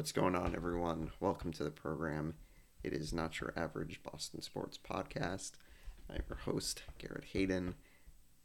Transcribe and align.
What's 0.00 0.12
going 0.12 0.34
on, 0.34 0.54
everyone? 0.56 1.10
Welcome 1.20 1.52
to 1.52 1.62
the 1.62 1.70
program. 1.70 2.32
It 2.82 2.94
is 2.94 3.12
not 3.12 3.38
your 3.38 3.52
average 3.54 4.00
Boston 4.02 4.40
sports 4.40 4.78
podcast. 4.78 5.52
I'm 6.08 6.22
your 6.26 6.38
host, 6.38 6.84
Garrett 6.96 7.24
Hayden, 7.34 7.74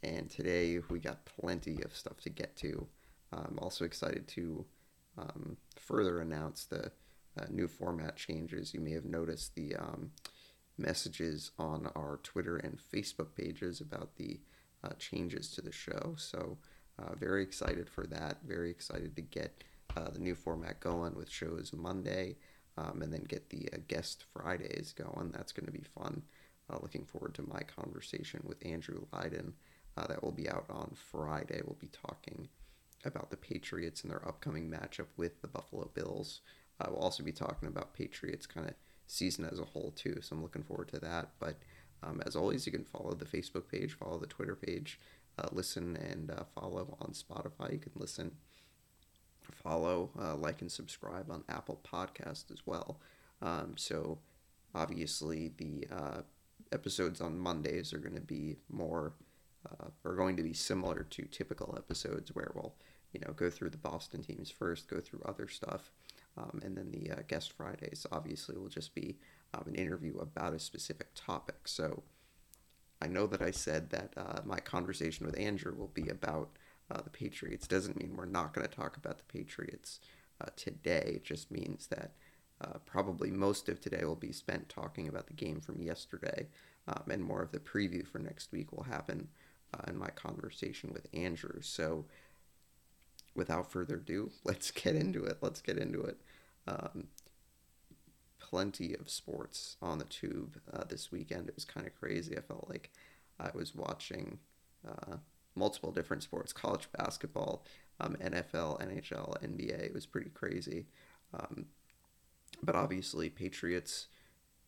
and 0.03 0.29
today 0.29 0.79
we 0.89 0.99
got 0.99 1.23
plenty 1.23 1.81
of 1.81 1.95
stuff 1.95 2.19
to 2.23 2.29
get 2.29 2.57
to. 2.57 2.87
I'm 3.31 3.57
also 3.61 3.85
excited 3.85 4.27
to 4.27 4.65
um, 5.17 5.55
further 5.79 6.19
announce 6.19 6.65
the 6.65 6.91
uh, 7.39 7.45
new 7.49 7.69
format 7.69 8.17
changes. 8.17 8.73
You 8.73 8.81
may 8.81 8.91
have 8.91 9.05
noticed 9.05 9.55
the 9.55 9.77
um, 9.77 10.11
messages 10.77 11.51
on 11.57 11.89
our 11.95 12.19
Twitter 12.21 12.57
and 12.57 12.77
Facebook 12.93 13.33
pages 13.33 13.79
about 13.79 14.17
the 14.17 14.41
uh, 14.83 14.89
changes 14.99 15.49
to 15.51 15.61
the 15.61 15.71
show. 15.71 16.15
So, 16.17 16.57
uh, 16.99 17.15
very 17.15 17.43
excited 17.43 17.89
for 17.89 18.05
that. 18.07 18.39
Very 18.45 18.69
excited 18.69 19.15
to 19.15 19.21
get 19.21 19.63
uh, 19.95 20.09
the 20.09 20.19
new 20.19 20.35
format 20.35 20.79
going 20.79 21.15
with 21.15 21.29
shows 21.29 21.71
Monday, 21.73 22.35
um, 22.77 23.01
and 23.01 23.13
then 23.13 23.23
get 23.23 23.49
the 23.49 23.69
uh, 23.73 23.77
guest 23.87 24.25
Fridays 24.33 24.93
going. 24.93 25.31
That's 25.31 25.51
going 25.51 25.65
to 25.65 25.71
be 25.71 25.85
fun. 25.97 26.23
Uh, 26.69 26.77
looking 26.81 27.05
forward 27.05 27.33
to 27.35 27.43
my 27.43 27.61
conversation 27.61 28.41
with 28.43 28.65
Andrew 28.65 29.05
Lyden. 29.13 29.53
Uh, 29.97 30.07
that 30.07 30.21
will 30.21 30.31
be 30.31 30.49
out 30.49 30.65
on 30.69 30.91
Friday. 31.11 31.61
We'll 31.63 31.77
be 31.79 31.87
talking 31.87 32.49
about 33.05 33.29
the 33.29 33.37
Patriots 33.37 34.01
and 34.01 34.11
their 34.11 34.27
upcoming 34.27 34.69
matchup 34.69 35.07
with 35.15 35.41
the 35.41 35.47
Buffalo 35.47 35.89
Bills. 35.93 36.41
Uh, 36.79 36.87
we'll 36.89 36.99
also 36.99 37.23
be 37.23 37.31
talking 37.31 37.69
about 37.69 37.93
Patriots 37.93 38.45
kind 38.45 38.67
of 38.67 38.73
season 39.07 39.45
as 39.45 39.59
a 39.59 39.65
whole 39.65 39.93
too. 39.95 40.17
So 40.21 40.35
I'm 40.35 40.41
looking 40.41 40.63
forward 40.63 40.89
to 40.89 40.99
that. 40.99 41.29
But 41.39 41.59
um, 42.03 42.21
as 42.25 42.35
always, 42.35 42.65
you 42.65 42.73
can 42.73 42.83
follow 42.83 43.13
the 43.13 43.25
Facebook 43.25 43.69
page, 43.69 43.93
follow 43.93 44.19
the 44.19 44.27
Twitter 44.27 44.55
page, 44.55 44.99
uh, 45.39 45.47
listen 45.51 45.95
and 45.95 46.31
follow 46.53 46.97
on 46.99 47.11
Spotify. 47.11 47.71
You 47.71 47.79
can 47.79 47.93
listen 47.95 48.31
follow, 49.51 50.09
uh, 50.19 50.35
like, 50.35 50.61
and 50.61 50.71
subscribe 50.71 51.29
on 51.29 51.43
Apple 51.49 51.79
Podcast 51.89 52.51
as 52.51 52.65
well. 52.65 52.99
Um, 53.41 53.73
so 53.75 54.19
obviously 54.73 55.51
the 55.57 55.87
uh, 55.91 56.21
episodes 56.71 57.21
on 57.21 57.37
Mondays 57.37 57.93
are 57.93 57.99
going 57.99 58.15
to 58.15 58.21
be 58.21 58.57
more 58.69 59.13
uh, 59.65 59.87
are 60.03 60.15
going 60.15 60.37
to 60.37 60.43
be 60.43 60.53
similar 60.53 61.07
to 61.09 61.23
typical 61.23 61.73
episodes 61.77 62.35
where 62.35 62.51
we'll 62.53 62.75
you 63.13 63.19
know 63.21 63.33
go 63.33 63.49
through 63.49 63.69
the 63.69 63.77
Boston 63.77 64.21
teams 64.21 64.51
first, 64.51 64.87
go 64.87 64.99
through 64.99 65.21
other 65.25 65.47
stuff, 65.47 65.91
um, 66.37 66.61
and 66.63 66.77
then 66.77 66.91
the 66.91 67.11
uh, 67.11 67.21
guest 67.27 67.53
Fridays 67.53 68.05
obviously 68.11 68.57
will 68.57 68.67
just 68.69 68.93
be 68.93 69.17
um, 69.53 69.63
an 69.67 69.75
interview 69.75 70.17
about 70.19 70.53
a 70.53 70.59
specific 70.59 71.07
topic. 71.15 71.67
So 71.67 72.03
I 73.01 73.07
know 73.07 73.27
that 73.27 73.41
I 73.41 73.51
said 73.51 73.89
that 73.91 74.13
uh, 74.17 74.41
my 74.45 74.59
conversation 74.59 75.25
with 75.25 75.39
Andrew 75.39 75.75
will 75.75 75.91
be 75.93 76.09
about 76.09 76.49
uh, 76.91 77.01
the 77.01 77.09
Patriots. 77.09 77.67
Doesn't 77.67 77.99
mean 77.99 78.15
we're 78.15 78.25
not 78.25 78.53
going 78.53 78.67
to 78.67 78.73
talk 78.73 78.97
about 78.97 79.17
the 79.17 79.37
Patriots 79.37 79.99
uh, 80.41 80.49
today. 80.55 81.13
It 81.15 81.23
just 81.23 81.51
means 81.51 81.87
that 81.87 82.11
uh, 82.61 82.79
probably 82.85 83.31
most 83.31 83.67
of 83.69 83.81
today 83.81 84.05
will 84.05 84.15
be 84.15 84.31
spent 84.31 84.69
talking 84.69 85.07
about 85.07 85.27
the 85.27 85.33
game 85.33 85.59
from 85.59 85.81
yesterday, 85.81 86.47
um, 86.87 87.03
and 87.09 87.23
more 87.23 87.41
of 87.41 87.51
the 87.51 87.59
preview 87.59 88.05
for 88.05 88.19
next 88.19 88.51
week 88.51 88.71
will 88.71 88.83
happen 88.83 89.27
uh, 89.73 89.81
in 89.87 89.97
my 89.97 90.09
conversation 90.09 90.91
with 90.93 91.07
Andrew. 91.13 91.61
So, 91.61 92.05
without 93.35 93.71
further 93.71 93.95
ado, 93.95 94.31
let's 94.43 94.71
get 94.71 94.95
into 94.95 95.25
it. 95.25 95.39
Let's 95.41 95.61
get 95.61 95.77
into 95.77 96.01
it. 96.01 96.17
Um, 96.67 97.07
plenty 98.39 98.95
of 98.95 99.09
sports 99.09 99.75
on 99.81 99.97
the 99.97 100.05
tube 100.05 100.59
uh, 100.71 100.83
this 100.87 101.11
weekend. 101.11 101.49
It 101.49 101.55
was 101.55 101.65
kind 101.65 101.85
of 101.85 101.95
crazy. 101.95 102.37
I 102.37 102.41
felt 102.41 102.69
like 102.69 102.91
I 103.39 103.49
was 103.53 103.75
watching 103.75 104.39
uh, 104.87 105.17
multiple 105.55 105.91
different 105.91 106.23
sports 106.23 106.53
college 106.53 106.89
basketball, 106.97 107.65
um, 107.99 108.15
NFL, 108.21 108.81
NHL, 108.81 109.41
NBA. 109.41 109.85
It 109.85 109.93
was 109.93 110.05
pretty 110.05 110.29
crazy. 110.29 110.87
Um, 111.33 111.67
but 112.61 112.75
obviously, 112.75 113.29
Patriots 113.29 114.07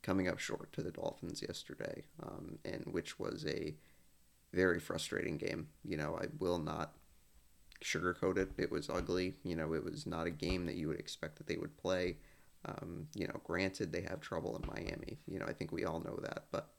coming 0.01 0.27
up 0.27 0.39
short 0.39 0.71
to 0.73 0.81
the 0.81 0.91
Dolphins 0.91 1.41
yesterday, 1.41 2.03
um, 2.23 2.59
and 2.63 2.85
which 2.91 3.19
was 3.19 3.45
a 3.45 3.75
very 4.53 4.79
frustrating 4.79 5.37
game. 5.37 5.67
You 5.83 5.97
know, 5.97 6.17
I 6.21 6.27
will 6.39 6.59
not 6.59 6.93
sugarcoat 7.83 8.37
it. 8.37 8.51
It 8.57 8.71
was 8.71 8.89
ugly. 8.89 9.35
You 9.43 9.55
know, 9.55 9.73
it 9.73 9.83
was 9.83 10.05
not 10.05 10.27
a 10.27 10.31
game 10.31 10.65
that 10.65 10.75
you 10.75 10.87
would 10.87 10.99
expect 10.99 11.37
that 11.37 11.47
they 11.47 11.57
would 11.57 11.77
play. 11.77 12.17
Um, 12.65 13.07
you 13.13 13.27
know, 13.27 13.39
granted, 13.43 13.91
they 13.91 14.01
have 14.01 14.19
trouble 14.19 14.57
in 14.57 14.67
Miami. 14.67 15.19
You 15.27 15.39
know, 15.39 15.45
I 15.45 15.53
think 15.53 15.71
we 15.71 15.85
all 15.85 15.99
know 15.99 16.19
that, 16.23 16.45
but 16.51 16.69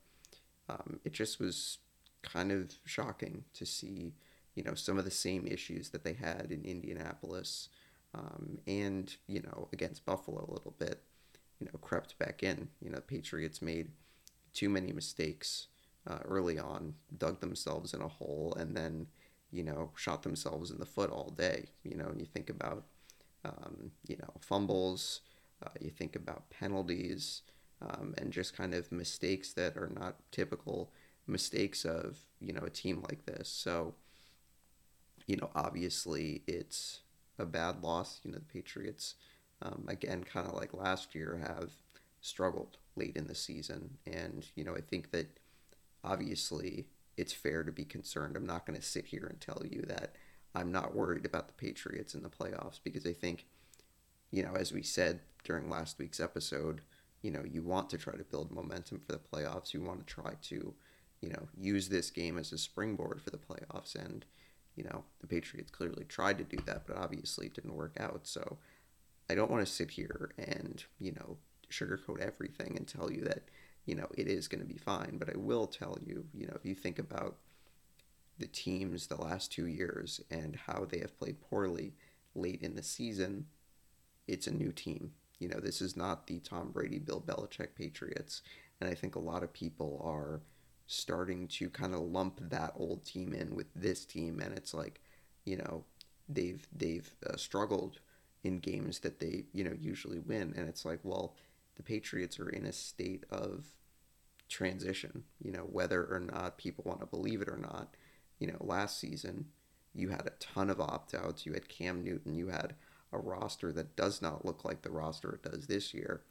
um, 0.68 1.00
it 1.04 1.12
just 1.12 1.40
was 1.40 1.78
kind 2.22 2.52
of 2.52 2.72
shocking 2.84 3.44
to 3.54 3.66
see, 3.66 4.14
you 4.54 4.62
know, 4.62 4.74
some 4.74 4.98
of 4.98 5.04
the 5.04 5.10
same 5.10 5.46
issues 5.46 5.90
that 5.90 6.04
they 6.04 6.14
had 6.14 6.48
in 6.50 6.64
Indianapolis 6.64 7.68
um, 8.14 8.58
and, 8.66 9.16
you 9.26 9.42
know, 9.42 9.68
against 9.72 10.04
Buffalo 10.04 10.46
a 10.48 10.52
little 10.52 10.74
bit, 10.78 11.02
you 11.60 11.66
know, 11.66 11.78
crept 11.80 12.18
back 12.18 12.42
in. 12.42 12.68
You 12.80 12.90
know, 12.90 13.00
Patriots 13.00 13.60
made 13.60 13.90
too 14.54 14.68
many 14.68 14.92
mistakes 14.92 15.66
uh, 16.06 16.18
early 16.24 16.58
on, 16.58 16.94
dug 17.16 17.40
themselves 17.40 17.92
in 17.92 18.00
a 18.00 18.08
hole, 18.08 18.56
and 18.58 18.76
then, 18.76 19.06
you 19.50 19.62
know, 19.62 19.90
shot 19.94 20.22
themselves 20.22 20.70
in 20.70 20.78
the 20.78 20.86
foot 20.86 21.10
all 21.10 21.30
day. 21.30 21.66
You 21.84 21.96
know, 21.96 22.06
and 22.06 22.20
you 22.20 22.26
think 22.26 22.48
about, 22.50 22.84
um, 23.44 23.92
you 24.06 24.16
know, 24.16 24.32
fumbles, 24.40 25.20
uh, 25.64 25.70
you 25.80 25.90
think 25.90 26.16
about 26.16 26.50
penalties, 26.50 27.42
um, 27.82 28.14
and 28.16 28.32
just 28.32 28.56
kind 28.56 28.74
of 28.74 28.90
mistakes 28.90 29.52
that 29.52 29.76
are 29.76 29.90
not 29.94 30.16
typical 30.32 30.90
mistakes 31.28 31.84
of 31.84 32.18
you 32.40 32.52
know 32.52 32.62
a 32.62 32.70
team 32.70 33.04
like 33.08 33.26
this. 33.26 33.48
So 33.48 33.94
you 35.26 35.36
know 35.36 35.50
obviously 35.54 36.42
it's 36.46 37.00
a 37.38 37.46
bad 37.46 37.82
loss. 37.82 38.20
You 38.24 38.32
know 38.32 38.38
the 38.38 38.44
Patriots 38.44 39.14
um, 39.62 39.84
again 39.88 40.24
kind 40.24 40.46
of 40.46 40.54
like 40.54 40.74
last 40.74 41.14
year 41.14 41.40
have 41.46 41.70
struggled 42.20 42.78
late 42.96 43.16
in 43.16 43.26
the 43.26 43.34
season, 43.34 43.98
and 44.06 44.46
you 44.54 44.64
know 44.64 44.74
I 44.74 44.80
think 44.80 45.10
that 45.12 45.38
obviously 46.04 46.86
it's 47.16 47.32
fair 47.32 47.64
to 47.64 47.72
be 47.72 47.84
concerned. 47.84 48.36
I'm 48.36 48.46
not 48.46 48.64
going 48.64 48.78
to 48.78 48.84
sit 48.84 49.06
here 49.06 49.26
and 49.26 49.40
tell 49.40 49.62
you 49.68 49.82
that 49.88 50.14
I'm 50.54 50.72
not 50.72 50.94
worried 50.94 51.26
about 51.26 51.48
the 51.48 51.54
Patriots 51.54 52.14
in 52.14 52.22
the 52.22 52.28
playoffs 52.28 52.78
because 52.82 53.04
I 53.04 53.12
think, 53.12 53.44
you 54.30 54.42
know, 54.42 54.54
as 54.54 54.72
we 54.72 54.82
said 54.82 55.20
during 55.44 55.68
last 55.68 55.98
week's 55.98 56.20
episode, 56.20 56.80
you 57.22 57.30
know, 57.30 57.42
you 57.44 57.62
want 57.62 57.90
to 57.90 57.98
try 57.98 58.14
to 58.14 58.22
build 58.22 58.52
momentum 58.52 59.00
for 59.04 59.12
the 59.12 59.18
playoffs. 59.18 59.74
You 59.74 59.82
want 59.82 60.06
to 60.06 60.14
try 60.14 60.34
to, 60.42 60.74
you 61.20 61.30
know, 61.30 61.48
use 61.56 61.88
this 61.88 62.10
game 62.10 62.38
as 62.38 62.52
a 62.52 62.58
springboard 62.58 63.20
for 63.20 63.30
the 63.30 63.38
playoffs. 63.38 63.94
And, 63.94 64.24
you 64.76 64.84
know, 64.84 65.04
the 65.20 65.26
Patriots 65.26 65.70
clearly 65.70 66.04
tried 66.04 66.38
to 66.38 66.44
do 66.44 66.58
that, 66.66 66.86
but 66.86 66.96
obviously 66.96 67.46
it 67.46 67.54
didn't 67.54 67.74
work 67.74 67.96
out. 67.98 68.26
So 68.26 68.58
I 69.28 69.34
don't 69.34 69.50
want 69.50 69.66
to 69.66 69.72
sit 69.72 69.90
here 69.90 70.30
and, 70.38 70.82
you 70.98 71.12
know, 71.12 71.36
sugarcoat 71.70 72.20
everything 72.20 72.76
and 72.76 72.86
tell 72.86 73.10
you 73.12 73.22
that, 73.22 73.48
you 73.84 73.94
know, 73.94 74.08
it 74.16 74.28
is 74.28 74.48
going 74.48 74.60
to 74.60 74.66
be 74.66 74.78
fine. 74.78 75.18
But 75.18 75.30
I 75.30 75.36
will 75.36 75.66
tell 75.66 75.98
you, 76.04 76.26
you 76.32 76.46
know, 76.46 76.54
if 76.54 76.64
you 76.64 76.74
think 76.74 76.98
about 76.98 77.36
the 78.38 78.46
teams 78.46 79.06
the 79.06 79.20
last 79.20 79.50
two 79.50 79.66
years 79.66 80.20
and 80.30 80.56
how 80.66 80.86
they 80.88 80.98
have 81.00 81.18
played 81.18 81.40
poorly 81.40 81.94
late 82.34 82.62
in 82.62 82.76
the 82.76 82.82
season, 82.82 83.46
it's 84.28 84.46
a 84.46 84.54
new 84.54 84.70
team. 84.70 85.12
You 85.40 85.48
know, 85.48 85.60
this 85.60 85.80
is 85.80 85.96
not 85.96 86.26
the 86.26 86.38
Tom 86.38 86.70
Brady, 86.70 86.98
Bill 86.98 87.20
Belichick 87.20 87.74
Patriots. 87.76 88.42
And 88.80 88.88
I 88.88 88.94
think 88.94 89.16
a 89.16 89.20
lot 89.20 89.42
of 89.42 89.52
people 89.52 90.00
are 90.04 90.40
starting 90.88 91.46
to 91.46 91.68
kind 91.68 91.94
of 91.94 92.00
lump 92.00 92.40
that 92.48 92.72
old 92.74 93.04
team 93.04 93.34
in 93.34 93.54
with 93.54 93.66
this 93.76 94.04
team. 94.04 94.40
And 94.40 94.56
it's 94.56 94.74
like 94.74 95.00
you 95.44 95.56
know 95.58 95.84
they've 96.28 96.66
they've 96.74 97.08
uh, 97.28 97.36
struggled 97.36 98.00
in 98.42 98.58
games 98.58 99.00
that 99.00 99.20
they 99.20 99.44
you 99.52 99.62
know 99.62 99.76
usually 99.78 100.18
win. 100.18 100.54
And 100.56 100.68
it's 100.68 100.84
like 100.84 101.00
well 101.04 101.36
the 101.76 101.82
patriots 101.82 102.40
are 102.40 102.48
in 102.48 102.66
a 102.66 102.72
state 102.72 103.24
of 103.30 103.66
transition 104.48 105.24
you 105.44 105.52
know 105.52 105.60
whether 105.70 106.04
or 106.04 106.18
not 106.20 106.56
people 106.56 106.82
want 106.86 107.00
to 107.00 107.06
believe 107.06 107.42
it 107.42 107.48
or 107.48 107.58
not. 107.58 107.94
You 108.40 108.48
know 108.48 108.56
last 108.60 108.98
season 108.98 109.46
you 109.94 110.08
had 110.08 110.26
a 110.26 110.32
ton 110.40 110.70
of 110.70 110.80
opt-outs. 110.80 111.44
You 111.44 111.52
had 111.52 111.68
cam 111.68 112.02
newton. 112.02 112.34
You 112.34 112.48
had 112.48 112.74
a 113.12 113.18
roster 113.18 113.72
that 113.72 113.96
does 113.96 114.22
not 114.22 114.44
look 114.44 114.64
like 114.64 114.82
the 114.82 114.90
roster 114.90 115.32
it 115.32 115.50
does 115.50 115.66
this 115.66 115.92
year 115.92 116.22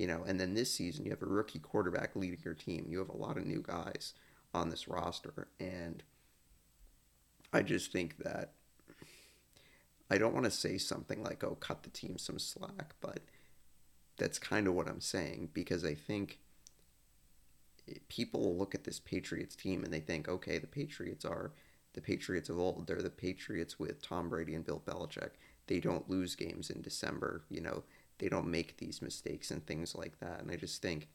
you 0.00 0.06
know, 0.06 0.24
and 0.26 0.40
then 0.40 0.54
this 0.54 0.72
season 0.72 1.04
you 1.04 1.10
have 1.10 1.20
a 1.20 1.26
rookie 1.26 1.58
quarterback 1.58 2.16
leading 2.16 2.40
your 2.42 2.54
team. 2.54 2.86
You 2.88 3.00
have 3.00 3.10
a 3.10 3.16
lot 3.16 3.36
of 3.36 3.44
new 3.44 3.60
guys 3.60 4.14
on 4.54 4.70
this 4.70 4.88
roster, 4.88 5.48
and 5.60 6.02
I 7.52 7.60
just 7.60 7.92
think 7.92 8.16
that 8.24 8.52
I 10.10 10.16
don't 10.16 10.32
want 10.32 10.46
to 10.46 10.50
say 10.50 10.78
something 10.78 11.22
like, 11.22 11.44
"Oh, 11.44 11.54
cut 11.54 11.82
the 11.82 11.90
team 11.90 12.16
some 12.16 12.38
slack," 12.38 12.94
but 13.02 13.20
that's 14.16 14.38
kind 14.38 14.66
of 14.66 14.72
what 14.72 14.88
I'm 14.88 15.02
saying 15.02 15.50
because 15.52 15.84
I 15.84 15.94
think 15.94 16.38
people 18.08 18.56
look 18.56 18.74
at 18.74 18.84
this 18.84 19.00
Patriots 19.00 19.54
team 19.54 19.84
and 19.84 19.92
they 19.92 20.00
think, 20.00 20.28
okay, 20.28 20.56
the 20.56 20.66
Patriots 20.66 21.26
are 21.26 21.52
the 21.92 22.00
Patriots 22.00 22.48
of 22.48 22.58
old. 22.58 22.86
They're 22.86 23.02
the 23.02 23.10
Patriots 23.10 23.78
with 23.78 24.00
Tom 24.00 24.30
Brady 24.30 24.54
and 24.54 24.64
Bill 24.64 24.82
Belichick. 24.82 25.32
They 25.66 25.78
don't 25.78 26.08
lose 26.08 26.36
games 26.36 26.70
in 26.70 26.80
December. 26.80 27.42
You 27.50 27.60
know, 27.60 27.82
they 28.20 28.28
don't 28.28 28.46
make 28.46 28.76
these 28.76 29.02
mistakes 29.02 29.50
and 29.50 29.66
things 29.66 29.94
like 29.94 30.20
that. 30.20 30.40
And 30.40 30.50
I 30.50 30.56
just 30.56 30.80
think 30.80 31.08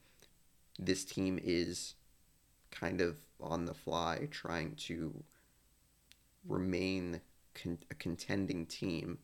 this 0.78 1.04
team 1.04 1.40
is 1.42 1.94
kind 2.70 3.00
of 3.00 3.16
on 3.40 3.64
the 3.64 3.74
fly 3.74 4.28
trying 4.30 4.74
to 4.74 5.24
remain 6.46 7.20
con- 7.54 7.78
a 7.90 7.94
contending 7.94 8.66
team 8.66 9.18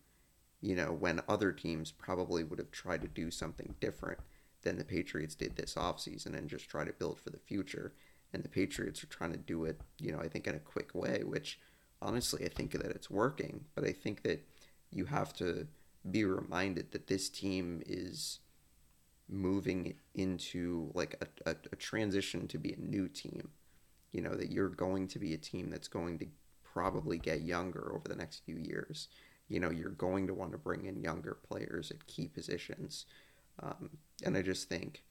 you 0.62 0.76
know, 0.76 0.92
when 0.92 1.20
other 1.28 1.52
teams 1.52 1.90
probably 1.90 2.44
would 2.44 2.60
have 2.60 2.70
tried 2.70 3.02
to 3.02 3.08
do 3.08 3.30
something 3.30 3.74
different 3.80 4.20
than 4.62 4.78
the 4.78 4.84
Patriots 4.84 5.34
did 5.34 5.56
this 5.56 5.74
offseason 5.74 6.38
and 6.38 6.48
just 6.48 6.70
try 6.70 6.84
to 6.84 6.92
build 6.92 7.18
for 7.18 7.30
the 7.30 7.38
future. 7.38 7.92
And 8.32 8.44
the 8.44 8.48
Patriots 8.48 9.02
are 9.02 9.08
trying 9.08 9.32
to 9.32 9.38
do 9.38 9.64
it, 9.64 9.80
you 9.98 10.12
know, 10.12 10.20
I 10.20 10.28
think 10.28 10.46
in 10.46 10.54
a 10.54 10.60
quick 10.60 10.94
way, 10.94 11.22
which 11.24 11.58
honestly, 12.00 12.44
I 12.44 12.48
think 12.48 12.70
that 12.72 12.86
it's 12.86 13.10
working. 13.10 13.64
But 13.74 13.84
I 13.84 13.92
think 13.92 14.22
that 14.22 14.46
you 14.92 15.06
have 15.06 15.34
to 15.34 15.66
be 16.10 16.24
reminded 16.24 16.92
that 16.92 17.06
this 17.06 17.28
team 17.28 17.82
is 17.86 18.40
moving 19.28 19.94
into 20.14 20.90
like 20.94 21.16
a, 21.20 21.50
a, 21.50 21.56
a 21.72 21.76
transition 21.76 22.48
to 22.48 22.58
be 22.58 22.72
a 22.72 22.80
new 22.80 23.08
team. 23.08 23.50
You 24.10 24.20
know, 24.20 24.34
that 24.34 24.50
you're 24.50 24.68
going 24.68 25.08
to 25.08 25.18
be 25.18 25.32
a 25.32 25.38
team 25.38 25.70
that's 25.70 25.88
going 25.88 26.18
to 26.18 26.26
probably 26.62 27.18
get 27.18 27.42
younger 27.42 27.92
over 27.94 28.08
the 28.08 28.16
next 28.16 28.44
few 28.44 28.56
years. 28.56 29.08
You 29.48 29.60
know, 29.60 29.70
you're 29.70 29.90
going 29.90 30.26
to 30.26 30.34
want 30.34 30.52
to 30.52 30.58
bring 30.58 30.86
in 30.86 31.00
younger 31.00 31.38
players 31.48 31.90
at 31.90 32.06
key 32.06 32.28
positions. 32.28 33.06
Um, 33.62 33.90
and 34.24 34.36
I 34.36 34.42
just 34.42 34.68
think 34.68 35.04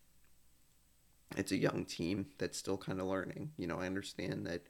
it's 1.38 1.52
a 1.52 1.58
young 1.58 1.86
team 1.86 2.28
that's 2.38 2.58
still 2.58 2.78
kind 2.78 3.00
of 3.00 3.08
learning. 3.08 3.52
You 3.58 3.68
know, 3.68 3.80
I 3.80 3.86
understand 3.88 4.46
that 4.48 4.64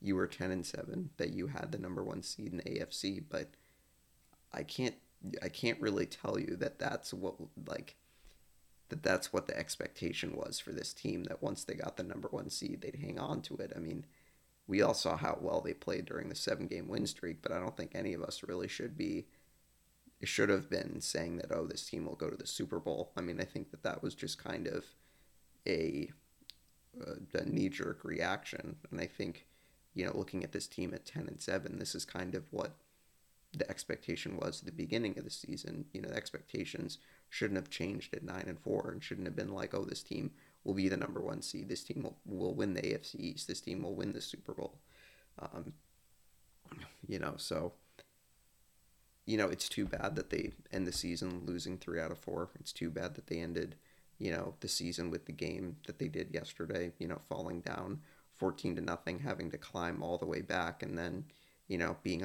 you 0.00 0.16
were 0.16 0.26
10 0.26 0.50
and 0.50 0.66
7, 0.66 1.10
that 1.16 1.32
you 1.32 1.46
had 1.46 1.70
the 1.72 1.78
number 1.78 2.02
one 2.02 2.22
seed 2.22 2.52
in 2.52 2.58
the 2.58 2.64
AFC, 2.64 3.22
but 3.28 3.50
I 4.52 4.64
can't 4.64 4.96
I 5.42 5.48
can't 5.48 5.80
really 5.80 6.06
tell 6.06 6.38
you 6.38 6.56
that 6.56 6.78
that's 6.78 7.12
what 7.14 7.34
like 7.66 7.96
that 8.88 9.02
that's 9.02 9.32
what 9.32 9.46
the 9.46 9.56
expectation 9.56 10.36
was 10.36 10.58
for 10.58 10.72
this 10.72 10.92
team 10.92 11.24
that 11.24 11.42
once 11.42 11.64
they 11.64 11.74
got 11.74 11.96
the 11.96 12.02
number 12.02 12.28
one 12.28 12.50
seed 12.50 12.80
they'd 12.82 13.00
hang 13.00 13.18
on 13.18 13.40
to 13.42 13.56
it. 13.56 13.72
I 13.74 13.78
mean, 13.78 14.04
we 14.66 14.82
all 14.82 14.94
saw 14.94 15.16
how 15.16 15.38
well 15.40 15.60
they 15.60 15.74
played 15.74 16.04
during 16.04 16.28
the 16.28 16.34
seven 16.34 16.66
game 16.66 16.88
win 16.88 17.06
streak, 17.06 17.42
but 17.42 17.52
I 17.52 17.58
don't 17.58 17.76
think 17.76 17.92
any 17.94 18.14
of 18.14 18.22
us 18.22 18.42
really 18.42 18.68
should 18.68 18.96
be 18.96 19.26
should 20.24 20.50
have 20.50 20.70
been 20.70 21.00
saying 21.00 21.38
that 21.38 21.50
oh 21.50 21.66
this 21.66 21.88
team 21.88 22.06
will 22.06 22.14
go 22.14 22.30
to 22.30 22.36
the 22.36 22.46
Super 22.46 22.78
Bowl. 22.78 23.12
I 23.16 23.20
mean, 23.20 23.40
I 23.40 23.44
think 23.44 23.70
that 23.70 23.82
that 23.82 24.02
was 24.02 24.14
just 24.14 24.42
kind 24.42 24.66
of 24.66 24.84
a 25.66 26.10
a 27.34 27.44
knee 27.44 27.68
jerk 27.68 28.04
reaction, 28.04 28.76
and 28.90 29.00
I 29.00 29.06
think 29.06 29.46
you 29.94 30.04
know 30.04 30.16
looking 30.16 30.44
at 30.44 30.52
this 30.52 30.66
team 30.66 30.92
at 30.94 31.04
ten 31.04 31.26
and 31.28 31.40
seven, 31.40 31.78
this 31.78 31.94
is 31.94 32.04
kind 32.04 32.34
of 32.34 32.44
what 32.50 32.76
the 33.52 33.68
expectation 33.70 34.36
was 34.36 34.60
at 34.60 34.66
the 34.66 34.72
beginning 34.72 35.18
of 35.18 35.24
the 35.24 35.30
season. 35.30 35.84
You 35.92 36.02
know, 36.02 36.08
the 36.08 36.16
expectations 36.16 36.98
shouldn't 37.28 37.58
have 37.58 37.70
changed 37.70 38.14
at 38.14 38.24
nine 38.24 38.44
and 38.46 38.58
four, 38.58 38.90
and 38.90 39.02
shouldn't 39.02 39.26
have 39.26 39.36
been 39.36 39.52
like 39.52 39.74
oh 39.74 39.84
this 39.84 40.02
team 40.02 40.30
will 40.64 40.74
be 40.74 40.88
the 40.88 40.96
number 40.96 41.20
one 41.20 41.42
seed. 41.42 41.68
This 41.68 41.84
team 41.84 42.02
will, 42.04 42.16
will 42.24 42.54
win 42.54 42.74
the 42.74 42.82
AFC 42.82 43.16
East. 43.16 43.48
This 43.48 43.60
team 43.60 43.82
will 43.82 43.94
win 43.94 44.12
the 44.12 44.20
Super 44.20 44.54
Bowl. 44.54 44.78
Um, 45.38 45.74
you 47.06 47.18
know, 47.18 47.34
so 47.36 47.72
you 49.26 49.36
know 49.36 49.48
it's 49.48 49.68
too 49.68 49.86
bad 49.86 50.16
that 50.16 50.30
they 50.30 50.52
end 50.72 50.86
the 50.86 50.92
season 50.92 51.42
losing 51.44 51.76
three 51.78 52.00
out 52.00 52.10
of 52.10 52.18
four. 52.18 52.50
It's 52.58 52.72
too 52.72 52.90
bad 52.90 53.14
that 53.14 53.26
they 53.26 53.38
ended 53.38 53.76
you 54.18 54.30
know 54.30 54.54
the 54.60 54.68
season 54.68 55.10
with 55.10 55.26
the 55.26 55.32
game 55.32 55.76
that 55.86 55.98
they 55.98 56.08
did 56.08 56.32
yesterday. 56.32 56.92
You 56.98 57.08
know, 57.08 57.20
falling 57.28 57.60
down 57.60 58.00
fourteen 58.36 58.76
to 58.76 58.82
nothing, 58.82 59.18
having 59.18 59.50
to 59.50 59.58
climb 59.58 60.02
all 60.02 60.16
the 60.16 60.26
way 60.26 60.40
back, 60.40 60.82
and 60.82 60.96
then 60.96 61.24
you 61.68 61.76
know 61.76 61.96
being 62.02 62.24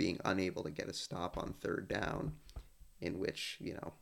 being 0.00 0.18
unable 0.24 0.62
to 0.62 0.70
get 0.70 0.88
a 0.88 0.94
stop 0.94 1.36
on 1.36 1.52
third 1.60 1.86
down, 1.86 2.32
in 3.02 3.18
which 3.18 3.58
you 3.60 3.74
know 3.74 3.92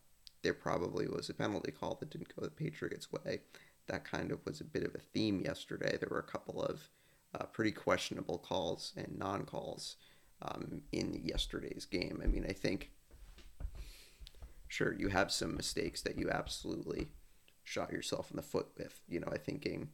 there 0.42 0.54
probably 0.54 1.08
was 1.08 1.28
a 1.28 1.34
penalty 1.34 1.72
call 1.72 1.96
that 1.96 2.08
didn't 2.08 2.32
go 2.36 2.40
the 2.40 2.50
Patriots' 2.50 3.10
way 3.10 3.40
that 3.88 4.04
kind 4.04 4.30
of 4.30 4.38
was 4.46 4.60
a 4.60 4.64
bit 4.64 4.84
of 4.84 4.94
a 4.94 4.98
theme 4.98 5.40
yesterday. 5.40 5.96
There 5.98 6.08
were 6.08 6.20
a 6.20 6.22
couple 6.22 6.62
of 6.62 6.88
uh, 7.34 7.46
pretty 7.46 7.72
questionable 7.72 8.38
calls 8.38 8.92
and 8.96 9.18
non 9.18 9.44
calls 9.44 9.96
um, 10.40 10.82
in 10.92 11.20
yesterday's 11.24 11.84
game. 11.84 12.20
I 12.22 12.28
mean, 12.28 12.46
I 12.48 12.52
think, 12.52 12.92
sure, 14.68 14.94
you 14.94 15.08
have 15.08 15.32
some 15.32 15.56
mistakes 15.56 16.02
that 16.02 16.16
you 16.16 16.30
absolutely 16.30 17.08
shot 17.64 17.90
yourself 17.90 18.30
in 18.30 18.36
the 18.36 18.42
foot 18.42 18.68
with. 18.78 19.00
You 19.08 19.18
know, 19.18 19.28
I 19.32 19.38
thinking, 19.38 19.88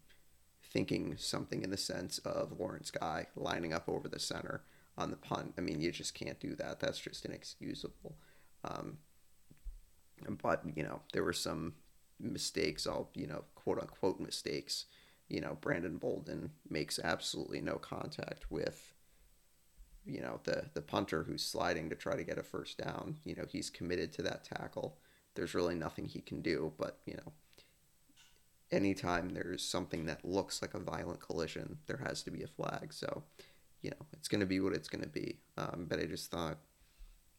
thinking 0.70 1.14
something 1.16 1.62
in 1.62 1.70
the 1.70 1.78
sense 1.78 2.18
of 2.18 2.58
Lawrence 2.58 2.90
Guy 2.90 3.28
lining 3.36 3.72
up 3.72 3.88
over 3.88 4.06
the 4.06 4.20
center 4.20 4.64
on 4.96 5.10
the 5.10 5.16
punt. 5.16 5.54
I 5.58 5.60
mean, 5.60 5.80
you 5.80 5.90
just 5.90 6.14
can't 6.14 6.38
do 6.40 6.54
that. 6.56 6.80
That's 6.80 6.98
just 6.98 7.24
inexcusable. 7.24 8.16
Um, 8.64 8.98
but 10.42 10.62
you 10.74 10.82
know, 10.82 11.00
there 11.12 11.24
were 11.24 11.32
some 11.32 11.74
mistakes, 12.20 12.86
all 12.86 13.10
you 13.14 13.26
know, 13.26 13.44
quote 13.54 13.80
unquote 13.80 14.20
mistakes. 14.20 14.86
You 15.28 15.40
know, 15.40 15.56
Brandon 15.60 15.96
Bolden 15.96 16.50
makes 16.68 16.98
absolutely 16.98 17.60
no 17.60 17.76
contact 17.76 18.50
with, 18.50 18.92
you 20.04 20.20
know, 20.20 20.40
the 20.44 20.66
the 20.74 20.82
punter 20.82 21.24
who's 21.24 21.44
sliding 21.44 21.90
to 21.90 21.96
try 21.96 22.16
to 22.16 22.24
get 22.24 22.38
a 22.38 22.42
first 22.42 22.78
down. 22.78 23.16
You 23.24 23.34
know, 23.34 23.44
he's 23.48 23.70
committed 23.70 24.12
to 24.14 24.22
that 24.22 24.44
tackle. 24.44 24.98
There's 25.34 25.54
really 25.54 25.74
nothing 25.74 26.06
he 26.06 26.20
can 26.20 26.42
do, 26.42 26.72
but 26.78 27.00
you 27.06 27.14
know, 27.14 27.32
anytime 28.70 29.30
there's 29.30 29.64
something 29.64 30.06
that 30.06 30.24
looks 30.24 30.62
like 30.62 30.74
a 30.74 30.78
violent 30.78 31.20
collision, 31.20 31.78
there 31.86 32.00
has 32.04 32.22
to 32.24 32.30
be 32.30 32.42
a 32.42 32.46
flag. 32.46 32.92
So, 32.92 33.24
you 33.84 33.90
know, 33.90 34.06
it's 34.14 34.28
going 34.28 34.40
to 34.40 34.46
be 34.46 34.60
what 34.60 34.72
it's 34.72 34.88
going 34.88 35.04
to 35.04 35.10
be. 35.10 35.36
Um, 35.58 35.86
but 35.88 36.00
I 36.00 36.06
just 36.06 36.30
thought 36.30 36.58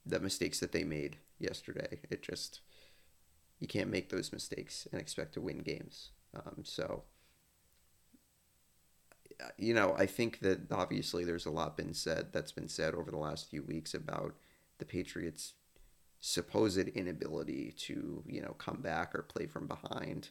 the 0.06 0.20
mistakes 0.20 0.60
that 0.60 0.72
they 0.72 0.84
made 0.84 1.18
yesterday, 1.40 2.00
it 2.12 2.22
just 2.22 2.62
you 3.60 3.68
can't 3.68 3.90
make 3.90 4.10
those 4.10 4.32
mistakes 4.32 4.88
and 4.92 5.02
expect 5.02 5.34
to 5.34 5.42
win 5.42 5.60
games. 5.60 6.12
Um, 6.36 6.64
so, 6.64 7.04
you 9.58 9.74
know, 9.74 9.96
I 9.98 10.06
think 10.06 10.40
that 10.42 10.72
obviously 10.72 11.24
there's 11.24 11.48
a 11.48 11.52
lot 11.52 11.78
been 11.78 11.96
said 11.96 12.28
that's 12.32 12.52
been 12.52 12.70
said 12.70 12.94
over 12.94 13.10
the 13.10 13.18
last 13.18 13.50
few 13.50 13.64
weeks 13.64 13.96
about 13.96 14.36
the 14.78 14.86
Patriots' 14.86 15.54
supposed 16.20 16.78
inability 16.90 17.74
to, 17.78 18.24
you 18.28 18.42
know, 18.42 18.56
come 18.60 18.82
back 18.82 19.16
or 19.16 19.24
play 19.24 19.48
from 19.48 19.68
behind. 19.68 20.30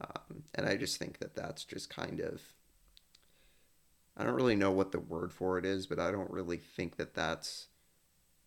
Um, 0.00 0.44
and 0.54 0.66
I 0.66 0.76
just 0.76 0.98
think 0.98 1.18
that 1.18 1.34
that's 1.34 1.64
just 1.64 1.90
kind 1.90 2.20
of, 2.20 2.42
I 4.16 4.24
don't 4.24 4.34
really 4.34 4.56
know 4.56 4.70
what 4.70 4.92
the 4.92 5.00
word 5.00 5.32
for 5.32 5.58
it 5.58 5.64
is, 5.64 5.86
but 5.86 5.98
I 5.98 6.10
don't 6.10 6.30
really 6.30 6.56
think 6.56 6.96
that 6.96 7.14
that's 7.14 7.66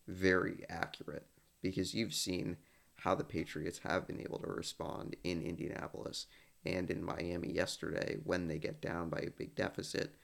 very 0.08 0.64
accurate 0.68 1.26
because 1.62 1.94
you've 1.94 2.14
seen 2.14 2.56
how 2.96 3.14
the 3.14 3.24
Patriots 3.24 3.80
have 3.80 4.06
been 4.06 4.20
able 4.20 4.38
to 4.40 4.50
respond 4.50 5.16
in 5.22 5.42
Indianapolis 5.42 6.26
and 6.66 6.90
in 6.90 7.02
Miami 7.02 7.52
yesterday 7.52 8.18
when 8.24 8.48
they 8.48 8.58
get 8.58 8.82
down 8.82 9.08
by 9.08 9.18
a 9.18 9.30
big 9.30 9.54
deficit. 9.54 10.16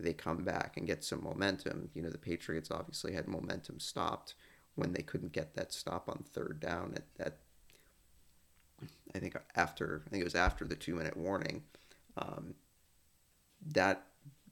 They 0.00 0.12
come 0.12 0.44
back 0.44 0.76
and 0.76 0.86
get 0.86 1.04
some 1.04 1.22
momentum. 1.22 1.90
You 1.94 2.02
know, 2.02 2.10
the 2.10 2.18
Patriots 2.18 2.70
obviously 2.70 3.12
had 3.12 3.28
momentum 3.28 3.80
stopped 3.80 4.34
when 4.74 4.92
they 4.92 5.02
couldn't 5.02 5.32
get 5.32 5.54
that 5.54 5.72
stop 5.72 6.08
on 6.08 6.24
third 6.24 6.60
down 6.60 6.92
at, 6.94 7.02
that. 7.16 7.38
I 9.14 9.18
think 9.18 9.36
after 9.56 10.02
I 10.06 10.10
think 10.10 10.20
it 10.20 10.24
was 10.24 10.36
after 10.36 10.64
the 10.64 10.76
two 10.76 10.94
minute 10.94 11.16
warning. 11.16 11.64
Um, 12.16 12.54
that 13.74 14.06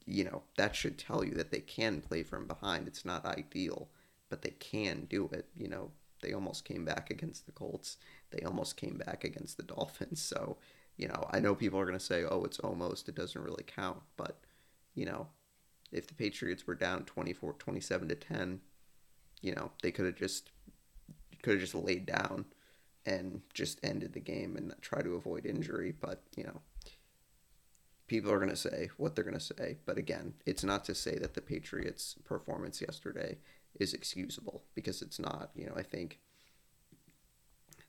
you 0.07 0.23
know 0.23 0.43
that 0.57 0.75
should 0.75 0.97
tell 0.97 1.23
you 1.23 1.33
that 1.35 1.51
they 1.51 1.59
can 1.59 2.01
play 2.01 2.23
from 2.23 2.47
behind. 2.47 2.87
It's 2.87 3.05
not 3.05 3.25
ideal, 3.25 3.89
but 4.29 4.41
they 4.41 4.51
can 4.51 5.05
do 5.09 5.29
it. 5.33 5.47
You 5.55 5.67
know, 5.67 5.91
they 6.21 6.33
almost 6.33 6.65
came 6.65 6.85
back 6.85 7.09
against 7.09 7.45
the 7.45 7.51
Colts. 7.51 7.97
They 8.31 8.45
almost 8.45 8.77
came 8.77 8.97
back 8.97 9.23
against 9.23 9.57
the 9.57 9.63
Dolphins. 9.63 10.21
So, 10.21 10.57
you 10.97 11.07
know, 11.07 11.27
I 11.31 11.39
know 11.39 11.55
people 11.55 11.79
are 11.79 11.85
going 11.85 11.97
to 11.97 12.03
say, 12.03 12.23
oh, 12.23 12.43
it's 12.43 12.59
almost, 12.59 13.07
it 13.07 13.15
doesn't 13.15 13.43
really 13.43 13.63
count. 13.65 14.01
But, 14.15 14.39
you 14.95 15.05
know, 15.05 15.27
if 15.91 16.07
the 16.07 16.13
Patriots 16.13 16.65
were 16.65 16.75
down 16.75 17.03
24, 17.05 17.53
27 17.53 18.09
to 18.09 18.15
10, 18.15 18.59
you 19.41 19.53
know, 19.53 19.71
they 19.83 19.91
could 19.91 20.05
have 20.05 20.15
just, 20.15 20.49
could 21.43 21.53
have 21.53 21.61
just 21.61 21.75
laid 21.75 22.05
down 22.05 22.45
and 23.05 23.41
just 23.53 23.79
ended 23.83 24.13
the 24.13 24.19
game 24.19 24.57
and 24.57 24.73
try 24.81 25.01
to 25.01 25.15
avoid 25.15 25.45
injury. 25.45 25.93
But, 25.99 26.23
you 26.35 26.43
know, 26.43 26.61
people 28.07 28.31
are 28.31 28.39
going 28.39 28.49
to 28.49 28.55
say 28.55 28.89
what 28.97 29.15
they're 29.15 29.23
going 29.23 29.37
to 29.37 29.39
say. 29.39 29.77
But 29.85 29.97
again, 29.97 30.33
it's 30.45 30.63
not 30.63 30.85
to 30.85 30.95
say 30.95 31.17
that 31.19 31.33
the 31.33 31.41
Patriots' 31.41 32.15
performance 32.23 32.81
yesterday 32.81 33.37
is 33.79 33.93
excusable 33.93 34.63
because 34.73 35.01
it's 35.01 35.19
not. 35.19 35.51
You 35.55 35.67
know, 35.67 35.75
I 35.75 35.83
think 35.83 36.19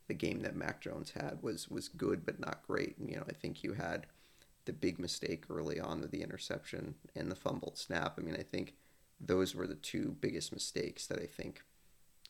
the 0.09 0.15
game 0.15 0.41
that 0.41 0.57
Mac 0.57 0.81
Jones 0.81 1.13
had 1.13 1.39
was 1.43 1.69
was 1.69 1.89
good 1.89 2.27
but 2.27 2.41
not 2.41 2.67
great. 2.67 2.99
And, 2.99 3.09
you 3.09 3.17
know, 3.17 3.25
I 3.29 3.33
think 3.33 3.63
you 3.63 3.75
had 3.75 4.07
the 4.65 4.73
big 4.73 4.99
mistake 4.99 5.45
early 5.49 5.81
on 5.81 6.01
with 6.01 6.11
the 6.11 6.23
interception 6.23 6.97
and 7.15 7.31
the 7.31 7.37
fumbled 7.37 7.79
snap. 7.79 8.19
I 8.19 8.23
mean, 8.23 8.37
I 8.39 8.43
think 8.43 8.75
those 9.21 9.55
were 9.55 9.67
the 9.67 9.75
two 9.75 10.17
biggest 10.21 10.53
mistakes 10.53 11.07
that 11.07 11.21
I 11.21 11.27
think 11.27 11.63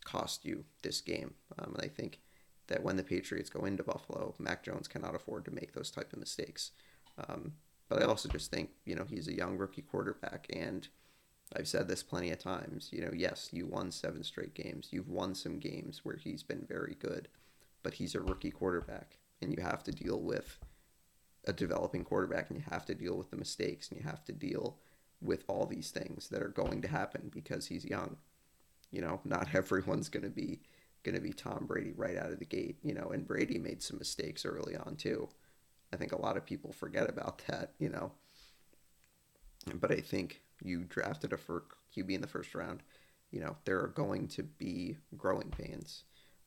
cost 0.05 0.45
you 0.45 0.65
this 0.83 1.01
game. 1.01 1.35
Um, 1.59 1.75
and 1.75 1.85
I 1.85 1.89
think 1.89 2.21
that 2.69 2.83
when 2.83 2.97
the 2.97 3.03
Patriots 3.03 3.51
go 3.51 3.65
into 3.65 3.83
Buffalo, 3.83 4.35
Mac 4.39 4.63
Jones 4.63 4.89
cannot 4.89 5.15
afford 5.15 5.45
to 5.47 5.51
make 5.51 5.73
those 5.73 5.91
type 5.91 6.13
of 6.13 6.19
mistakes. 6.19 6.71
Um, 7.29 7.55
but 7.89 8.03
I 8.03 8.07
also 8.07 8.29
just 8.29 8.51
think, 8.51 8.71
you 8.85 8.95
know, 8.95 9.07
he's 9.09 9.29
a 9.29 9.37
young 9.37 9.57
rookie 9.57 9.83
quarterback 9.83 10.47
and 10.51 10.89
I've 11.57 11.69
said 11.69 11.89
this 11.89 12.03
plenty 12.03 12.31
of 12.31 12.39
times. 12.39 12.91
You 12.93 13.03
know, 13.03 13.13
yes, 13.15 13.49
you 13.53 13.67
won 13.67 13.91
seven 13.91 14.23
straight 14.23 14.55
games. 14.55 14.89
You've 14.91 15.09
won 15.09 15.35
some 15.35 15.59
games 15.59 16.01
where 16.05 16.17
he's 16.17 16.43
been 16.43 16.67
very 16.69 16.97
good, 16.99 17.29
but 17.83 17.95
he's 17.95 18.15
a 18.15 18.21
rookie 18.21 18.51
quarterback, 18.51 19.19
and 19.41 19.55
you 19.57 19.63
have 19.63 19.83
to 19.85 19.93
deal 19.93 20.21
with 20.21 20.59
a 21.47 21.53
developing 21.53 22.05
quarterback, 22.05 22.51
and 22.51 22.59
you 22.59 22.65
have 22.71 22.85
to 22.87 22.95
deal 22.95 23.17
with 23.17 23.31
the 23.31 23.37
mistakes, 23.37 23.89
and 23.89 23.99
you 23.99 24.07
have 24.07 24.25
to 24.27 24.33
deal 24.33 24.77
with 25.21 25.45
all 25.49 25.67
these 25.67 25.91
things 25.91 26.29
that 26.29 26.43
are 26.43 26.49
going 26.49 26.83
to 26.83 26.89
happen 26.89 27.31
because 27.33 27.67
he's 27.67 27.85
young. 27.85 28.17
You 28.91 29.01
know, 29.01 29.21
not 29.25 29.49
everyone's 29.55 30.09
going 30.09 30.25
to 30.25 30.31
be 30.31 30.61
going 31.05 31.15
to 31.15 31.21
be 31.21 31.33
Tom 31.33 31.65
Brady 31.67 31.93
right 31.97 32.19
out 32.19 32.33
of 32.33 32.41
the 32.41 32.45
gate, 32.45 32.77
you 32.83 32.93
know, 32.93 33.11
and 33.11 33.27
Brady 33.27 33.57
made 33.57 33.83
some 33.83 33.99
mistakes 33.99 34.45
early 34.45 34.77
on 34.77 34.97
too. 34.97 35.29
I 35.93 35.97
think 35.97 36.13
a 36.13 36.21
lot 36.21 36.37
of 36.37 36.45
people 36.45 36.73
forget 36.73 37.09
about 37.09 37.43
that, 37.49 37.73
you 37.79 37.89
know. 37.89 38.13
But 39.75 39.91
I 39.91 40.01
think 40.01 40.43
you 40.63 40.85
drafted 40.85 41.33
a 41.33 41.37
for 41.37 41.65
QB 41.97 42.11
in 42.11 42.21
the 42.21 42.27
first 42.27 42.55
round. 42.55 42.83
You 43.31 43.41
know, 43.41 43.57
there 43.65 43.81
are 43.81 43.89
going 43.89 44.29
to 44.29 44.43
be 44.43 44.97
growing 45.17 45.51
pains. 45.51 46.05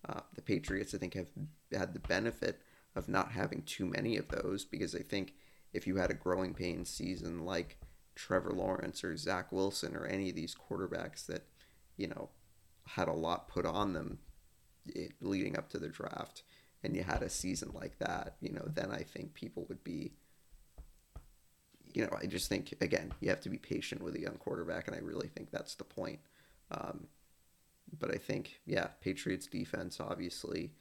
Uh, 0.08 0.22
the 0.36 0.42
Patriots, 0.42 0.96
I 0.96 0.98
think, 0.98 1.14
have 1.14 1.30
had 1.72 1.94
the 1.94 2.00
benefit 2.00 2.62
of 2.96 3.08
not 3.08 3.32
having 3.32 3.62
too 3.64 3.86
many 3.86 4.18
of 4.18 4.28
those 4.30 4.66
because 4.66 4.96
I 4.96 5.00
think 5.00 5.34
if 5.74 5.88
you 5.88 5.98
had 5.98 6.12
a 6.12 6.16
growing 6.16 6.54
pain 6.54 6.86
season 6.86 7.46
like 7.46 7.78
Trevor 8.16 8.52
Lawrence 8.52 9.04
or 9.04 9.16
Zach 9.16 9.52
Wilson 9.52 9.96
or 9.96 10.06
any 10.06 10.30
of 10.30 10.36
these 10.36 10.56
quarterbacks 10.56 11.26
that, 11.28 11.46
you 11.98 12.08
know, 12.08 12.30
had 12.88 13.08
a 13.08 13.14
lot 13.14 13.48
put 13.48 13.66
on 13.66 13.94
them 13.94 14.20
leading 15.22 15.58
up 15.58 15.70
to 15.70 15.80
the 15.80 15.88
draft, 15.88 16.44
and 16.84 16.96
you 16.96 17.04
had 17.04 17.22
a 17.22 17.30
season 17.30 17.72
like 17.74 17.98
that, 18.00 18.36
you 18.42 18.52
know, 18.52 18.66
then 18.68 18.92
I 18.92 19.04
think 19.04 19.34
people 19.34 19.66
would 19.70 19.84
be, 19.84 20.12
you 21.94 22.04
know, 22.04 22.18
I 22.20 22.26
just 22.26 22.50
think 22.50 22.74
again 22.82 23.14
you 23.20 23.30
have 23.30 23.42
to 23.42 23.50
be 23.50 23.58
patient 23.58 24.02
with 24.02 24.16
a 24.16 24.22
young 24.22 24.38
quarterback, 24.38 24.88
and 24.88 24.96
I 24.96 25.00
really 25.00 25.28
think 25.28 25.52
that's 25.52 25.76
the 25.76 25.84
point. 25.84 26.20
Um, 26.72 27.08
but 28.00 28.12
I 28.14 28.18
think 28.18 28.62
yeah, 28.66 28.88
Patriots 29.02 29.48
defense 29.48 30.00
obviously 30.00 30.72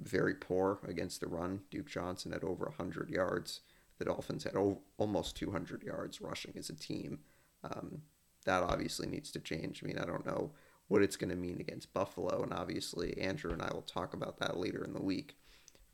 very 0.00 0.34
poor 0.34 0.78
against 0.88 1.20
the 1.20 1.28
run. 1.28 1.60
Duke 1.70 1.88
Johnson 1.88 2.32
had 2.32 2.42
over 2.42 2.64
100 2.64 3.10
yards. 3.10 3.60
The 3.98 4.06
Dolphins 4.06 4.44
had 4.44 4.56
o- 4.56 4.80
almost 4.96 5.36
200 5.36 5.82
yards 5.82 6.22
rushing 6.22 6.54
as 6.56 6.70
a 6.70 6.74
team. 6.74 7.18
Um, 7.62 8.00
that 8.46 8.62
obviously 8.62 9.06
needs 9.06 9.30
to 9.32 9.40
change. 9.40 9.82
I 9.84 9.86
mean, 9.86 9.98
I 9.98 10.06
don't 10.06 10.24
know 10.24 10.52
what 10.90 11.02
it's 11.02 11.14
going 11.14 11.30
to 11.30 11.36
mean 11.36 11.58
against 11.60 11.94
Buffalo. 11.94 12.42
And 12.42 12.52
obviously, 12.52 13.16
Andrew 13.16 13.52
and 13.52 13.62
I 13.62 13.70
will 13.72 13.82
talk 13.82 14.12
about 14.12 14.40
that 14.40 14.56
later 14.56 14.82
in 14.84 14.92
the 14.92 15.00
week. 15.00 15.36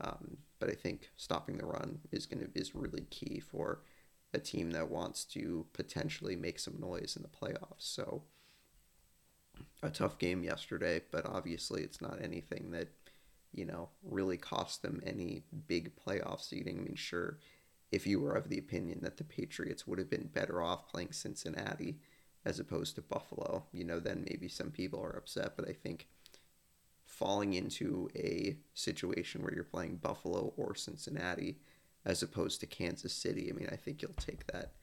Um, 0.00 0.38
but 0.59 0.71
I 0.71 0.73
think 0.73 1.11
stopping 1.19 1.59
the 1.59 1.67
run 1.67 1.99
is 2.12 2.25
going 2.25 2.43
to 2.43 2.59
is 2.59 2.75
really 2.75 3.05
key 3.11 3.38
for 3.38 3.83
a 4.33 4.38
team 4.38 4.71
that 4.71 4.91
wants 4.91 5.26
to 5.26 5.67
potentially 5.75 6.35
make 6.35 6.59
some 6.59 6.81
noise 6.81 7.15
in 7.15 7.23
the 7.23 7.29
playoffs. 7.29 7.81
So 7.81 8.23
a 9.83 9.91
tough 9.91 10.19
game 10.19 10.43
yesterday, 10.43 11.03
but 11.11 11.26
obviously 11.26 11.83
it's 11.83 12.00
not 12.00 12.23
anything 12.23 12.71
that 12.71 12.88
you 13.53 13.67
know 13.67 13.91
really 14.03 14.38
cost 14.38 14.81
them 14.81 15.03
any 15.05 15.43
big 15.69 15.93
playoff 15.95 16.41
seeding. 16.41 16.79
I 16.79 16.81
mean, 16.81 16.97
sure, 16.97 17.37
if 17.93 18.07
you 18.07 18.19
were 18.19 18.33
of 18.33 18.49
the 18.49 18.59
opinion 18.59 19.00
that 19.03 19.19
the 19.19 19.25
Patriots 19.25 19.87
would 19.87 19.99
have 19.99 20.09
been 20.09 20.31
better 20.33 20.62
off 20.62 20.88
playing 20.88 21.12
Cincinnati 21.12 21.99
as 22.47 22.61
opposed 22.61 22.95
to 22.95 23.03
Buffalo, 23.03 23.65
you 23.73 23.83
know, 23.83 23.99
then 23.99 24.25
maybe 24.31 24.49
some 24.49 24.71
people 24.71 25.03
are 25.03 25.17
upset. 25.17 25.55
But 25.57 25.69
I 25.69 25.73
think 25.73 26.07
falling 27.05 27.55
into 27.55 28.09
a 28.15 28.57
situation 28.73 29.43
where 29.43 29.53
you're 29.53 29.65
playing 29.65 29.97
Buffalo 29.97 30.55
or 30.57 30.76
Cincinnati 30.76 31.59
as 32.05 32.23
opposed 32.23 32.61
to 32.61 32.67
Kansas 32.67 33.12
City, 33.12 33.50
I 33.50 33.53
mean, 33.53 33.69
I 33.73 33.75
think 33.75 34.00
you'll 34.00 34.12
take 34.12 34.47
that 34.47 34.75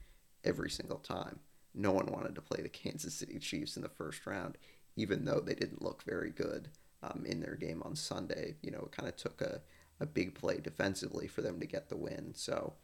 every 0.44 0.68
single 0.68 0.98
time. 0.98 1.40
No 1.74 1.90
one 1.90 2.12
wanted 2.12 2.34
to 2.34 2.42
play 2.42 2.60
the 2.62 2.68
Kansas 2.82 3.14
City 3.14 3.38
Chiefs 3.38 3.76
in 3.76 3.82
the 3.82 3.88
first 3.88 4.26
round, 4.26 4.58
even 4.94 5.24
though 5.24 5.40
they 5.40 5.54
didn't 5.54 5.82
look 5.82 6.02
very 6.02 6.30
good 6.30 6.68
um, 7.02 7.24
in 7.24 7.40
their 7.40 7.56
game 7.56 7.82
on 7.82 7.96
Sunday. 7.96 8.56
You 8.60 8.72
know, 8.72 8.80
it 8.80 8.92
kind 8.92 9.08
of 9.08 9.16
took 9.16 9.40
a, 9.40 9.62
a 9.98 10.04
big 10.04 10.34
play 10.34 10.58
defensively 10.58 11.28
for 11.28 11.40
them 11.40 11.58
to 11.60 11.66
get 11.66 11.88
the 11.88 11.96
win. 11.96 12.32
So 12.34 12.74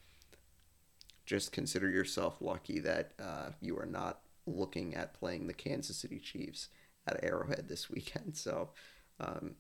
just 1.27 1.53
consider 1.53 1.91
yourself 1.91 2.41
lucky 2.41 2.79
that 2.79 3.13
uh, 3.23 3.51
you 3.61 3.79
are 3.79 3.87
not 3.87 4.21
looking 4.57 4.95
at 4.95 5.15
playing 5.15 5.47
the 5.47 5.53
Kansas 5.53 5.97
City 5.97 6.19
Chiefs 6.19 6.69
at 7.07 7.23
Arrowhead 7.23 7.69
this 7.69 7.91
weekend. 7.91 8.37
So, 8.37 8.71
um, 9.19 9.57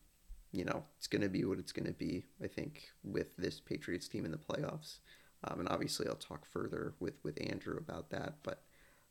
you 0.53 0.65
know, 0.65 0.85
it's 0.99 1.07
going 1.07 1.23
to 1.23 1.29
be 1.29 1.45
what 1.45 1.59
it's 1.59 1.73
going 1.73 1.87
to 1.87 1.93
be, 1.93 2.25
I 2.43 2.49
think, 2.49 2.89
with 3.05 3.37
this 3.37 3.61
Patriots 3.61 4.09
team 4.09 4.25
in 4.25 4.33
the 4.33 4.39
playoffs. 4.39 4.99
Um, 5.45 5.61
and 5.61 5.69
obviously, 5.69 6.07
I'll 6.07 6.17
talk 6.17 6.45
further 6.45 6.95
with, 7.01 7.15
with 7.23 7.41
Andrew 7.51 7.79
about 7.79 8.11
that. 8.11 8.35
But 8.43 8.63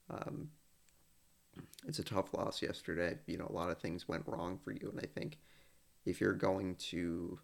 um, 0.09 0.49
it's 1.87 1.99
a 1.99 2.03
tough 2.03 2.33
loss 2.33 2.61
yesterday. 2.61 3.17
You 3.25 3.37
know, 3.37 3.47
a 3.49 3.53
lot 3.53 3.69
of 3.69 3.79
things 3.79 4.07
went 4.07 4.27
wrong 4.27 4.59
for 4.63 4.71
you. 4.71 4.89
And 4.91 4.99
I 4.99 5.07
think 5.07 5.39
if 6.05 6.19
you're 6.21 6.33
going 6.33 6.75
to 6.75 7.39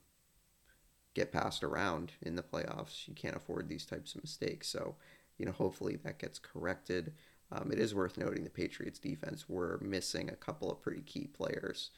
get 1.14 1.32
passed 1.32 1.64
around 1.64 2.12
in 2.22 2.36
the 2.36 2.44
playoffs, 2.44 3.08
you 3.08 3.14
can't 3.14 3.36
afford 3.36 3.70
these 3.70 3.86
types 3.86 4.14
of 4.16 4.22
mistakes. 4.22 4.68
So, 4.68 4.96
you 5.38 5.46
know, 5.46 5.54
hopefully 5.54 5.98
that 6.04 6.20
gets 6.20 6.40
corrected. 6.40 7.14
Um, 7.52 7.72
it 7.72 7.80
is 7.80 7.94
worth 7.94 8.18
noting 8.18 8.44
the 8.44 8.50
Patriots 8.50 9.00
defense 9.00 9.48
were 9.48 9.80
missing 9.82 10.30
a 10.30 10.36
couple 10.36 10.72
of 10.72 10.82
pretty 10.82 11.02
key 11.02 11.28
players. 11.28 11.92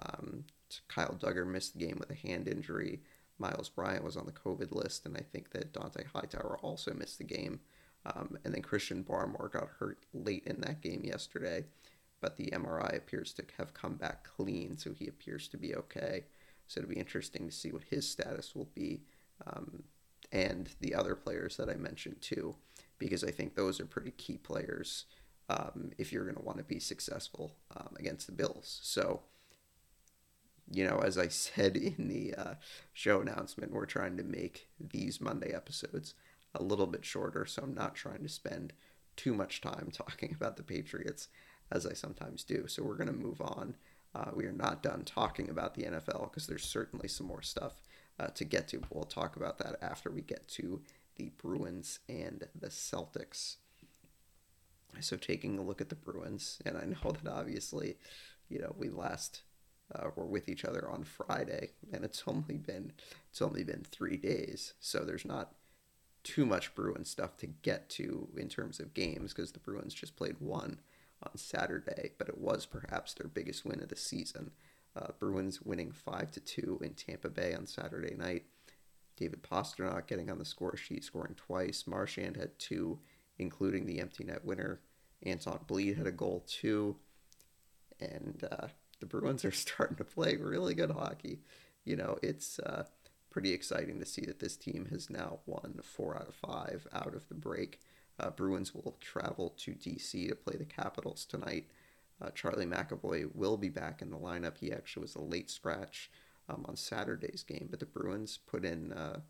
Um, 0.00 0.44
Kyle 0.88 1.16
Dugger 1.20 1.46
missed 1.46 1.74
the 1.74 1.84
game 1.84 1.96
with 1.98 2.10
a 2.10 2.26
hand 2.26 2.48
injury. 2.48 3.00
Myles 3.38 3.68
Bryant 3.68 4.04
was 4.04 4.16
on 4.16 4.26
the 4.26 4.32
COVID 4.32 4.72
list, 4.72 5.04
and 5.04 5.16
I 5.16 5.22
think 5.32 5.50
that 5.50 5.72
Dont'a 5.72 6.06
Hightower 6.06 6.58
also 6.62 6.94
missed 6.94 7.18
the 7.18 7.24
game. 7.24 7.60
Um, 8.04 8.36
and 8.44 8.54
then 8.54 8.62
Christian 8.62 9.04
Barmore 9.04 9.52
got 9.52 9.68
hurt 9.78 9.98
late 10.12 10.44
in 10.46 10.60
that 10.62 10.80
game 10.80 11.02
yesterday, 11.04 11.64
but 12.20 12.36
the 12.36 12.50
MRI 12.52 12.96
appears 12.96 13.32
to 13.34 13.44
have 13.58 13.74
come 13.74 13.94
back 13.94 14.24
clean, 14.24 14.76
so 14.76 14.92
he 14.92 15.06
appears 15.06 15.48
to 15.48 15.56
be 15.56 15.74
okay. 15.74 16.24
So 16.66 16.80
it'll 16.80 16.90
be 16.90 16.98
interesting 16.98 17.46
to 17.46 17.54
see 17.54 17.70
what 17.70 17.84
his 17.84 18.08
status 18.08 18.54
will 18.54 18.68
be, 18.74 19.02
um, 19.46 19.84
and 20.32 20.70
the 20.80 20.94
other 20.94 21.14
players 21.14 21.56
that 21.58 21.68
I 21.68 21.74
mentioned 21.74 22.16
too 22.20 22.56
because 22.98 23.22
I 23.22 23.30
think 23.30 23.54
those 23.54 23.80
are 23.80 23.86
pretty 23.86 24.12
key 24.12 24.38
players 24.38 25.04
um, 25.48 25.90
if 25.98 26.12
you're 26.12 26.24
going 26.24 26.36
to 26.36 26.42
want 26.42 26.58
to 26.58 26.64
be 26.64 26.78
successful 26.78 27.56
um, 27.76 27.90
against 27.98 28.26
the 28.26 28.32
Bills. 28.32 28.80
So, 28.82 29.22
you 30.70 30.86
know, 30.86 30.98
as 30.98 31.18
I 31.18 31.28
said 31.28 31.76
in 31.76 32.08
the 32.08 32.34
uh, 32.34 32.54
show 32.92 33.20
announcement, 33.20 33.72
we're 33.72 33.86
trying 33.86 34.16
to 34.16 34.22
make 34.22 34.68
these 34.80 35.20
Monday 35.20 35.52
episodes 35.52 36.14
a 36.54 36.62
little 36.62 36.86
bit 36.86 37.04
shorter, 37.04 37.44
so 37.46 37.62
I'm 37.62 37.74
not 37.74 37.94
trying 37.94 38.22
to 38.22 38.28
spend 38.28 38.72
too 39.16 39.34
much 39.34 39.60
time 39.60 39.90
talking 39.92 40.34
about 40.34 40.56
the 40.56 40.62
Patriots 40.62 41.28
as 41.70 41.86
I 41.86 41.94
sometimes 41.94 42.44
do. 42.44 42.66
So 42.68 42.82
we're 42.82 42.96
going 42.96 43.08
to 43.08 43.12
move 43.12 43.40
on. 43.40 43.74
Uh, 44.14 44.30
we 44.34 44.44
are 44.44 44.52
not 44.52 44.82
done 44.82 45.04
talking 45.04 45.48
about 45.48 45.74
the 45.74 45.84
NFL 45.84 46.30
because 46.30 46.46
there's 46.46 46.64
certainly 46.64 47.08
some 47.08 47.26
more 47.26 47.42
stuff 47.42 47.82
uh, 48.18 48.28
to 48.28 48.44
get 48.44 48.68
to. 48.68 48.82
We'll 48.90 49.04
talk 49.04 49.36
about 49.36 49.58
that 49.58 49.76
after 49.82 50.10
we 50.10 50.22
get 50.22 50.48
to 50.48 50.82
the 51.16 51.30
Bruins 51.42 52.00
and 52.08 52.48
the 52.58 52.68
Celtics. 52.68 53.56
So 55.00 55.16
taking 55.16 55.58
a 55.58 55.62
look 55.62 55.80
at 55.80 55.88
the 55.88 55.94
Bruins, 55.94 56.60
and 56.64 56.76
I 56.76 56.84
know 56.84 57.12
that 57.22 57.30
obviously, 57.30 57.96
you 58.48 58.58
know, 58.58 58.74
we 58.78 58.90
last 58.90 59.42
uh, 59.94 60.08
were 60.16 60.26
with 60.26 60.48
each 60.48 60.64
other 60.64 60.88
on 60.88 61.04
Friday, 61.04 61.70
and 61.92 62.04
it's 62.04 62.22
only 62.26 62.56
been 62.56 62.92
it's 63.30 63.42
only 63.42 63.64
been 63.64 63.84
three 63.90 64.16
days, 64.16 64.74
so 64.80 65.00
there's 65.00 65.24
not 65.24 65.54
too 66.22 66.46
much 66.46 66.74
Bruins 66.74 67.10
stuff 67.10 67.36
to 67.38 67.46
get 67.46 67.88
to 67.90 68.28
in 68.36 68.48
terms 68.48 68.78
of 68.78 68.94
games 68.94 69.32
because 69.32 69.52
the 69.52 69.58
Bruins 69.58 69.94
just 69.94 70.16
played 70.16 70.36
one 70.38 70.78
on 71.22 71.36
Saturday, 71.36 72.12
but 72.18 72.28
it 72.28 72.38
was 72.38 72.66
perhaps 72.66 73.14
their 73.14 73.28
biggest 73.28 73.64
win 73.64 73.82
of 73.82 73.88
the 73.88 73.96
season. 73.96 74.52
Uh, 74.94 75.08
Bruins 75.18 75.62
winning 75.62 75.90
five 75.90 76.30
to 76.32 76.40
two 76.40 76.78
in 76.82 76.94
Tampa 76.94 77.28
Bay 77.28 77.54
on 77.54 77.66
Saturday 77.66 78.14
night. 78.14 78.44
David 79.16 79.42
Pastrnak 79.42 80.06
getting 80.06 80.30
on 80.30 80.38
the 80.38 80.44
score 80.44 80.76
sheet, 80.76 81.04
scoring 81.04 81.34
twice. 81.34 81.84
Marchand 81.86 82.36
had 82.36 82.58
two, 82.58 82.98
including 83.38 83.86
the 83.86 84.00
empty 84.00 84.24
net 84.24 84.44
winner. 84.44 84.80
Anton 85.22 85.60
Blidh 85.66 85.96
had 85.96 86.06
a 86.06 86.12
goal 86.12 86.44
too. 86.46 86.96
And 88.00 88.44
uh, 88.50 88.68
the 89.00 89.06
Bruins 89.06 89.44
are 89.44 89.50
starting 89.52 89.96
to 89.96 90.04
play 90.04 90.36
really 90.36 90.74
good 90.74 90.90
hockey. 90.90 91.40
You 91.84 91.96
know, 91.96 92.18
it's 92.22 92.58
uh, 92.58 92.84
pretty 93.30 93.52
exciting 93.52 93.98
to 93.98 94.06
see 94.06 94.22
that 94.22 94.40
this 94.40 94.56
team 94.56 94.86
has 94.90 95.08
now 95.08 95.40
won 95.46 95.80
four 95.82 96.16
out 96.16 96.28
of 96.28 96.34
five 96.34 96.86
out 96.92 97.14
of 97.14 97.28
the 97.28 97.34
break. 97.34 97.80
Uh, 98.20 98.30
Bruins 98.30 98.74
will 98.74 98.96
travel 99.00 99.54
to 99.58 99.72
DC 99.72 100.28
to 100.28 100.34
play 100.34 100.56
the 100.56 100.64
Capitals 100.64 101.24
tonight. 101.24 101.66
Uh, 102.20 102.30
Charlie 102.30 102.66
McAvoy 102.66 103.34
will 103.34 103.56
be 103.56 103.68
back 103.68 104.02
in 104.02 104.10
the 104.10 104.18
lineup. 104.18 104.58
He 104.58 104.72
actually 104.72 105.02
was 105.02 105.16
a 105.16 105.22
late 105.22 105.50
scratch 105.50 106.10
um, 106.48 106.64
on 106.68 106.76
Saturday's 106.76 107.42
game. 107.42 107.68
But 107.70 107.80
the 107.80 107.86
Bruins 107.86 108.38
put 108.46 108.64
in 108.64 108.92
uh, 108.92 109.20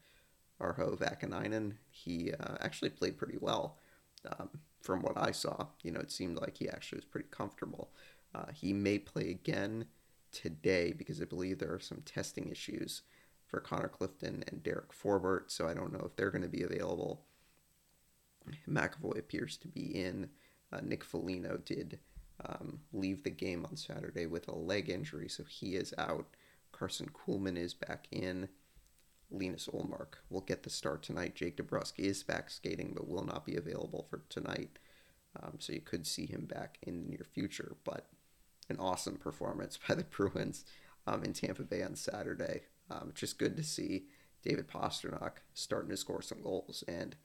Urho 0.61 0.99
Vaakanainen. 0.99 1.75
He 1.91 2.33
uh, 2.33 2.57
actually 2.61 2.91
played 2.91 3.19
pretty 3.19 3.39
well 3.41 3.79
um, 4.31 4.51
from 4.81 5.03
what 5.03 5.17
I 5.17 5.31
saw. 5.33 5.67
You 5.83 5.93
know, 5.93 6.01
it 6.01 6.13
seemed 6.13 6.39
like 6.39 6.59
he 6.59 6.69
actually 6.69 6.99
was 6.99 7.05
pretty 7.07 7.29
comfortable. 7.31 7.91
Uh, 8.35 8.47
he 8.53 8.73
may 8.73 8.99
play 8.99 9.31
again 9.31 9.87
today 10.33 10.93
because 10.93 11.21
I 11.21 11.25
believe 11.25 11.59
there 11.59 11.75
are 11.75 11.81
some 11.81 12.03
testing 12.05 12.49
issues 12.51 13.03
for 13.47 13.61
Connor 13.61 13.89
Clifton 13.89 14.45
and 14.49 14.63
Derek 14.63 14.93
Forbort, 14.93 15.51
so 15.51 15.69
I 15.69 15.75
don't 15.75 15.93
know 15.93 16.05
if 16.07 16.17
they're 16.17 16.31
going 16.31 16.43
to 16.43 16.49
be 16.49 16.63
available. 16.63 17.27
McAvoy 18.69 19.19
appears 19.19 19.57
to 19.59 19.69
be 19.69 19.83
in. 19.83 20.31
Uh, 20.73 20.81
Nick 20.83 21.05
Foligno 21.05 21.59
did 21.59 21.99
um, 22.47 22.81
leave 22.93 23.23
the 23.23 23.31
game 23.31 23.65
on 23.65 23.77
Saturday 23.77 24.27
with 24.27 24.49
a 24.49 24.55
leg 24.55 24.91
injury, 24.91 25.29
so 25.29 25.45
he 25.45 25.75
is 25.75 25.95
out. 25.99 26.27
Karson 26.73 27.11
Kuhlman 27.11 27.57
is 27.57 27.75
back 27.75 28.07
in. 28.11 28.49
Linus 29.31 29.69
Ullmark 29.73 30.15
will 30.29 30.41
get 30.41 30.63
the 30.63 30.71
start 30.71 31.03
tonight. 31.03 31.35
Jake 31.35 31.57
DeBrusk 31.57 31.95
is 31.99 32.23
back 32.23 32.51
skating, 32.51 32.93
but 32.95 33.09
will 33.09 33.25
not 33.25 33.47
be 33.47 33.57
available 33.57 34.07
for 34.11 34.23
tonight. 34.29 34.79
Um, 35.43 35.55
so 35.59 35.73
you 35.73 35.81
could 35.81 36.07
see 36.07 36.27
him 36.27 36.45
back 36.45 36.79
in 36.83 37.03
the 37.03 37.09
near 37.09 37.27
future. 37.33 37.77
But 37.85 38.09
an 38.69 38.79
awesome 38.79 39.17
performance 39.17 39.79
by 39.89 39.95
the 39.95 40.05
Bruins. 40.05 40.65
um, 41.07 41.23
in 41.25 41.33
Tampa 41.33 41.63
Bay 41.63 41.83
on 41.83 41.97
Saturday. 41.97 42.63
Um, 42.91 43.13
just 43.15 43.39
good 43.39 43.57
to 43.57 43.63
see 43.63 44.07
David 44.43 44.69
Pastrnak 44.69 45.39
starting 45.55 45.91
to 45.91 45.97
score 45.97 46.23
some 46.23 46.43
goals. 46.43 46.85
And, 46.87 47.17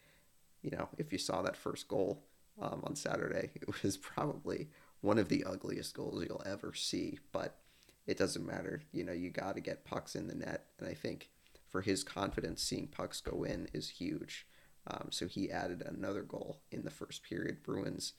you 0.62 0.71
know, 0.71 0.89
if 0.97 1.12
you 1.12 1.17
saw 1.17 1.41
that 1.41 1.57
first 1.57 1.88
goal 1.88 2.24
um, 2.62 2.81
on 2.83 2.95
Saturday, 2.95 3.51
it 3.55 3.83
was 3.83 3.97
probably 3.97 4.69
one 5.01 5.17
of 5.17 5.29
the 5.29 5.43
ugliest 5.43 5.95
goals 5.95 6.23
you'll 6.27 6.43
ever 6.45 6.73
see. 6.73 7.19
But 7.31 7.57
it 8.05 8.17
doesn't 8.17 8.45
matter. 8.45 8.81
You 8.91 9.03
know, 9.03 9.11
you 9.11 9.29
got 9.29 9.55
to 9.55 9.61
get 9.61 9.85
pucks 9.85 10.15
in 10.15 10.27
the 10.27 10.35
net. 10.35 10.65
And 10.79 10.87
I 10.87 10.93
think 10.93 11.29
for 11.67 11.81
his 11.81 12.03
confidence, 12.03 12.63
seeing 12.63 12.87
pucks 12.87 13.21
go 13.21 13.43
in 13.43 13.67
is 13.73 13.89
huge. 13.89 14.47
Um, 14.87 15.07
so 15.11 15.27
he 15.27 15.51
added 15.51 15.83
another 15.85 16.21
goal 16.21 16.61
in 16.71 16.83
the 16.83 16.89
first 16.89 17.23
period. 17.23 17.61
Bruins, 17.61 18.13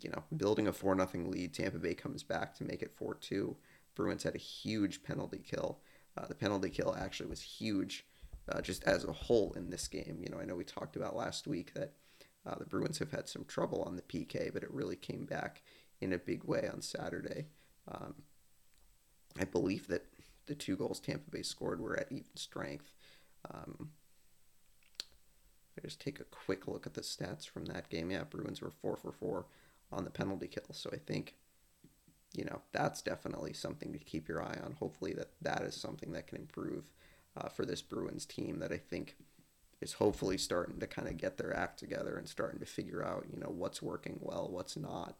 you 0.00 0.10
know, 0.10 0.24
building 0.36 0.66
a 0.66 0.72
4 0.72 0.96
0 0.96 1.28
lead. 1.28 1.54
Tampa 1.54 1.78
Bay 1.78 1.94
comes 1.94 2.24
back 2.24 2.54
to 2.56 2.64
make 2.64 2.82
it 2.82 2.96
4 2.96 3.14
2. 3.14 3.56
Bruins 3.94 4.24
had 4.24 4.34
a 4.34 4.38
huge 4.38 5.02
penalty 5.02 5.40
kill. 5.44 5.78
Uh, 6.16 6.26
the 6.26 6.34
penalty 6.34 6.68
kill 6.68 6.96
actually 6.98 7.28
was 7.28 7.40
huge 7.40 8.04
uh, 8.48 8.60
just 8.60 8.82
as 8.84 9.04
a 9.04 9.12
whole 9.12 9.52
in 9.54 9.70
this 9.70 9.86
game. 9.86 10.18
You 10.20 10.30
know, 10.30 10.40
I 10.40 10.44
know 10.44 10.56
we 10.56 10.64
talked 10.64 10.96
about 10.96 11.16
last 11.16 11.46
week 11.46 11.74
that 11.74 11.92
uh, 12.46 12.56
the 12.56 12.64
Bruins 12.64 12.98
have 12.98 13.10
had 13.12 13.28
some 13.28 13.44
trouble 13.44 13.82
on 13.82 13.96
the 13.96 14.02
PK, 14.02 14.52
but 14.52 14.62
it 14.62 14.72
really 14.72 14.96
came 14.96 15.24
back 15.24 15.62
in 16.00 16.12
a 16.12 16.18
big 16.18 16.44
way 16.44 16.68
on 16.72 16.82
Saturday. 16.82 17.46
Um, 17.90 18.14
I 19.40 19.44
believe 19.44 19.86
that 19.88 20.06
the 20.46 20.54
two 20.54 20.76
goals 20.76 21.00
Tampa 21.00 21.30
Bay 21.30 21.42
scored 21.42 21.80
were 21.80 21.98
at 21.98 22.10
even 22.10 22.36
strength. 22.36 22.92
Um, 23.50 23.90
just 25.82 26.00
take 26.00 26.20
a 26.20 26.24
quick 26.24 26.68
look 26.68 26.86
at 26.86 26.94
the 26.94 27.00
stats 27.00 27.48
from 27.48 27.64
that 27.66 27.88
game. 27.88 28.10
Yeah, 28.10 28.24
Bruins 28.24 28.60
were 28.60 28.70
four 28.70 28.96
for 28.96 29.12
four 29.12 29.46
on 29.90 30.04
the 30.04 30.10
penalty 30.10 30.46
kill. 30.46 30.72
So 30.72 30.90
I 30.92 30.96
think, 30.96 31.34
you 32.34 32.44
know, 32.44 32.60
that's 32.72 33.02
definitely 33.02 33.52
something 33.52 33.92
to 33.92 33.98
keep 33.98 34.28
your 34.28 34.42
eye 34.42 34.58
on. 34.64 34.76
Hopefully 34.78 35.12
that 35.14 35.30
that 35.40 35.62
is 35.62 35.74
something 35.74 36.12
that 36.12 36.26
can 36.26 36.38
improve 36.38 36.90
uh, 37.36 37.48
for 37.48 37.64
this 37.64 37.82
Bruins 37.82 38.26
team 38.26 38.58
that 38.60 38.72
I 38.72 38.78
think 38.78 39.16
is 39.82 39.94
hopefully 39.94 40.38
starting 40.38 40.78
to 40.80 40.86
kind 40.86 41.08
of 41.08 41.16
get 41.16 41.36
their 41.36 41.54
act 41.56 41.78
together 41.78 42.16
and 42.16 42.28
starting 42.28 42.60
to 42.60 42.66
figure 42.66 43.04
out, 43.04 43.26
you 43.32 43.38
know, 43.38 43.50
what's 43.50 43.82
working 43.82 44.18
well, 44.20 44.48
what's 44.50 44.76
not. 44.76 45.16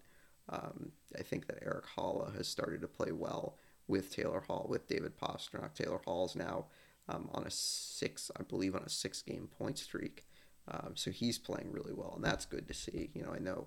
Um, 0.49 0.92
I 1.19 1.23
think 1.23 1.47
that 1.47 1.62
Erik 1.62 1.87
Haula 1.97 2.37
has 2.37 2.49
started 2.49 2.81
to 2.81 2.88
play 2.88 3.12
well 3.12 3.57
with 3.88 4.14
Taylor 4.14 4.40
Hall, 4.40 4.66
with 4.69 4.88
David 4.88 5.19
Pastrnak. 5.19 5.75
Taylor 5.75 6.00
Hall's 6.04 6.37
now 6.37 6.66
um, 7.09 7.28
on 7.33 7.45
a 7.45 7.50
six, 7.50 8.31
I 8.38 8.42
believe, 8.42 8.75
on 8.75 8.83
a 8.83 8.88
six-game 8.88 9.49
point 9.59 9.78
streak. 9.78 10.25
Um, 10.69 10.93
so 10.95 11.10
he's 11.10 11.39
playing 11.39 11.73
really 11.73 11.93
well, 11.93 12.13
and 12.17 12.25
that's 12.25 12.47
good 12.47 12.69
to 12.69 12.75
see. 12.75 13.10
You 13.15 13.23
know, 13.23 13.32
I 13.34 13.39
know 13.39 13.67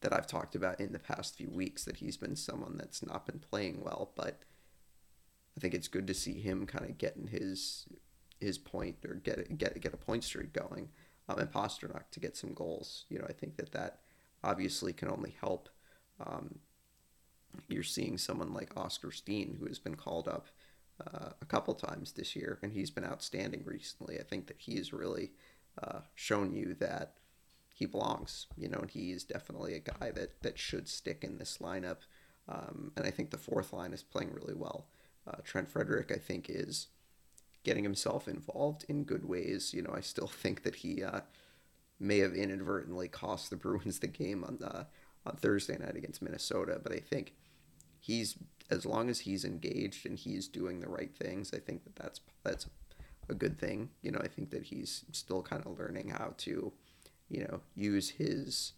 that 0.00 0.12
I've 0.12 0.26
talked 0.26 0.54
about 0.54 0.80
in 0.80 0.92
the 0.92 0.98
past 0.98 1.36
few 1.36 1.50
weeks 1.50 1.84
that 1.84 1.96
he's 1.96 2.16
been 2.16 2.36
someone 2.36 2.76
that's 2.76 3.04
not 3.04 3.26
been 3.26 3.38
playing 3.38 3.82
well, 3.82 4.10
but 4.14 4.42
I 5.56 5.60
think 5.60 5.74
it's 5.74 5.88
good 5.88 6.06
to 6.06 6.14
see 6.14 6.40
him 6.40 6.66
kind 6.66 6.84
of 6.84 6.98
getting 6.98 7.28
his 7.28 7.86
his 8.40 8.58
point 8.58 8.96
or 9.06 9.14
get 9.14 9.58
get 9.58 9.80
get 9.80 9.94
a 9.94 9.98
point 9.98 10.24
streak 10.24 10.52
going, 10.52 10.88
um, 11.28 11.38
and 11.38 11.50
Pastrnak 11.50 12.10
to 12.12 12.20
get 12.20 12.36
some 12.36 12.52
goals. 12.52 13.04
You 13.08 13.18
know, 13.18 13.26
I 13.28 13.32
think 13.32 13.56
that 13.56 13.72
that 13.72 14.00
obviously 14.42 14.92
can 14.92 15.08
only 15.08 15.34
help. 15.40 15.68
Um, 16.24 16.60
you're 17.68 17.82
seeing 17.82 18.18
someone 18.18 18.52
like 18.52 18.76
Oskar 18.76 19.10
Steen, 19.12 19.56
who 19.58 19.66
has 19.66 19.78
been 19.78 19.94
called 19.94 20.28
up 20.28 20.48
uh, 21.00 21.30
a 21.40 21.44
couple 21.46 21.74
times 21.74 22.12
this 22.12 22.36
year, 22.36 22.58
and 22.62 22.72
he's 22.72 22.90
been 22.90 23.04
outstanding 23.04 23.62
recently. 23.64 24.18
I 24.18 24.22
think 24.22 24.46
that 24.46 24.58
he 24.58 24.76
has 24.76 24.92
really 24.92 25.32
uh, 25.82 26.00
shown 26.14 26.52
you 26.52 26.74
that 26.80 27.14
he 27.74 27.84
belongs, 27.86 28.46
you 28.56 28.68
know, 28.68 28.78
and 28.78 28.90
he 28.90 29.10
is 29.10 29.24
definitely 29.24 29.74
a 29.74 29.80
guy 29.80 30.10
that, 30.10 30.42
that 30.42 30.58
should 30.58 30.88
stick 30.88 31.22
in 31.22 31.36
this 31.36 31.58
lineup. 31.58 31.98
Um, 32.48 32.92
and 32.96 33.06
I 33.06 33.10
think 33.10 33.30
the 33.30 33.36
fourth 33.36 33.72
line 33.72 33.92
is 33.92 34.02
playing 34.02 34.32
really 34.32 34.54
well. 34.54 34.86
Uh, 35.26 35.38
Trent 35.44 35.68
Frederic, 35.68 36.10
I 36.10 36.18
think, 36.18 36.48
is 36.48 36.88
getting 37.66 37.82
himself 37.82 38.28
involved 38.28 38.84
in 38.88 39.02
good 39.02 39.28
ways. 39.28 39.74
You 39.74 39.82
know, 39.82 39.92
I 39.92 40.00
still 40.00 40.28
think 40.42 40.62
that 40.62 40.76
he 40.76 41.02
uh, 41.02 41.20
may 41.98 42.18
have 42.18 42.32
inadvertently 42.32 43.08
cost 43.08 43.50
the 43.50 43.56
Bruins 43.56 43.98
the 43.98 44.06
game 44.06 44.44
on 44.44 44.58
uh, 44.62 44.84
on 45.26 45.34
Thursday 45.36 45.76
night 45.76 45.96
against 45.96 46.22
Minnesota, 46.22 46.80
but 46.80 46.92
I 46.92 47.00
think 47.00 47.34
he's 47.98 48.36
as 48.70 48.86
long 48.86 49.10
as 49.10 49.20
he's 49.20 49.44
engaged 49.44 50.06
and 50.06 50.16
he's 50.16 50.46
doing 50.46 50.78
the 50.78 50.88
right 50.88 51.12
things, 51.16 51.52
I 51.52 51.58
think 51.58 51.82
that 51.82 51.96
that's 51.96 52.20
that's 52.44 52.66
a 53.28 53.34
good 53.34 53.58
thing. 53.58 53.90
You 54.02 54.12
know, 54.12 54.20
I 54.22 54.28
think 54.28 54.50
that 54.50 54.62
he's 54.62 55.04
still 55.10 55.42
kind 55.42 55.66
of 55.66 55.76
learning 55.76 56.10
how 56.10 56.34
to, 56.38 56.72
you 57.28 57.40
know, 57.40 57.60
use 57.74 58.10
his 58.10 58.74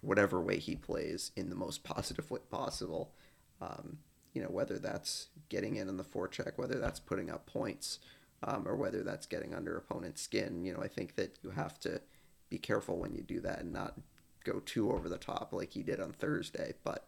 whatever 0.00 0.40
way 0.40 0.58
he 0.58 0.74
plays 0.74 1.30
in 1.36 1.50
the 1.50 1.54
most 1.56 1.84
positive 1.84 2.28
way 2.32 2.40
possible. 2.50 3.12
Um, 3.60 3.98
you 4.32 4.42
know, 4.42 4.48
whether 4.48 4.78
that's 4.78 5.28
getting 5.48 5.76
in 5.76 5.88
on 5.88 5.96
the 5.96 6.04
forecheck, 6.04 6.52
whether 6.56 6.78
that's 6.78 7.00
putting 7.00 7.30
up 7.30 7.46
points, 7.46 7.98
um, 8.42 8.66
or 8.66 8.76
whether 8.76 9.02
that's 9.02 9.26
getting 9.26 9.54
under 9.54 9.76
opponent's 9.76 10.22
skin. 10.22 10.64
You 10.64 10.74
know, 10.74 10.80
I 10.82 10.88
think 10.88 11.16
that 11.16 11.38
you 11.42 11.50
have 11.50 11.78
to 11.80 12.00
be 12.48 12.58
careful 12.58 12.98
when 12.98 13.14
you 13.14 13.22
do 13.22 13.40
that 13.40 13.60
and 13.60 13.72
not 13.72 13.98
go 14.44 14.60
too 14.60 14.92
over 14.92 15.08
the 15.08 15.18
top 15.18 15.52
like 15.52 15.72
he 15.72 15.82
did 15.82 16.00
on 16.00 16.12
Thursday. 16.12 16.74
But 16.84 17.06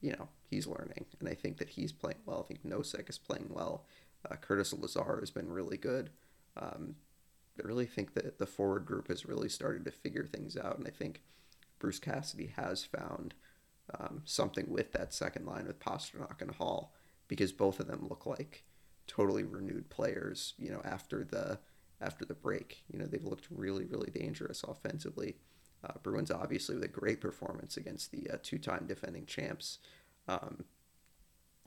you 0.00 0.12
know, 0.12 0.28
he's 0.50 0.66
learning, 0.66 1.06
and 1.20 1.28
I 1.28 1.34
think 1.34 1.58
that 1.58 1.70
he's 1.70 1.92
playing 1.92 2.18
well. 2.26 2.40
I 2.44 2.48
think 2.48 2.66
Nosek 2.66 3.08
is 3.08 3.18
playing 3.18 3.50
well. 3.50 3.84
Uh, 4.28 4.36
Curtis 4.36 4.72
Lazar 4.72 5.18
has 5.20 5.30
been 5.30 5.50
really 5.50 5.76
good. 5.76 6.10
Um, 6.56 6.96
I 7.58 7.66
really 7.66 7.86
think 7.86 8.14
that 8.14 8.38
the 8.38 8.46
forward 8.46 8.84
group 8.86 9.08
has 9.08 9.26
really 9.26 9.48
started 9.48 9.84
to 9.84 9.90
figure 9.90 10.24
things 10.24 10.56
out, 10.56 10.78
and 10.78 10.86
I 10.86 10.90
think 10.90 11.22
Bruce 11.78 11.98
Cassidy 11.98 12.52
has 12.56 12.84
found 12.84 13.34
um, 13.98 14.22
something 14.24 14.66
with 14.68 14.92
that 14.92 15.12
second 15.12 15.46
line 15.46 15.66
with 15.66 15.80
Pastrnak 15.80 16.40
and 16.40 16.52
Hall 16.52 16.94
because 17.28 17.52
both 17.52 17.80
of 17.80 17.86
them 17.86 18.06
look 18.08 18.26
like 18.26 18.64
totally 19.06 19.42
renewed 19.42 19.90
players. 19.90 20.54
You 20.58 20.70
know, 20.70 20.82
after 20.84 21.24
the 21.24 21.58
after 22.00 22.24
the 22.24 22.34
break, 22.34 22.82
you 22.92 22.98
know 22.98 23.06
they've 23.06 23.24
looked 23.24 23.48
really 23.50 23.84
really 23.84 24.10
dangerous 24.10 24.62
offensively. 24.62 25.36
Uh, 25.84 25.94
Bruins 26.02 26.30
obviously 26.30 26.76
with 26.76 26.84
a 26.84 26.88
great 26.88 27.20
performance 27.20 27.76
against 27.76 28.12
the 28.12 28.30
uh, 28.30 28.36
two-time 28.40 28.86
defending 28.86 29.26
champs. 29.26 29.78
Um, 30.28 30.64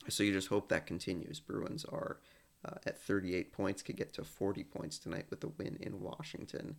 so 0.08 0.24
you 0.24 0.32
just 0.32 0.48
hope 0.48 0.70
that 0.70 0.86
continues. 0.86 1.40
Bruins 1.42 1.84
are 1.86 2.20
uh, 2.64 2.76
at 2.86 3.02
38 3.02 3.52
points, 3.52 3.82
could 3.82 3.98
get 3.98 4.14
to 4.14 4.24
40 4.24 4.64
points 4.64 4.98
tonight 4.98 5.26
with 5.30 5.42
the 5.42 5.50
win 5.50 5.78
in 5.82 6.00
Washington. 6.00 6.78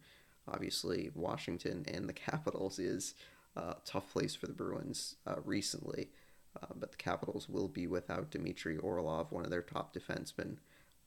Obviously, 0.49 1.11
Washington 1.15 1.85
and 1.93 2.09
the 2.09 2.13
Capitals 2.15 2.79
is 2.79 3.15
a 3.57 3.77
tough 3.85 4.13
place 4.13 4.35
for 4.35 4.47
the 4.47 4.53
Bruins 4.53 5.17
uh, 5.27 5.37
recently, 5.45 6.11
uh, 6.61 6.67
but 6.75 6.91
the 6.91 6.97
Capitals 6.97 7.49
will 7.49 7.69
be 7.69 7.87
without 7.87 8.31
Dmitry 8.31 8.77
Orlov, 8.77 9.33
one 9.33 9.45
of 9.45 9.51
their 9.51 9.63
top 9.63 9.95
defensemen. 9.95 10.57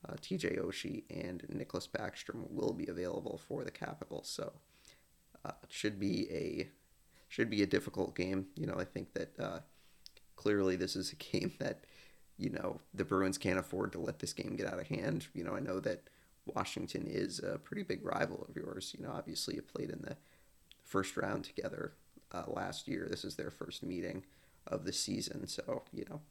Uh, 0.08 0.14
TJ 0.14 0.60
Oshie 0.60 1.04
and 1.10 1.44
Nicklas 1.54 1.88
Backstrom 1.88 2.50
will 2.50 2.74
be 2.74 2.88
available 2.88 3.40
for 3.48 3.64
the 3.64 3.72
Capitals, 3.72 4.30
so 4.30 4.54
uh, 5.44 5.52
it 5.64 5.72
should 5.72 6.00
be 6.00 6.30
a 6.32 6.70
should 7.28 7.50
be 7.50 7.62
a 7.62 7.68
difficult 7.68 8.16
game. 8.16 8.48
You 8.56 8.66
know, 8.66 8.76
I 8.80 8.86
think 8.86 9.14
that 9.14 9.40
uh, 9.40 9.60
clearly 10.36 10.76
this 10.76 10.96
is 10.96 11.12
a 11.12 11.16
game 11.38 11.54
that 11.60 11.84
you 12.40 12.50
know, 12.50 12.80
the 12.94 13.04
Bruins 13.04 13.38
can't 13.38 13.60
afford 13.60 13.92
to 13.92 14.00
let 14.00 14.20
this 14.20 14.32
game 14.32 14.56
get 14.56 14.66
out 14.66 14.80
of 14.80 14.88
hand. 14.88 15.28
You 15.34 15.44
know, 15.44 15.56
I 15.56 15.60
know 15.60 15.82
that 15.82 16.10
Washington 16.46 17.06
is 17.06 17.40
a 17.40 17.60
pretty 17.60 17.84
big 17.84 18.04
rival 18.04 18.46
of 18.48 18.56
yours. 18.56 18.96
You 18.98 19.06
know, 19.06 19.12
obviously 19.12 19.56
you 19.56 19.62
played 19.62 19.90
in 19.90 20.02
the 20.02 20.16
first 20.86 21.18
round 21.18 21.44
together 21.44 21.94
uh, 22.32 22.44
last 22.48 22.88
year. 22.88 23.08
This 23.10 23.26
is 23.26 23.36
their 23.36 23.52
first 23.52 23.84
meeting 23.84 24.24
of 24.68 24.86
the 24.86 24.94
season, 24.94 25.48
so 25.48 25.84
you 25.94 26.06
know, 26.10 26.22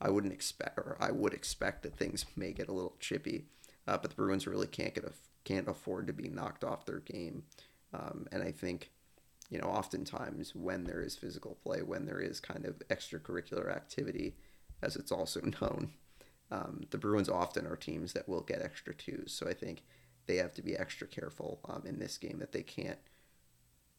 I 0.00 0.10
wouldn't 0.10 0.32
expect, 0.32 0.78
or 0.78 0.96
I 1.00 1.10
would 1.10 1.34
expect 1.34 1.82
that 1.82 1.96
things 1.96 2.26
may 2.36 2.52
get 2.52 2.68
a 2.68 2.72
little 2.72 2.96
chippy. 3.00 3.44
Uh, 3.86 3.96
but 3.96 4.10
the 4.10 4.16
Bruins 4.16 4.46
really 4.46 4.66
can't 4.66 4.94
get 4.94 5.04
a 5.04 5.12
can't 5.44 5.68
afford 5.68 6.06
to 6.06 6.12
be 6.12 6.28
knocked 6.28 6.62
off 6.62 6.84
their 6.84 7.00
game, 7.00 7.44
um, 7.92 8.26
and 8.32 8.42
I 8.42 8.52
think. 8.52 8.90
You 9.50 9.58
know, 9.58 9.68
oftentimes 9.68 10.54
when 10.54 10.84
there 10.84 11.00
is 11.00 11.16
physical 11.16 11.56
play, 11.62 11.80
when 11.80 12.04
there 12.04 12.20
is 12.20 12.38
kind 12.38 12.66
of 12.66 12.80
extracurricular 12.90 13.74
activity, 13.74 14.34
as 14.82 14.94
it's 14.94 15.10
also 15.10 15.40
known. 15.62 15.92
Um, 16.50 16.82
the 16.90 16.98
Bruins 16.98 17.28
often 17.30 17.66
are 17.66 17.74
teams 17.74 18.12
that 18.12 18.28
will 18.28 18.42
get 18.42 18.60
extra 18.60 18.94
twos, 18.94 19.32
so 19.32 19.48
I 19.48 19.54
think 19.54 19.84
they 20.26 20.36
have 20.36 20.54
to 20.54 20.62
be 20.62 20.76
extra 20.76 21.06
careful 21.06 21.60
um, 21.68 21.82
in 21.84 21.98
this 21.98 22.16
game 22.18 22.38
that 22.38 22.52
they 22.52 22.62
can't 22.62 22.98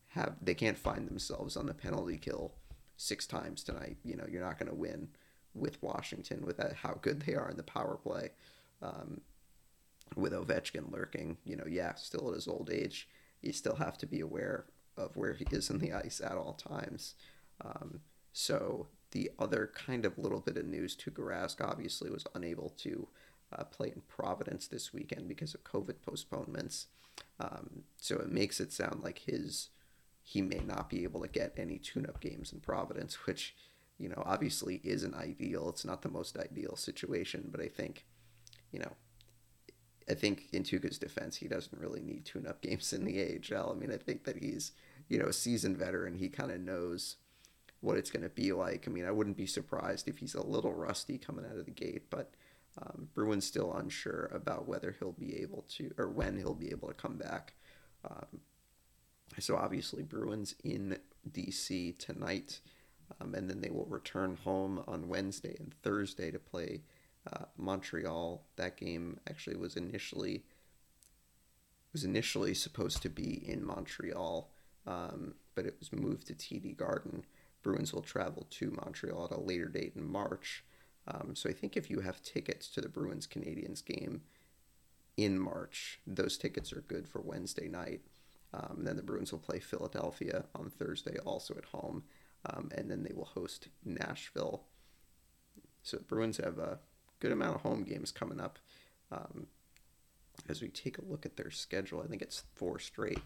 have 0.10 0.36
they 0.41 0.54
can't 0.54 0.78
find 0.78 1.08
themselves 1.08 1.56
on 1.56 1.65
the 1.65 1.74
penalty 1.74 2.17
kill 2.17 2.54
six 2.98 3.26
times 3.26 3.63
tonight. 3.63 3.98
You 4.04 4.15
know, 4.15 4.26
you're 4.30 4.43
not 4.43 4.60
going 4.60 4.69
to 4.69 4.76
win 4.76 5.10
with 5.54 5.82
Washington 5.82 6.45
with 6.45 6.60
how 6.82 6.98
good 7.02 7.22
they 7.22 7.36
are 7.36 7.50
in 7.50 7.58
the 7.58 7.63
power 7.63 7.98
play. 8.02 8.32
Um, 8.82 9.22
with 10.15 10.34
Ovechkin 10.34 10.91
lurking, 10.91 11.38
you 11.45 11.56
know, 11.56 11.67
yeah, 11.67 11.93
still 11.93 12.30
at 12.30 12.36
his 12.36 12.48
old 12.48 12.69
age, 12.72 13.08
you 13.41 13.54
still 13.54 13.76
have 13.76 13.98
to 14.00 14.08
be 14.08 14.22
aware 14.22 14.65
of 14.98 15.15
where 15.15 15.34
he 15.34 15.45
is 15.52 15.69
in 15.69 15.80
the 15.80 15.93
ice 15.93 16.19
at 16.24 16.36
all 16.36 16.54
times. 16.54 17.15
Um, 17.63 18.02
so 18.34 18.88
the 19.12 19.32
other 19.38 19.72
kind 19.74 20.06
of 20.06 20.17
little 20.17 20.39
bit 20.39 20.58
of 20.58 20.65
news, 20.65 20.95
Tuukka 20.95 21.19
Rask 21.19 21.65
obviously 21.65 22.10
was 22.10 22.26
unable 22.36 22.69
to 22.78 23.08
uh, 23.56 23.63
play 23.65 23.91
in 23.95 24.02
Providence 24.08 24.67
this 24.67 24.93
weekend 24.93 25.28
because 25.28 25.54
of 25.54 25.63
COVID 25.63 26.02
postponements. 26.02 26.88
Um, 27.39 27.84
so 27.98 28.17
it 28.17 28.32
makes 28.32 28.60
it 28.60 28.72
sound 28.72 29.02
like 29.04 29.19
his 29.19 29.69
he 30.30 30.44
may 30.44 30.62
not 30.63 30.92
be 30.92 31.04
able 31.04 31.22
to 31.22 31.28
get 31.28 31.54
any 31.58 31.80
tune-up 31.80 32.20
games 32.20 32.54
in 32.54 32.60
Providence, 32.60 33.26
which 33.26 33.56
you 33.98 34.08
know, 34.08 34.22
obviously 34.28 34.80
isn't 34.84 35.15
ideal. 35.15 35.68
It's 35.70 35.84
not 35.84 36.04
the 36.04 36.10
most 36.10 36.38
ideal 36.38 36.76
situation, 36.76 37.50
but 37.52 37.60
I 37.60 37.68
think, 37.68 38.06
you 38.72 38.80
know, 38.80 38.92
I 40.08 40.13
think 40.13 40.50
in 40.54 40.62
Tuukka's 40.62 41.00
defense, 41.00 41.38
he 41.38 41.48
doesn't 41.48 41.82
really 41.82 42.02
need 42.02 42.26
tune-up 42.26 42.62
games 42.62 42.94
in 42.94 43.06
the 43.06 43.20
AHL. 43.20 43.72
I 43.72 43.74
mean, 43.74 43.92
I 43.92 43.98
think 43.98 44.26
that 44.26 44.38
he's, 44.38 44.72
you 45.08 45.18
know, 45.18 45.26
a 45.26 45.34
seasoned 45.34 45.78
veteran. 45.78 46.15
He 46.20 46.30
kind 46.30 46.52
of 46.52 46.62
knows 46.62 47.15
what 47.82 47.98
it's 47.98 48.12
going 48.12 48.22
to 48.22 48.30
be 48.30 48.52
like. 48.52 48.88
I 48.88 48.92
mean, 48.92 49.06
I 49.06 49.12
wouldn't 49.12 49.38
be 49.38 49.48
surprised 49.48 50.08
if 50.08 50.20
he's 50.20 50.36
a 50.36 50.46
little 50.46 50.76
rusty 50.76 51.18
coming 51.18 51.46
out 51.46 51.58
of 51.58 51.65
the 51.65 51.72
gate, 51.72 52.04
but 52.12 52.36
um, 52.80 53.10
Bruin's 53.15 53.48
still 53.48 53.74
unsure 53.74 54.30
about 54.32 54.68
whether 54.68 54.96
he'll 55.00 55.12
be 55.12 55.42
able 55.42 55.65
to 55.78 55.92
or 55.98 56.08
when 56.08 56.38
he'll 56.38 56.54
be 56.54 56.70
able 56.70 56.88
to 56.89 56.94
come 56.94 57.18
back. 57.18 57.56
Um, 58.10 58.42
so 59.38 59.56
obviously, 59.56 60.04
Bruins 60.04 60.56
in 60.63 60.98
DC 61.32 61.98
tonight, 61.98 62.60
um, 63.20 63.36
and 63.36 63.50
then 63.50 63.62
they 63.62 63.70
will 63.70 63.86
return 63.86 64.38
home 64.44 64.84
on 64.88 65.08
Wednesday 65.08 65.56
and 65.60 65.74
Thursday 65.84 66.32
to 66.32 66.39
play 66.39 66.82
uh, 67.32 67.46
Montreal. 67.58 68.44
That 68.56 68.78
game 68.78 69.20
actually 69.30 69.58
was 69.58 69.76
initially 69.76 70.44
was 71.92 72.04
initially 72.04 72.54
supposed 72.54 73.02
to 73.02 73.10
be 73.10 73.44
in 73.48 73.65
Montreal, 73.65 74.52
um, 74.86 75.34
but 75.56 75.65
it 75.65 75.76
was 75.80 75.92
moved 75.92 76.28
to 76.28 76.36
TD 76.36 76.78
Garden. 76.78 77.26
Bruins 77.63 77.94
will 77.94 78.04
travel 78.04 78.46
to 78.52 78.72
Montreal 78.72 79.26
at 79.26 79.38
a 79.38 79.39
later 79.39 79.68
date 79.68 79.94
in 79.96 80.06
March. 80.06 80.63
Um, 81.08 81.36
so 81.36 81.50
I 81.50 81.54
think 81.54 81.76
if 81.76 81.89
you 81.89 82.02
have 82.02 82.22
tickets 82.22 82.68
to 82.70 82.82
the 82.82 82.89
Bruins 82.89 83.28
Canadiens 83.28 83.84
game 83.84 84.22
in 85.18 85.39
March, 85.39 86.00
those 86.06 86.38
tickets 86.38 86.72
are 86.72 86.82
good 86.82 87.08
for 87.08 87.22
Wednesday 87.22 87.68
night. 87.68 88.02
Um, 88.54 88.80
then 88.84 88.96
the 88.96 89.04
Bruins 89.04 89.32
will 89.32 89.40
play 89.40 89.60
Philadelphia 89.60 90.46
on 90.56 90.70
Thursday, 90.70 91.18
also 91.20 91.54
at 91.56 91.66
home, 91.66 92.04
um, 92.46 92.70
and 92.76 92.90
then 92.90 93.04
they 93.04 93.14
will 93.14 93.26
host 93.26 93.68
Nashville. 93.86 94.64
So 95.84 95.98
the 95.98 96.04
Bruins 96.04 96.38
have 96.38 96.58
a 96.58 96.80
good 97.20 97.32
amount 97.32 97.56
of 97.56 97.62
home 97.62 97.84
games 97.84 98.12
coming 98.12 98.40
up. 98.40 98.60
Um, 99.12 99.48
as 100.48 100.62
we 100.62 100.70
take 100.70 100.98
a 100.98 101.06
look 101.06 101.26
at 101.26 101.38
their 101.38 101.52
schedule, 101.52 102.02
I 102.02 102.08
think 102.08 102.22
it's 102.22 102.44
four 102.56 102.80
straight. 102.80 103.20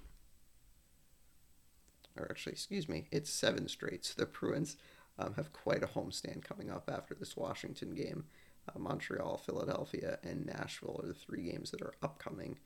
Or 2.17 2.27
actually, 2.29 2.53
excuse 2.53 2.89
me, 2.89 3.07
it's 3.11 3.31
seven 3.31 3.67
straight. 3.67 4.05
So 4.05 4.13
the 4.17 4.25
Bruins 4.25 4.77
um, 5.17 5.33
have 5.35 5.53
quite 5.53 5.83
a 5.83 5.87
homestand 5.87 6.43
coming 6.43 6.69
up 6.69 6.89
after 6.93 7.15
this 7.15 7.37
Washington 7.37 7.93
game. 7.93 8.25
Uh, 8.67 8.79
Montreal, 8.79 9.37
Philadelphia, 9.37 10.19
and 10.23 10.45
Nashville 10.45 10.99
are 11.03 11.07
the 11.07 11.13
three 11.13 11.43
games 11.43 11.71
that 11.71 11.81
are 11.81 11.93
upcoming. 12.01 12.59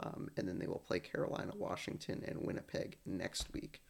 Um, 0.00 0.28
and 0.36 0.48
then 0.48 0.58
they 0.58 0.66
will 0.66 0.82
play 0.86 0.98
Carolina, 0.98 1.52
Washington, 1.56 2.24
and 2.26 2.44
Winnipeg 2.44 2.98
next 3.06 3.52
week. 3.52 3.80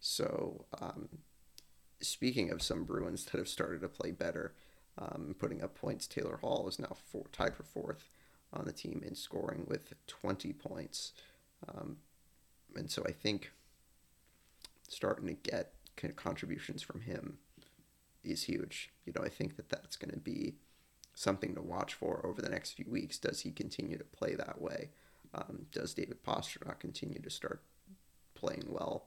So, 0.00 0.64
um, 0.80 1.08
speaking 2.00 2.50
of 2.50 2.62
some 2.62 2.84
Bruins 2.84 3.24
that 3.24 3.38
have 3.38 3.48
started 3.48 3.80
to 3.82 3.88
play 3.88 4.10
better, 4.10 4.54
um, 4.98 5.34
putting 5.38 5.62
up 5.62 5.74
points, 5.74 6.06
Taylor 6.06 6.38
Hall 6.38 6.68
is 6.68 6.78
now 6.78 6.96
four, 7.10 7.24
tied 7.32 7.54
for 7.54 7.62
fourth 7.62 8.08
on 8.52 8.64
the 8.64 8.72
team 8.72 9.02
in 9.06 9.14
scoring 9.14 9.64
with 9.68 9.94
20 10.06 10.52
points. 10.52 11.12
Um, 11.68 11.98
and 12.76 12.90
so 12.90 13.02
I 13.06 13.12
think 13.12 13.52
starting 14.88 15.26
to 15.28 15.34
get 15.34 15.72
contributions 16.16 16.82
from 16.82 17.00
him 17.00 17.38
is 18.22 18.44
huge. 18.44 18.90
You 19.06 19.12
know, 19.14 19.24
I 19.24 19.28
think 19.28 19.56
that 19.56 19.68
that's 19.68 19.96
going 19.96 20.12
to 20.12 20.20
be 20.20 20.54
something 21.14 21.54
to 21.54 21.62
watch 21.62 21.94
for 21.94 22.24
over 22.24 22.42
the 22.42 22.48
next 22.48 22.72
few 22.72 22.86
weeks. 22.88 23.18
Does 23.18 23.40
he 23.40 23.50
continue 23.50 23.96
to 23.96 24.04
play 24.04 24.34
that 24.34 24.60
way? 24.60 24.90
Um, 25.34 25.66
does 25.72 25.94
David 25.94 26.22
Pastrnak 26.24 26.80
continue 26.80 27.20
to 27.20 27.30
start 27.30 27.62
playing 28.34 28.66
well? 28.68 29.06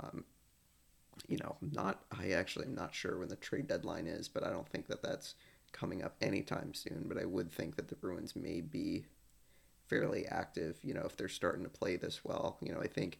Um, 0.00 0.24
you 1.28 1.36
know, 1.38 1.56
not. 1.60 2.02
I 2.10 2.30
actually 2.30 2.66
am 2.66 2.74
not 2.74 2.94
sure 2.94 3.18
when 3.18 3.28
the 3.28 3.36
trade 3.36 3.68
deadline 3.68 4.06
is, 4.06 4.28
but 4.28 4.44
I 4.44 4.50
don't 4.50 4.68
think 4.68 4.88
that 4.88 5.02
that's 5.02 5.34
coming 5.72 6.02
up 6.02 6.16
anytime 6.20 6.74
soon. 6.74 7.04
But 7.06 7.18
I 7.18 7.24
would 7.24 7.52
think 7.52 7.76
that 7.76 7.88
the 7.88 7.96
Bruins 7.96 8.34
may 8.34 8.60
be 8.60 9.04
fairly 9.88 10.26
active. 10.26 10.78
You 10.82 10.94
know, 10.94 11.02
if 11.04 11.16
they're 11.16 11.28
starting 11.28 11.64
to 11.64 11.70
play 11.70 11.96
this 11.96 12.24
well. 12.24 12.58
You 12.60 12.72
know, 12.72 12.80
I 12.80 12.86
think 12.86 13.18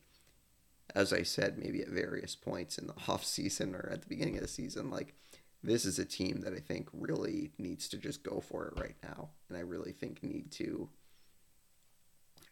as 0.94 1.12
I 1.12 1.22
said, 1.22 1.58
maybe 1.58 1.82
at 1.82 1.88
various 1.88 2.34
points 2.34 2.78
in 2.78 2.86
the 2.86 2.94
off 3.08 3.24
season 3.24 3.74
or 3.74 3.88
at 3.92 4.02
the 4.02 4.08
beginning 4.08 4.36
of 4.36 4.42
the 4.42 4.48
season, 4.48 4.90
like 4.90 5.14
this 5.62 5.84
is 5.84 5.98
a 5.98 6.04
team 6.04 6.40
that 6.40 6.54
I 6.54 6.58
think 6.58 6.88
really 6.92 7.52
needs 7.58 7.88
to 7.90 7.98
just 7.98 8.22
go 8.22 8.40
for 8.40 8.66
it 8.66 8.80
right 8.80 8.96
now, 9.02 9.28
and 9.48 9.58
I 9.58 9.60
really 9.60 9.92
think 9.92 10.22
need 10.22 10.50
to 10.52 10.88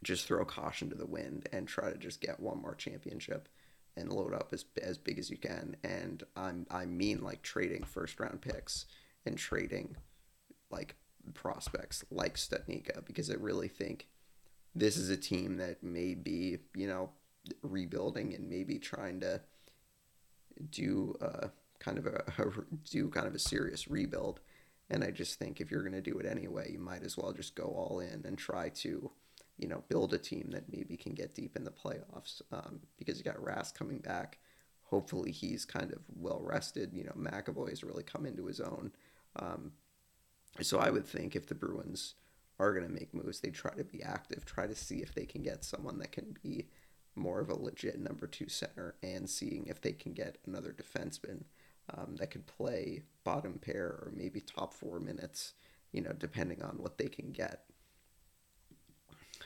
just 0.03 0.27
throw 0.27 0.45
caution 0.45 0.91
to 0.91 0.97
the 0.97 1.07
wind 1.07 1.49
and 1.53 1.67
try 1.67 1.91
to 1.91 1.99
just 1.99 2.21
get 2.21 2.41
one 2.41 2.61
more 2.61 2.75
championship 2.75 3.49
and 3.97 4.13
load 4.13 4.33
up 4.33 4.51
as 4.53 4.65
as 4.81 4.99
big 4.99 5.19
as 5.19 5.31
you 5.31 5.37
can. 5.37 5.77
And 5.83 6.23
I'm 6.37 6.67
I 6.71 6.87
mean 6.87 7.23
like 7.23 7.43
trading 7.43 7.85
first 7.85 8.21
round 8.21 8.41
picks 8.41 8.87
and 9.27 9.37
trading 9.37 9.97
like 10.71 10.97
prospects 11.35 12.05
like 12.11 12.37
Studnicka 12.37 13.05
because 13.05 13.31
I 13.31 13.35
really 13.35 13.69
think 13.69 14.07
this 14.75 14.97
is 14.97 15.11
a 15.11 15.17
team 15.17 15.57
that 15.57 15.83
may 15.83 16.15
be 16.15 16.59
you 16.75 16.87
know 16.87 17.11
rebuilding 17.63 18.35
and 18.35 18.49
maybe 18.49 18.79
trying 18.79 19.21
to 19.21 19.41
do 20.71 21.17
uh, 21.21 21.49
kind 21.79 21.99
of 21.99 22.07
a, 22.07 22.25
a, 22.39 22.45
do 22.91 23.09
kind 23.09 23.27
of 23.27 23.35
a 23.35 23.39
serious 23.39 23.89
rebuild. 23.89 24.41
And 24.91 25.05
I 25.05 25.11
just 25.11 25.39
think 25.39 25.61
if 25.61 25.71
you're 25.71 25.83
going 25.83 25.93
to 25.93 26.01
do 26.01 26.19
it 26.19 26.27
anyway, 26.27 26.71
you 26.73 26.79
might 26.79 27.03
as 27.03 27.17
well 27.17 27.33
just 27.33 27.55
go 27.55 27.65
all 27.65 28.01
in 28.01 28.23
and 28.25 28.39
try 28.39 28.71
to, 28.71 29.11
you 29.59 29.68
know, 29.68 29.83
build 29.88 30.14
a 30.14 30.18
team 30.18 30.51
that 30.53 30.73
maybe 30.73 30.97
can 30.97 31.14
get 31.14 31.35
deep 31.35 31.57
in 31.57 31.64
the 31.64 31.71
playoffs. 31.71 32.40
Um, 32.53 32.81
because 32.97 33.18
you 33.18 33.25
got 33.25 33.37
Rask 33.37 33.75
coming 33.75 33.99
back. 33.99 34.38
Hopefully 34.85 35.33
he's 35.33 35.64
kind 35.64 35.92
of 35.92 35.99
well 36.16 36.40
rested. 36.42 36.92
You 36.94 37.05
know, 37.05 37.12
McAvoy 37.16 37.71
has 37.71 37.85
really 37.85 38.05
come 38.05 38.25
into 38.25 38.47
his 38.47 38.61
own. 38.61 38.92
Um, 39.37 39.73
so 40.61 40.79
I 40.79 40.90
would 40.90 41.07
think 41.07 41.37
if 41.37 41.47
the 41.47 41.55
Bruins 41.55 42.14
are 42.59 42.73
going 42.73 42.87
to 42.87 42.92
make 42.92 43.14
moves, 43.14 43.40
they 43.40 43.51
try 43.51 43.75
to 43.75 43.85
be 43.85 44.03
active, 44.03 44.44
try 44.44 44.66
to 44.66 44.75
see 44.75 44.97
if 44.97 45.14
they 45.14 45.27
can 45.27 45.42
get 45.42 45.64
someone 45.64 45.99
that 45.99 46.12
can 46.12 46.37
be 46.42 46.66
more 47.14 47.40
of 47.40 47.51
a 47.51 47.55
legit 47.55 48.01
number 48.01 48.27
two 48.27 48.49
center 48.49 48.94
and 49.03 49.29
seeing 49.29 49.66
if 49.66 49.81
they 49.81 49.92
can 49.92 50.12
get 50.12 50.38
another 50.47 50.73
defenseman 50.73 51.42
um, 51.97 52.16
that 52.16 52.31
could 52.31 52.47
play 52.47 53.03
bottom 53.25 53.59
pair 53.61 53.87
or 53.87 54.12
maybe 54.14 54.40
top 54.40 54.73
four 54.75 55.01
minutes, 55.01 55.55
you 55.92 56.01
know, 56.01 56.12
depending 56.12 56.62
on 56.62 56.77
what 56.79 56.99
they 56.99 57.09
can 57.09 57.33
get. 57.33 57.64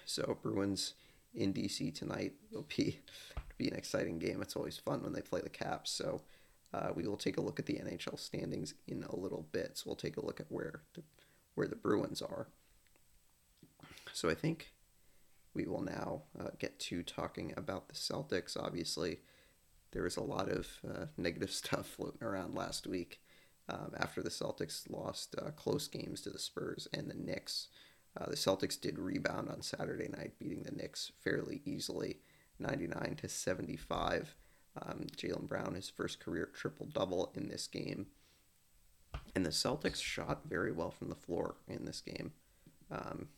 So 0.05 0.39
Bruins 0.43 0.95
in 1.35 1.53
DC 1.53 1.95
tonight 1.95 2.33
will 2.51 2.67
be 2.77 2.99
be 3.59 3.69
an 3.69 3.77
exciting 3.77 4.19
game. 4.19 4.43
It's 4.43 4.57
always 4.57 4.79
fun 4.79 5.03
when 5.03 5.13
they 5.13 5.21
play 5.21 5.41
the 5.41 5.49
Caps. 5.49 5.91
So 5.91 6.23
uh, 6.75 6.91
we 6.95 7.07
will 7.07 7.17
take 7.17 7.37
a 7.37 7.41
look 7.41 7.59
at 7.59 7.67
the 7.67 7.75
NHL 7.75 8.19
standings 8.19 8.75
in 8.87 9.05
a 9.05 9.17
little 9.17 9.47
bit. 9.53 9.73
So 9.79 9.85
we'll 9.87 9.97
take 9.97 10.17
a 10.17 10.25
look 10.25 10.41
at 10.41 10.51
where 10.51 10.83
the, 10.95 11.03
where 11.55 11.69
the 11.69 11.77
Bruins 11.77 12.23
are. 12.23 12.49
So 14.13 14.29
I 14.29 14.35
think 14.35 14.73
we 15.55 15.67
will 15.67 15.83
now 15.83 16.23
uh, 16.39 16.51
get 16.59 16.79
to 16.81 17.03
talking 17.03 17.53
about 17.57 17.89
the 17.89 17.95
Celtics. 17.95 18.57
Obviously, 18.57 19.21
there 19.93 20.03
was 20.03 20.17
a 20.17 20.23
lot 20.23 20.49
of 20.49 20.69
uh, 20.89 21.07
negative 21.17 21.51
stuff 21.53 21.87
floating 21.87 22.23
around 22.23 22.55
last 22.55 22.87
week 22.87 23.21
um, 23.69 23.93
after 23.99 24.23
the 24.23 24.31
Celtics 24.31 24.91
lost 24.91 25.37
uh, 25.39 25.51
close 25.51 25.89
games 25.89 26.21
to 26.23 26.31
the 26.31 26.39
Spurs 26.39 26.89
and 26.93 27.09
the 27.09 27.15
Knicks. 27.15 27.69
Uh, 28.19 28.29
the 28.29 28.37
Celtics 28.37 28.81
did 28.81 28.99
rebound 28.99 29.49
on 29.49 29.63
Saturday 29.63 30.09
night, 30.09 30.33
beating 30.39 30.63
the 30.63 30.73
Knicks 30.73 31.13
fairly 31.23 31.63
easily, 31.65 32.19
99 32.59 33.17
to 33.23 33.29
75. 33.29 34.35
Um, 34.81 35.07
Jaylen 35.17 35.49
Brown, 35.49 35.75
his 35.75 35.91
first 35.91 36.21
career 36.21 36.51
triple 36.53 36.87
double 36.87 37.33
in 37.35 37.49
this 37.49 37.67
game. 37.67 38.07
And 39.35 39.45
the 39.45 39.51
Celtics 39.51 40.03
shot 40.03 40.43
very 40.47 40.73
well 40.73 40.91
from 40.91 41.09
the 41.09 41.15
floor 41.15 41.57
in 41.69 41.85
this 41.85 42.01
game. 42.01 42.33
Um, 42.91 43.29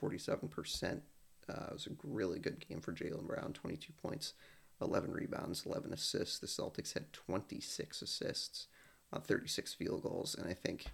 47%. 0.00 1.00
Uh, 1.48 1.52
it 1.68 1.72
was 1.72 1.86
a 1.86 1.90
really 2.02 2.38
good 2.40 2.64
game 2.68 2.80
for 2.80 2.92
Jaylen 2.92 3.26
Brown 3.26 3.52
22 3.52 3.92
points, 3.92 4.34
11 4.82 5.12
rebounds, 5.12 5.64
11 5.64 5.92
assists. 5.92 6.38
The 6.40 6.48
Celtics 6.48 6.94
had 6.94 7.12
26 7.12 8.02
assists 8.02 8.66
on 9.12 9.20
36 9.20 9.74
field 9.74 10.02
goals. 10.02 10.34
And 10.34 10.48
I 10.48 10.54
think 10.54 10.86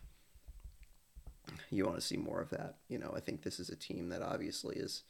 you 1.70 1.85
want 1.85 1.96
to 1.96 2.02
see 2.02 2.16
more 2.16 2.40
of 2.40 2.50
that. 2.50 2.76
You 2.88 2.98
know, 2.98 3.12
I 3.14 3.20
think 3.20 3.42
this 3.42 3.59
is 3.61 3.68
a 3.68 3.76
team 3.76 4.09
that 4.11 4.22
obviously 4.22 4.76
is 4.76 5.02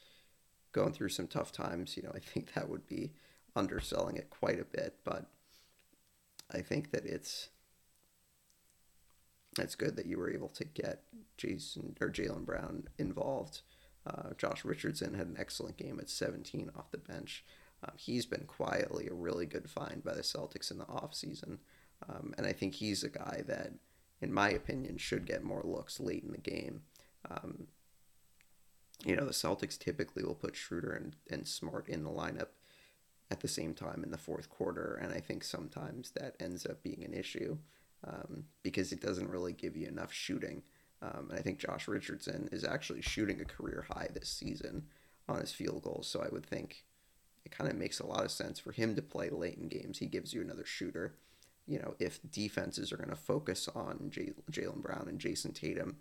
going 0.72 0.92
through 0.92 1.10
some 1.10 1.26
tough 1.26 1.52
times. 1.52 1.96
You 1.96 2.04
know, 2.04 2.12
I 2.14 2.18
think 2.18 2.54
that 2.54 2.68
would 2.68 2.86
be 2.86 3.12
underselling 3.54 4.16
it 4.16 4.30
quite 4.30 4.60
a 4.60 4.64
bit, 4.64 4.96
but 5.04 5.26
I 6.50 6.60
think 6.60 6.90
that 6.92 7.04
it's 7.04 7.48
it's 9.58 9.74
good 9.74 9.96
that 9.96 10.06
you 10.06 10.16
were 10.16 10.32
able 10.32 10.48
to 10.48 10.64
get 10.64 11.02
Jason 11.36 11.94
or 12.00 12.08
Jaylen 12.08 12.46
Brown 12.46 12.84
involved 12.98 13.60
uh, 14.06 14.30
Josh 14.36 14.64
Richardson 14.64 15.14
had 15.14 15.26
an 15.26 15.36
excellent 15.38 15.76
game 15.76 15.98
at 16.00 16.10
17 16.10 16.70
off 16.76 16.90
the 16.90 16.98
bench. 16.98 17.44
Um, 17.84 17.92
he's 17.96 18.26
been 18.26 18.44
quietly 18.46 19.08
a 19.08 19.14
really 19.14 19.46
good 19.46 19.70
find 19.70 20.02
by 20.02 20.14
the 20.14 20.22
Celtics 20.22 20.70
in 20.70 20.78
the 20.78 20.84
offseason. 20.84 21.58
Um, 22.08 22.34
and 22.36 22.46
I 22.46 22.52
think 22.52 22.74
he's 22.74 23.04
a 23.04 23.08
guy 23.08 23.42
that, 23.46 23.72
in 24.22 24.32
my 24.32 24.48
opinion, 24.48 24.96
should 24.96 25.26
get 25.26 25.44
more 25.44 25.62
looks 25.64 26.00
late 26.00 26.22
in 26.22 26.30
the 26.30 26.38
game. 26.38 26.82
Um, 27.30 27.66
you 29.04 29.16
know, 29.16 29.24
the 29.24 29.32
Celtics 29.32 29.78
typically 29.78 30.22
will 30.22 30.34
put 30.34 30.56
Schroeder 30.56 30.92
and, 30.92 31.16
and 31.28 31.46
Smart 31.46 31.88
in 31.88 32.04
the 32.04 32.10
lineup 32.10 32.48
at 33.30 33.40
the 33.40 33.48
same 33.48 33.74
time 33.74 34.02
in 34.04 34.10
the 34.10 34.18
fourth 34.18 34.48
quarter, 34.48 34.98
and 35.02 35.12
I 35.12 35.18
think 35.18 35.42
sometimes 35.42 36.12
that 36.12 36.36
ends 36.38 36.64
up 36.66 36.82
being 36.82 37.02
an 37.02 37.14
issue 37.14 37.58
um, 38.06 38.44
because 38.62 38.92
it 38.92 39.00
doesn't 39.00 39.30
really 39.30 39.52
give 39.52 39.76
you 39.76 39.88
enough 39.88 40.12
shooting. 40.12 40.62
Um, 41.00 41.28
and 41.30 41.38
I 41.38 41.42
think 41.42 41.58
Josh 41.58 41.88
Richardson 41.88 42.48
is 42.52 42.62
actually 42.62 43.02
shooting 43.02 43.40
a 43.40 43.44
career 43.44 43.86
high 43.88 44.08
this 44.14 44.28
season 44.28 44.84
on 45.28 45.40
his 45.40 45.50
field 45.50 45.82
goals, 45.82 46.06
so 46.06 46.20
I 46.20 46.28
would 46.32 46.46
think 46.46 46.84
it 47.44 47.50
kind 47.50 47.68
of 47.68 47.76
makes 47.76 47.98
a 47.98 48.06
lot 48.06 48.24
of 48.24 48.30
sense 48.30 48.60
for 48.60 48.70
him 48.70 48.94
to 48.94 49.02
play 49.02 49.30
late 49.30 49.58
in 49.58 49.68
games. 49.68 49.98
He 49.98 50.06
gives 50.06 50.32
you 50.32 50.42
another 50.42 50.64
shooter. 50.64 51.16
You 51.66 51.78
know, 51.78 51.94
if 51.98 52.20
defenses 52.30 52.92
are 52.92 52.96
going 52.96 53.10
to 53.10 53.16
focus 53.16 53.68
on 53.74 54.10
Jaylen 54.10 54.82
Brown 54.82 55.06
and 55.08 55.18
Jayson 55.18 55.52
Tatum, 55.52 55.98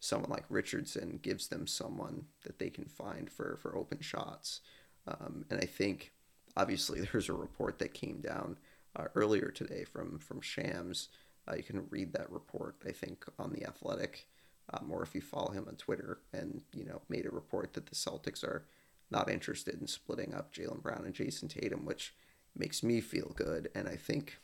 someone 0.00 0.30
like 0.30 0.44
Richardson 0.48 1.18
gives 1.22 1.48
them 1.48 1.66
someone 1.66 2.26
that 2.44 2.58
they 2.58 2.70
can 2.70 2.84
find 2.84 3.30
for, 3.30 3.58
for 3.60 3.76
open 3.76 4.00
shots. 4.00 4.60
Um, 5.06 5.44
and 5.50 5.60
I 5.60 5.66
think, 5.66 6.12
obviously, 6.56 7.00
there's 7.12 7.28
a 7.28 7.34
report 7.34 7.78
that 7.78 7.94
came 7.94 8.20
down 8.20 8.58
uh, 8.96 9.06
earlier 9.14 9.50
today 9.50 9.84
from, 9.84 10.18
from 10.18 10.40
Shams. 10.40 11.08
Uh, 11.48 11.56
you 11.56 11.62
can 11.62 11.86
read 11.90 12.12
that 12.12 12.30
report, 12.30 12.76
I 12.86 12.92
think, 12.92 13.24
on 13.38 13.52
The 13.52 13.64
Athletic, 13.64 14.26
um, 14.72 14.90
or 14.90 15.02
if 15.02 15.14
you 15.14 15.20
follow 15.20 15.50
him 15.50 15.64
on 15.66 15.76
Twitter, 15.76 16.20
and, 16.32 16.60
you 16.74 16.84
know, 16.84 17.00
made 17.08 17.26
a 17.26 17.30
report 17.30 17.72
that 17.72 17.86
the 17.86 17.94
Celtics 17.94 18.44
are 18.44 18.66
not 19.10 19.30
interested 19.30 19.80
in 19.80 19.86
splitting 19.86 20.34
up 20.34 20.52
Jaylen 20.52 20.82
Brown 20.82 21.04
and 21.06 21.14
Jayson 21.14 21.48
Tatum, 21.48 21.86
which 21.86 22.14
makes 22.54 22.82
me 22.82 23.00
feel 23.00 23.32
good. 23.34 23.70
And 23.74 23.88
I 23.88 23.96
think 23.96 24.38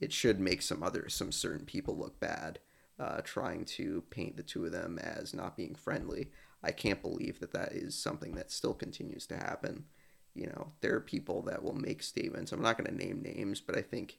it 0.00 0.12
should 0.12 0.40
make 0.40 0.62
some 0.62 0.82
other, 0.82 1.08
some 1.08 1.30
certain 1.30 1.66
people 1.66 1.96
look 1.96 2.18
bad 2.18 2.58
uh, 2.98 3.20
trying 3.22 3.64
to 3.64 4.02
paint 4.10 4.36
the 4.36 4.42
two 4.42 4.64
of 4.64 4.72
them 4.72 4.98
as 4.98 5.32
not 5.32 5.56
being 5.56 5.74
friendly. 5.74 6.30
I 6.62 6.72
can't 6.72 7.02
believe 7.02 7.40
that 7.40 7.52
that 7.52 7.72
is 7.72 7.94
something 7.94 8.32
that 8.32 8.50
still 8.50 8.74
continues 8.74 9.26
to 9.28 9.36
happen. 9.36 9.84
You 10.34 10.46
know, 10.46 10.72
there 10.80 10.94
are 10.94 11.00
people 11.00 11.42
that 11.42 11.62
will 11.62 11.74
make 11.74 12.02
statements. 12.02 12.52
I'm 12.52 12.62
not 12.62 12.76
going 12.76 12.90
to 12.90 13.06
name 13.06 13.22
names, 13.22 13.60
but 13.60 13.76
I 13.76 13.82
think 13.82 14.18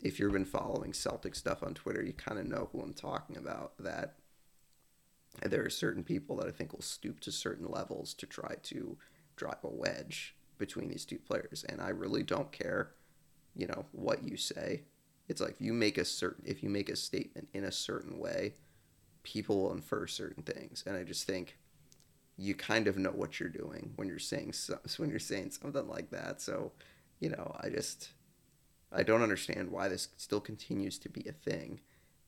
if 0.00 0.18
you've 0.18 0.32
been 0.32 0.44
following 0.44 0.92
Celtic 0.92 1.34
stuff 1.34 1.62
on 1.62 1.74
Twitter, 1.74 2.02
you 2.02 2.12
kind 2.12 2.38
of 2.38 2.46
know 2.46 2.68
who 2.72 2.80
I'm 2.80 2.92
talking 2.92 3.36
about. 3.36 3.72
That 3.78 4.16
there 5.42 5.64
are 5.64 5.70
certain 5.70 6.04
people 6.04 6.36
that 6.36 6.46
I 6.46 6.50
think 6.50 6.72
will 6.72 6.82
stoop 6.82 7.20
to 7.20 7.32
certain 7.32 7.66
levels 7.68 8.14
to 8.14 8.26
try 8.26 8.56
to 8.64 8.98
drive 9.36 9.64
a 9.64 9.68
wedge 9.68 10.36
between 10.58 10.88
these 10.88 11.04
two 11.04 11.18
players. 11.18 11.64
And 11.68 11.80
I 11.80 11.88
really 11.88 12.22
don't 12.22 12.52
care, 12.52 12.92
you 13.56 13.66
know, 13.66 13.86
what 13.92 14.22
you 14.22 14.36
say 14.36 14.82
it's 15.28 15.40
like 15.40 15.56
you 15.58 15.72
make 15.72 15.98
a 15.98 16.04
certain 16.04 16.44
if 16.46 16.62
you 16.62 16.68
make 16.68 16.88
a 16.88 16.96
statement 16.96 17.48
in 17.52 17.64
a 17.64 17.72
certain 17.72 18.18
way 18.18 18.54
people 19.22 19.62
will 19.62 19.72
infer 19.72 20.06
certain 20.06 20.42
things. 20.42 20.84
And 20.86 20.96
i 20.96 21.02
just 21.02 21.26
think 21.26 21.56
you 22.36 22.54
kind 22.54 22.88
of 22.88 22.98
know 22.98 23.10
what 23.10 23.38
you're 23.38 23.48
doing 23.48 23.92
when 23.96 24.08
you're 24.08 24.18
saying 24.18 24.52
so, 24.52 24.78
when 24.96 25.10
you're 25.10 25.18
saying 25.18 25.50
something 25.50 25.88
like 25.88 26.10
that. 26.10 26.40
So 26.40 26.72
you 27.20 27.30
know 27.30 27.56
i 27.60 27.68
just 27.68 28.10
i 28.92 29.02
don't 29.02 29.22
understand 29.22 29.70
why 29.70 29.88
this 29.88 30.08
still 30.16 30.40
continues 30.40 30.98
to 30.98 31.08
be 31.08 31.24
a 31.28 31.32
thing. 31.32 31.80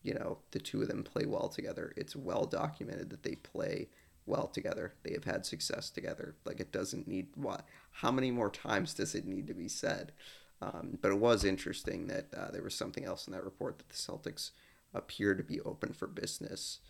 You 0.02 0.14
know 0.14 0.38
the 0.52 0.60
two 0.60 0.82
of 0.82 0.88
them 0.88 1.02
play 1.02 1.26
well 1.26 1.48
together. 1.48 1.92
It's 1.96 2.16
well 2.16 2.46
documented 2.46 3.10
that 3.10 3.22
they 3.22 3.36
play 3.36 3.88
well 4.24 4.48
together. 4.48 4.94
They 5.02 5.12
have 5.12 5.24
had 5.24 5.46
success 5.46 5.90
together. 5.90 6.34
Like 6.44 6.60
it 6.60 6.72
doesn't 6.72 7.06
need 7.06 7.28
what 7.34 7.66
how 7.90 8.10
many 8.10 8.30
more 8.30 8.50
times 8.50 8.94
does 8.94 9.14
it 9.14 9.26
need 9.26 9.46
to 9.48 9.54
be 9.54 9.68
said 9.68 10.12
um, 10.62 10.98
but 11.00 11.12
it 11.12 11.18
was 11.18 11.44
interesting 11.44 12.06
that 12.06 12.26
uh, 12.36 12.50
there 12.50 12.62
was 12.62 12.74
something 12.74 13.04
else 13.04 13.26
in 13.26 13.32
that 13.32 13.44
report 13.44 13.78
that 13.78 13.88
the 13.88 13.94
Celtics 13.94 14.50
appear 14.94 15.34
to 15.34 15.42
be 15.42 15.60
open 15.60 15.92
for 15.92 16.06
business 16.06 16.80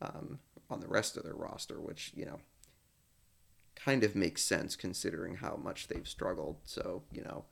um, 0.00 0.38
on 0.70 0.80
the 0.80 0.88
rest 0.88 1.16
of 1.16 1.24
their 1.24 1.34
roster, 1.34 1.80
which, 1.80 2.12
you 2.14 2.24
know, 2.24 2.38
kind 3.74 4.04
of 4.04 4.14
makes 4.14 4.42
sense 4.42 4.76
considering 4.76 5.36
how 5.36 5.58
much 5.62 5.88
they've 5.88 6.08
struggled. 6.08 6.58
So, 6.64 7.02
you 7.12 7.22
know, 7.22 7.44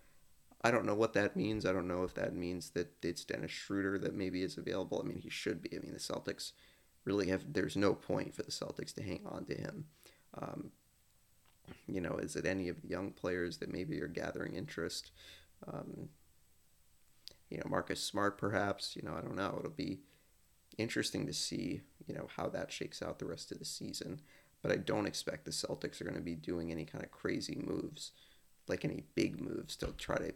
I 0.62 0.70
don't 0.70 0.86
know 0.86 0.94
what 0.94 1.12
that 1.14 1.36
means. 1.36 1.66
I 1.66 1.72
don't 1.72 1.88
know 1.88 2.04
if 2.04 2.14
that 2.14 2.34
means 2.34 2.70
that 2.70 2.92
it's 3.02 3.24
Dennis 3.24 3.50
Schroeder 3.50 3.98
that 3.98 4.14
maybe 4.14 4.42
is 4.42 4.56
available. 4.56 5.00
I 5.02 5.06
mean, 5.06 5.18
he 5.18 5.28
should 5.28 5.60
be. 5.60 5.76
I 5.76 5.80
mean, 5.80 5.92
the 5.92 5.98
Celtics 5.98 6.52
really 7.04 7.28
have, 7.28 7.52
there's 7.52 7.76
no 7.76 7.94
point 7.94 8.34
for 8.34 8.42
the 8.42 8.50
Celtics 8.50 8.94
to 8.94 9.02
hang 9.02 9.20
on 9.26 9.44
to 9.46 9.54
him. 9.54 9.84
Um, 10.40 10.70
you 11.86 12.00
know, 12.00 12.16
is 12.16 12.36
it 12.36 12.46
any 12.46 12.68
of 12.68 12.80
the 12.82 12.88
young 12.88 13.10
players 13.10 13.58
that 13.58 13.72
maybe 13.72 14.00
are 14.00 14.08
gathering 14.08 14.54
interest? 14.54 15.10
Um, 15.72 16.08
you 17.50 17.58
know, 17.58 17.64
Marcus 17.68 18.02
Smart, 18.02 18.38
perhaps. 18.38 18.96
You 18.96 19.02
know, 19.02 19.14
I 19.16 19.20
don't 19.20 19.36
know. 19.36 19.56
It'll 19.58 19.70
be 19.70 20.00
interesting 20.78 21.26
to 21.26 21.32
see, 21.32 21.82
you 22.06 22.14
know, 22.14 22.28
how 22.36 22.48
that 22.48 22.72
shakes 22.72 23.02
out 23.02 23.18
the 23.18 23.26
rest 23.26 23.52
of 23.52 23.58
the 23.58 23.64
season. 23.64 24.20
But 24.62 24.72
I 24.72 24.76
don't 24.76 25.06
expect 25.06 25.44
the 25.44 25.50
Celtics 25.50 26.00
are 26.00 26.04
going 26.04 26.16
to 26.16 26.22
be 26.22 26.34
doing 26.34 26.72
any 26.72 26.84
kind 26.84 27.04
of 27.04 27.10
crazy 27.10 27.56
moves, 27.62 28.12
like 28.66 28.84
any 28.84 29.04
big 29.14 29.40
moves 29.40 29.76
to 29.76 29.88
try 29.98 30.16
to 30.16 30.32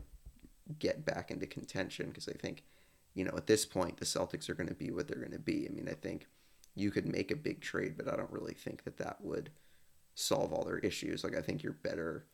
get 0.79 1.05
back 1.07 1.31
into 1.31 1.47
contention. 1.47 2.09
Because 2.09 2.29
I 2.29 2.33
think, 2.33 2.63
you 3.15 3.25
know, 3.25 3.35
at 3.37 3.47
this 3.47 3.65
point, 3.65 3.97
the 3.97 4.05
Celtics 4.05 4.49
are 4.49 4.55
going 4.55 4.69
to 4.69 4.75
be 4.75 4.91
what 4.91 5.09
they're 5.09 5.19
going 5.19 5.33
to 5.33 5.39
be. 5.39 5.67
I 5.67 5.73
mean, 5.73 5.89
I 5.89 5.95
think 5.95 6.27
you 6.75 6.91
could 6.91 7.07
make 7.07 7.31
a 7.31 7.37
big 7.37 7.61
trade, 7.61 7.95
but 7.97 8.07
I 8.07 8.17
don't 8.17 8.31
really 8.31 8.55
think 8.55 8.85
that 8.85 8.99
that 8.99 9.17
would 9.21 9.51
solve 10.15 10.53
all 10.53 10.65
their 10.65 10.79
issues. 10.79 11.25
Like, 11.25 11.35
I 11.35 11.41
think 11.41 11.63
you're 11.63 11.73
better 11.73 12.27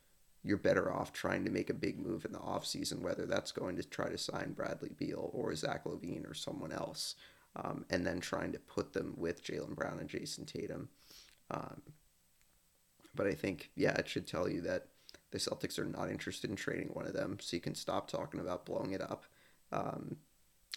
you're 0.44 0.58
better 0.58 0.92
off 0.92 1.12
trying 1.12 1.44
to 1.44 1.50
make 1.50 1.70
a 1.70 1.74
big 1.74 1.98
move 1.98 2.24
in 2.24 2.32
the 2.32 2.38
offseason, 2.38 3.00
whether 3.00 3.24
that's 3.24 3.50
going 3.50 3.76
to 3.76 3.82
try 3.82 4.10
to 4.10 4.18
sign 4.18 4.52
Bradley 4.52 4.90
Beal 4.96 5.30
or 5.32 5.54
Zach 5.54 5.84
LaVine 5.84 6.30
or 6.30 6.34
someone 6.34 6.70
else, 6.70 7.16
um, 7.56 7.86
and 7.88 8.06
then 8.06 8.20
trying 8.20 8.52
to 8.52 8.58
put 8.58 8.92
them 8.92 9.14
with 9.16 9.42
Jaylen 9.42 9.74
Brown 9.74 9.98
and 9.98 10.08
Jayson 10.08 10.44
Tatum. 10.44 10.90
Um, 11.50 11.80
but 13.14 13.26
I 13.26 13.32
think, 13.32 13.70
yeah, 13.74 13.94
it 13.94 14.08
should 14.08 14.26
tell 14.26 14.48
you 14.48 14.60
that 14.62 14.88
the 15.30 15.38
Celtics 15.38 15.78
are 15.78 15.84
not 15.84 16.10
interested 16.10 16.50
in 16.50 16.56
trading 16.56 16.88
one 16.88 17.06
of 17.06 17.14
them, 17.14 17.38
so 17.40 17.56
you 17.56 17.60
can 17.60 17.74
stop 17.74 18.10
talking 18.10 18.40
about 18.40 18.66
blowing 18.66 18.92
it 18.92 19.00
up. 19.00 19.24
Um, 19.72 20.16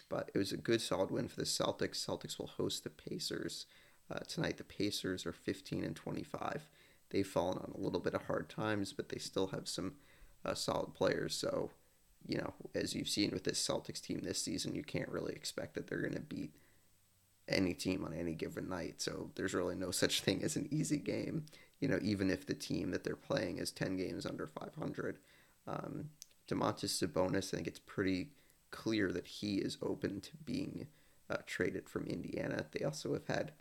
but 0.08 0.30
it 0.34 0.38
was 0.38 0.52
a 0.52 0.56
good, 0.56 0.80
solid 0.80 1.10
win 1.10 1.28
for 1.28 1.36
the 1.36 1.44
Celtics. 1.44 2.04
Celtics 2.04 2.38
will 2.38 2.46
host 2.46 2.84
the 2.84 2.90
Pacers 2.90 3.66
uh, 4.10 4.20
tonight. 4.20 4.56
The 4.56 4.64
Pacers 4.64 5.26
are 5.26 5.32
15 5.32 5.84
and 5.84 5.94
25 5.94 6.66
they've 7.10 7.26
fallen 7.26 7.58
on 7.58 7.72
a 7.74 7.80
little 7.80 8.00
bit 8.00 8.14
of 8.14 8.22
hard 8.22 8.48
times, 8.48 8.92
but 8.92 9.08
they 9.08 9.18
still 9.18 9.48
have 9.48 9.68
some 9.68 9.94
uh, 10.44 10.54
solid 10.54 10.94
players. 10.94 11.34
So, 11.34 11.70
you 12.26 12.38
know, 12.38 12.54
as 12.74 12.94
you've 12.94 13.08
seen 13.08 13.30
with 13.30 13.44
this 13.44 13.64
Celtics 13.66 14.00
team 14.00 14.20
this 14.22 14.42
season, 14.42 14.74
you 14.74 14.82
can't 14.82 15.08
really 15.08 15.34
expect 15.34 15.74
that 15.74 15.86
they're 15.86 16.00
going 16.00 16.14
to 16.14 16.20
beat 16.20 16.52
any 17.48 17.74
team 17.74 18.04
on 18.04 18.12
any 18.12 18.34
given 18.34 18.68
night. 18.68 19.00
So 19.00 19.30
there's 19.34 19.54
really 19.54 19.74
no 19.74 19.90
such 19.90 20.20
thing 20.22 20.42
as 20.42 20.56
an 20.56 20.68
easy 20.70 20.98
game. 20.98 21.46
You 21.80 21.88
know, 21.88 21.98
even 22.02 22.30
if 22.30 22.46
the 22.46 22.54
team 22.54 22.90
that 22.90 23.04
they're 23.04 23.16
playing 23.16 23.58
is 23.58 23.70
10 23.70 23.96
games 23.96 24.26
under 24.26 24.46
500. 24.46 25.18
Um, 25.66 26.10
Domantas 26.48 27.02
Sabonis, 27.02 27.52
I 27.52 27.56
think 27.58 27.68
it's 27.68 27.78
pretty 27.78 28.30
clear 28.70 29.12
that 29.12 29.26
he 29.26 29.56
is 29.56 29.78
open 29.82 30.20
to 30.22 30.30
being 30.44 30.88
uh, 31.30 31.36
traded 31.46 31.88
from 31.88 32.06
Indiana. 32.06 32.66
They 32.72 32.84
also 32.84 33.12
have 33.12 33.26
had 33.26 33.52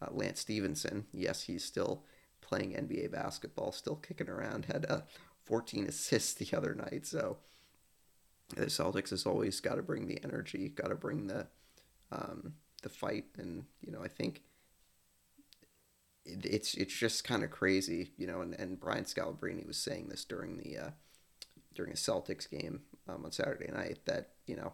uh, 0.00 0.06
Lance 0.12 0.40
Stephenson. 0.40 1.06
Yes, 1.12 1.42
he's 1.42 1.64
still 1.64 2.04
playing 2.40 2.72
NBA 2.72 3.12
basketball, 3.12 3.72
still 3.72 3.96
kicking 3.96 4.28
around. 4.28 4.66
Had 4.66 4.86
uh, 4.88 5.00
14 5.44 5.86
assists 5.86 6.34
the 6.34 6.56
other 6.56 6.74
night. 6.74 7.06
So 7.06 7.38
the 8.54 8.66
Celtics 8.66 9.10
has 9.10 9.26
always 9.26 9.60
got 9.60 9.74
to 9.76 9.82
bring 9.82 10.06
the 10.06 10.22
energy, 10.22 10.68
got 10.68 10.88
to 10.88 10.94
bring 10.94 11.26
the 11.26 11.46
um, 12.10 12.54
the 12.82 12.88
fight, 12.88 13.26
and 13.36 13.64
you 13.80 13.92
know 13.92 14.02
I 14.02 14.08
think 14.08 14.42
it's 16.24 16.74
it's 16.74 16.94
just 16.94 17.24
kind 17.24 17.44
of 17.44 17.50
crazy, 17.50 18.12
you 18.16 18.26
know. 18.26 18.40
And, 18.40 18.54
and 18.54 18.80
Brian 18.80 19.04
Scalabrine 19.04 19.66
was 19.66 19.76
saying 19.76 20.08
this 20.08 20.24
during 20.24 20.58
the 20.58 20.78
uh, 20.78 20.90
during 21.74 21.92
a 21.92 21.96
Celtics 21.96 22.48
game 22.48 22.80
um, 23.08 23.24
on 23.24 23.32
Saturday 23.32 23.70
night 23.70 23.98
that 24.06 24.30
you 24.46 24.56
know 24.56 24.72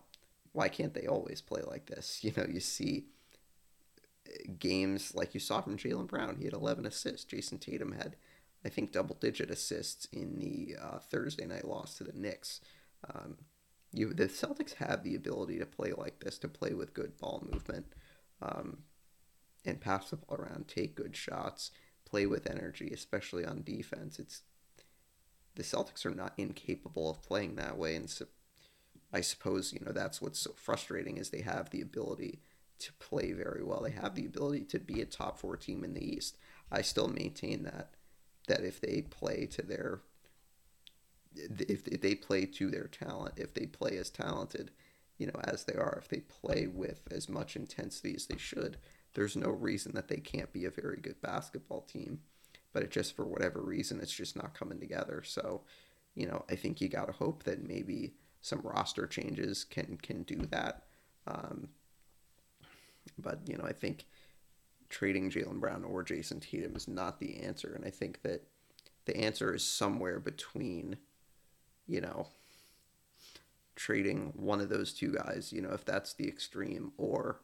why 0.53 0.68
can't 0.68 0.94
they 0.94 1.07
always 1.07 1.40
play 1.40 1.62
like 1.62 1.87
this? 1.87 2.20
You 2.22 2.33
know, 2.37 2.46
you 2.48 2.61
see 2.61 3.07
games 4.58 5.14
like 5.14 5.34
you 5.34 5.40
saw 5.40 5.60
from 5.60 5.76
Jaylen 5.76 6.06
Brown. 6.06 6.37
He 6.37 6.44
had 6.44 6.52
11 6.52 6.87
assists. 6.87 7.24
Jayson 7.24 7.58
Tatum 7.58 7.92
had, 7.92 8.16
I 8.64 8.68
think, 8.68 8.92
double 8.92 9.16
digit 9.16 9.50
assists 9.50 10.06
in 10.12 10.38
the 10.38 10.76
uh, 10.80 10.98
Thursday 10.98 11.46
night 11.46 11.66
loss 11.66 11.94
to 11.96 12.04
the 12.04 12.12
Knicks. 12.12 12.60
Um, 13.12 13.37
you, 13.92 14.12
the 14.12 14.26
Celtics 14.26 14.74
have 14.74 15.04
the 15.04 15.14
ability 15.14 15.58
to 15.58 15.66
play 15.66 15.92
like 15.92 16.20
this, 16.20 16.38
to 16.38 16.48
play 16.48 16.74
with 16.74 16.94
good 16.94 17.16
ball 17.18 17.46
movement, 17.50 17.87
um, 18.42 18.78
and 19.64 19.80
pass 19.80 20.10
the 20.10 20.16
ball 20.16 20.38
around, 20.38 20.68
take 20.68 20.96
good 20.96 21.16
shots, 21.16 21.70
play 22.04 22.26
with 22.26 22.50
energy, 22.50 22.90
especially 22.92 23.44
on 23.44 23.62
defense. 23.62 24.18
It's 24.18 24.42
the 25.54 25.62
Celtics 25.62 26.04
are 26.04 26.14
not 26.14 26.34
incapable 26.37 27.08
of 27.08 27.22
playing 27.22 27.54
that 27.54 27.78
way, 27.78 27.94
and 27.94 28.10
so 28.10 28.26
I 29.12 29.20
suppose 29.20 29.72
you 29.72 29.80
know 29.84 29.92
that's 29.92 30.20
what's 30.20 30.40
so 30.40 30.52
frustrating 30.56 31.16
is 31.16 31.30
they 31.30 31.42
have 31.42 31.70
the 31.70 31.80
ability 31.80 32.40
to 32.78 32.92
play 32.94 33.32
very 33.32 33.62
well. 33.62 33.82
They 33.82 33.90
have 33.90 34.14
the 34.14 34.26
ability 34.26 34.64
to 34.66 34.78
be 34.78 35.00
a 35.00 35.06
top 35.06 35.38
four 35.38 35.56
team 35.56 35.84
in 35.84 35.94
the 35.94 36.04
East. 36.04 36.37
I 36.70 36.82
still 36.82 37.08
maintain 37.08 37.62
that 37.64 37.90
that 38.46 38.62
if 38.62 38.80
they 38.80 39.02
play 39.02 39.46
to 39.46 39.62
their 39.62 40.00
if 41.37 41.84
they 42.00 42.14
play 42.14 42.46
to 42.46 42.70
their 42.70 42.87
talent, 42.87 43.34
if 43.37 43.54
they 43.54 43.66
play 43.66 43.96
as 43.96 44.08
talented, 44.10 44.70
you 45.18 45.26
know, 45.26 45.40
as 45.44 45.64
they 45.64 45.74
are, 45.74 45.98
if 46.00 46.08
they 46.08 46.20
play 46.20 46.66
with 46.66 47.00
as 47.10 47.28
much 47.28 47.56
intensity 47.56 48.14
as 48.14 48.26
they 48.26 48.37
should, 48.37 48.76
there's 49.14 49.37
no 49.37 49.50
reason 49.50 49.92
that 49.94 50.08
they 50.08 50.18
can't 50.18 50.52
be 50.52 50.64
a 50.64 50.70
very 50.70 50.96
good 50.96 51.20
basketball 51.20 51.82
team. 51.82 52.20
But 52.72 52.82
it 52.82 52.90
just 52.90 53.14
for 53.14 53.24
whatever 53.24 53.60
reason, 53.60 54.00
it's 54.00 54.12
just 54.12 54.37
not 54.37 54.58
coming 54.58 54.80
together. 54.80 55.22
So, 55.24 55.62
you 56.14 56.26
know, 56.26 56.44
I 56.50 56.56
think 56.56 56.80
you 56.80 56.88
got 56.88 57.06
to 57.06 57.12
hope 57.12 57.44
that 57.44 57.66
maybe 57.66 58.14
some 58.40 58.60
roster 58.62 59.06
changes 59.06 59.64
can 59.64 59.98
can 60.02 60.22
do 60.24 60.46
that. 60.50 60.84
Um, 61.26 61.68
but 63.19 63.40
you 63.47 63.57
know, 63.57 63.64
I 63.64 63.73
think 63.73 64.07
trading 64.88 65.31
Jaylen 65.31 65.61
Brown 65.61 65.85
or 65.85 66.05
Jayson 66.05 66.40
Tatum 66.40 66.77
is 66.77 66.88
not 66.88 67.21
the 67.21 67.40
answer, 67.40 67.73
and 67.75 67.85
I 67.85 67.90
think 67.90 68.23
that 68.23 68.43
the 69.07 69.17
answer 69.17 69.55
is 69.55 69.64
somewhere 69.64 70.19
between, 70.19 70.97
you 71.87 72.01
know, 72.01 72.29
trading 73.77 74.33
one 74.37 74.61
of 74.61 74.69
those 74.69 74.93
two 74.93 75.12
guys, 75.12 75.53
you 75.53 75.61
know, 75.61 75.73
if 75.73 75.85
that's 75.85 76.14
the 76.14 76.29
extreme, 76.29 76.93
or 76.97 77.40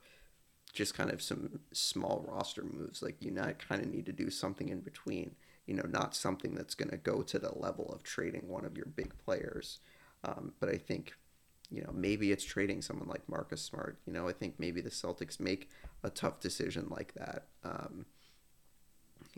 just 0.72 0.94
kind 0.94 1.10
of 1.10 1.20
some 1.20 1.60
small 1.72 2.24
roster 2.28 2.62
moves. 2.62 3.02
Like 3.02 3.16
you 3.20 3.30
not 3.30 3.58
kind 3.58 3.82
of 3.82 3.88
need 3.88 4.06
to 4.06 4.12
do 4.12 4.30
something 4.30 4.68
in 4.68 4.80
between, 4.80 5.32
you 5.66 5.74
know, 5.74 5.86
not 5.88 6.14
something 6.14 6.54
that's 6.54 6.74
going 6.74 6.90
to 6.90 6.96
go 6.96 7.22
to 7.22 7.38
the 7.38 7.56
level 7.58 7.92
of 7.92 8.02
trading 8.02 8.48
one 8.48 8.64
of 8.64 8.76
your 8.76 8.86
big 8.86 9.12
players. 9.18 9.80
Um, 10.24 10.52
but 10.60 10.68
I 10.68 10.76
think, 10.76 11.14
you 11.70 11.82
know, 11.82 11.90
maybe 11.92 12.32
it's 12.32 12.44
trading 12.44 12.82
someone 12.82 13.08
like 13.08 13.28
Marcus 13.28 13.62
Smart. 13.62 13.98
You 14.06 14.12
know, 14.12 14.28
I 14.28 14.32
think 14.32 14.54
maybe 14.58 14.80
the 14.80 14.90
Celtics 14.90 15.38
make 15.38 15.70
a 16.02 16.10
tough 16.10 16.40
decision 16.40 16.88
like 16.90 17.14
that. 17.14 17.46
Um, 17.64 18.06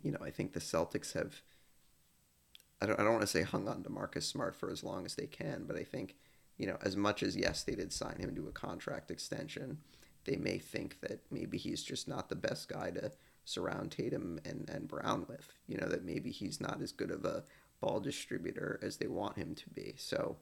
you 0.02 0.10
know, 0.10 0.20
I 0.22 0.30
think 0.30 0.52
the 0.52 0.60
Celtics 0.60 1.12
have. 1.12 1.42
I 2.80 2.86
don't, 2.86 2.98
I 2.98 3.04
don't 3.04 3.12
want 3.12 3.22
to 3.22 3.28
say 3.28 3.42
hung 3.42 3.68
on 3.68 3.84
to 3.84 3.90
Marcus 3.90 4.26
Smart 4.26 4.56
for 4.56 4.68
as 4.68 4.82
long 4.82 5.04
as 5.06 5.14
they 5.14 5.26
can, 5.26 5.66
but 5.68 5.76
I 5.76 5.84
think, 5.84 6.16
you 6.58 6.66
know, 6.66 6.78
as 6.82 6.96
much 6.96 7.22
as 7.22 7.36
yes, 7.36 7.62
they 7.62 7.76
did 7.76 7.92
sign 7.92 8.16
him 8.18 8.34
to 8.34 8.48
a 8.48 8.52
contract 8.52 9.08
extension, 9.08 9.78
they 10.24 10.34
may 10.34 10.58
think 10.58 10.98
that 11.00 11.20
maybe 11.30 11.58
he's 11.58 11.84
just 11.84 12.08
not 12.08 12.28
the 12.28 12.34
best 12.34 12.68
guy 12.68 12.90
to 12.90 13.12
surround 13.44 13.92
Tatum 13.92 14.40
and, 14.44 14.68
and 14.68 14.88
Brown 14.88 15.26
with. 15.28 15.52
You 15.68 15.76
know, 15.76 15.86
that 15.86 16.04
maybe 16.04 16.32
he's 16.32 16.60
not 16.60 16.82
as 16.82 16.90
good 16.90 17.12
of 17.12 17.24
a 17.24 17.44
ball 17.80 18.00
distributor 18.00 18.80
as 18.82 18.96
they 18.96 19.06
want 19.06 19.36
him 19.36 19.54
to 19.54 19.70
be. 19.70 19.94
So 19.96 20.38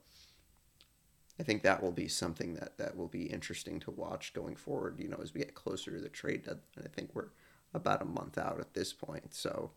I 1.41 1.43
think 1.43 1.63
that 1.63 1.83
will 1.83 1.91
be 1.91 2.07
something 2.07 2.53
that, 2.57 2.77
that 2.77 2.99
will 2.99 3.09
be 3.09 3.23
interesting 3.23 3.81
to 3.81 3.91
watch 3.91 4.35
going 4.35 4.57
forward, 4.57 4.99
you 4.99 5.09
know, 5.09 5.19
as 5.23 5.33
we 5.33 5.41
get 5.41 5.55
closer 5.55 5.91
to 5.91 5.99
the 5.99 6.11
trade 6.11 6.43
deadline. 6.43 6.85
I 6.85 6.89
think 6.89 7.15
we're 7.15 7.31
about 7.73 8.03
a 8.03 8.05
month 8.05 8.37
out 8.37 8.61
at 8.61 8.75
this 8.75 8.93
point. 8.93 9.33
So, 9.33 9.71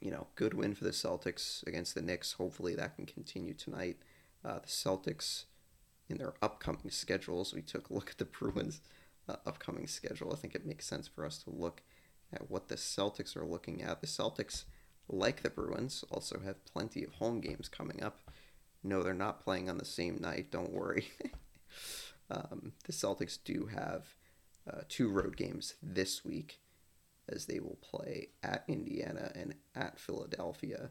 you 0.00 0.12
know, 0.12 0.28
good 0.36 0.54
win 0.54 0.76
for 0.76 0.84
the 0.84 0.90
Celtics 0.90 1.66
against 1.66 1.96
the 1.96 2.02
Knicks. 2.02 2.34
Hopefully 2.34 2.76
that 2.76 2.94
can 2.94 3.06
continue 3.06 3.54
tonight. 3.54 3.96
Uh, 4.44 4.60
the 4.60 4.68
Celtics, 4.68 5.46
in 6.08 6.18
their 6.18 6.34
upcoming 6.40 6.90
schedules, 6.90 7.52
we 7.52 7.60
took 7.60 7.90
a 7.90 7.94
look 7.94 8.10
at 8.10 8.18
the 8.18 8.24
Bruins' 8.24 8.80
uh, 9.28 9.34
upcoming 9.46 9.88
schedule. 9.88 10.32
I 10.32 10.36
think 10.36 10.54
it 10.54 10.64
makes 10.64 10.86
sense 10.86 11.08
for 11.08 11.26
us 11.26 11.38
to 11.38 11.50
look 11.50 11.82
at 12.32 12.48
what 12.48 12.68
the 12.68 12.76
Celtics 12.76 13.36
are 13.36 13.44
looking 13.44 13.82
at. 13.82 14.00
The 14.00 14.06
Celtics, 14.06 14.62
like 15.08 15.42
the 15.42 15.50
Bruins, 15.50 16.04
also 16.08 16.38
have 16.44 16.64
plenty 16.64 17.02
of 17.02 17.14
home 17.14 17.40
games 17.40 17.68
coming 17.68 18.00
up. 18.00 18.27
No, 18.82 19.02
they're 19.02 19.14
not 19.14 19.42
playing 19.42 19.68
on 19.68 19.78
the 19.78 19.84
same 19.84 20.18
night. 20.20 20.50
Don't 20.50 20.72
worry. 20.72 21.08
um, 22.30 22.72
the 22.84 22.92
Celtics 22.92 23.38
do 23.44 23.68
have 23.74 24.14
uh, 24.70 24.82
two 24.88 25.08
road 25.08 25.36
games 25.36 25.74
this 25.82 26.24
week 26.24 26.60
as 27.28 27.46
they 27.46 27.60
will 27.60 27.78
play 27.82 28.28
at 28.42 28.64
Indiana 28.68 29.32
and 29.34 29.54
at 29.74 29.98
Philadelphia. 29.98 30.90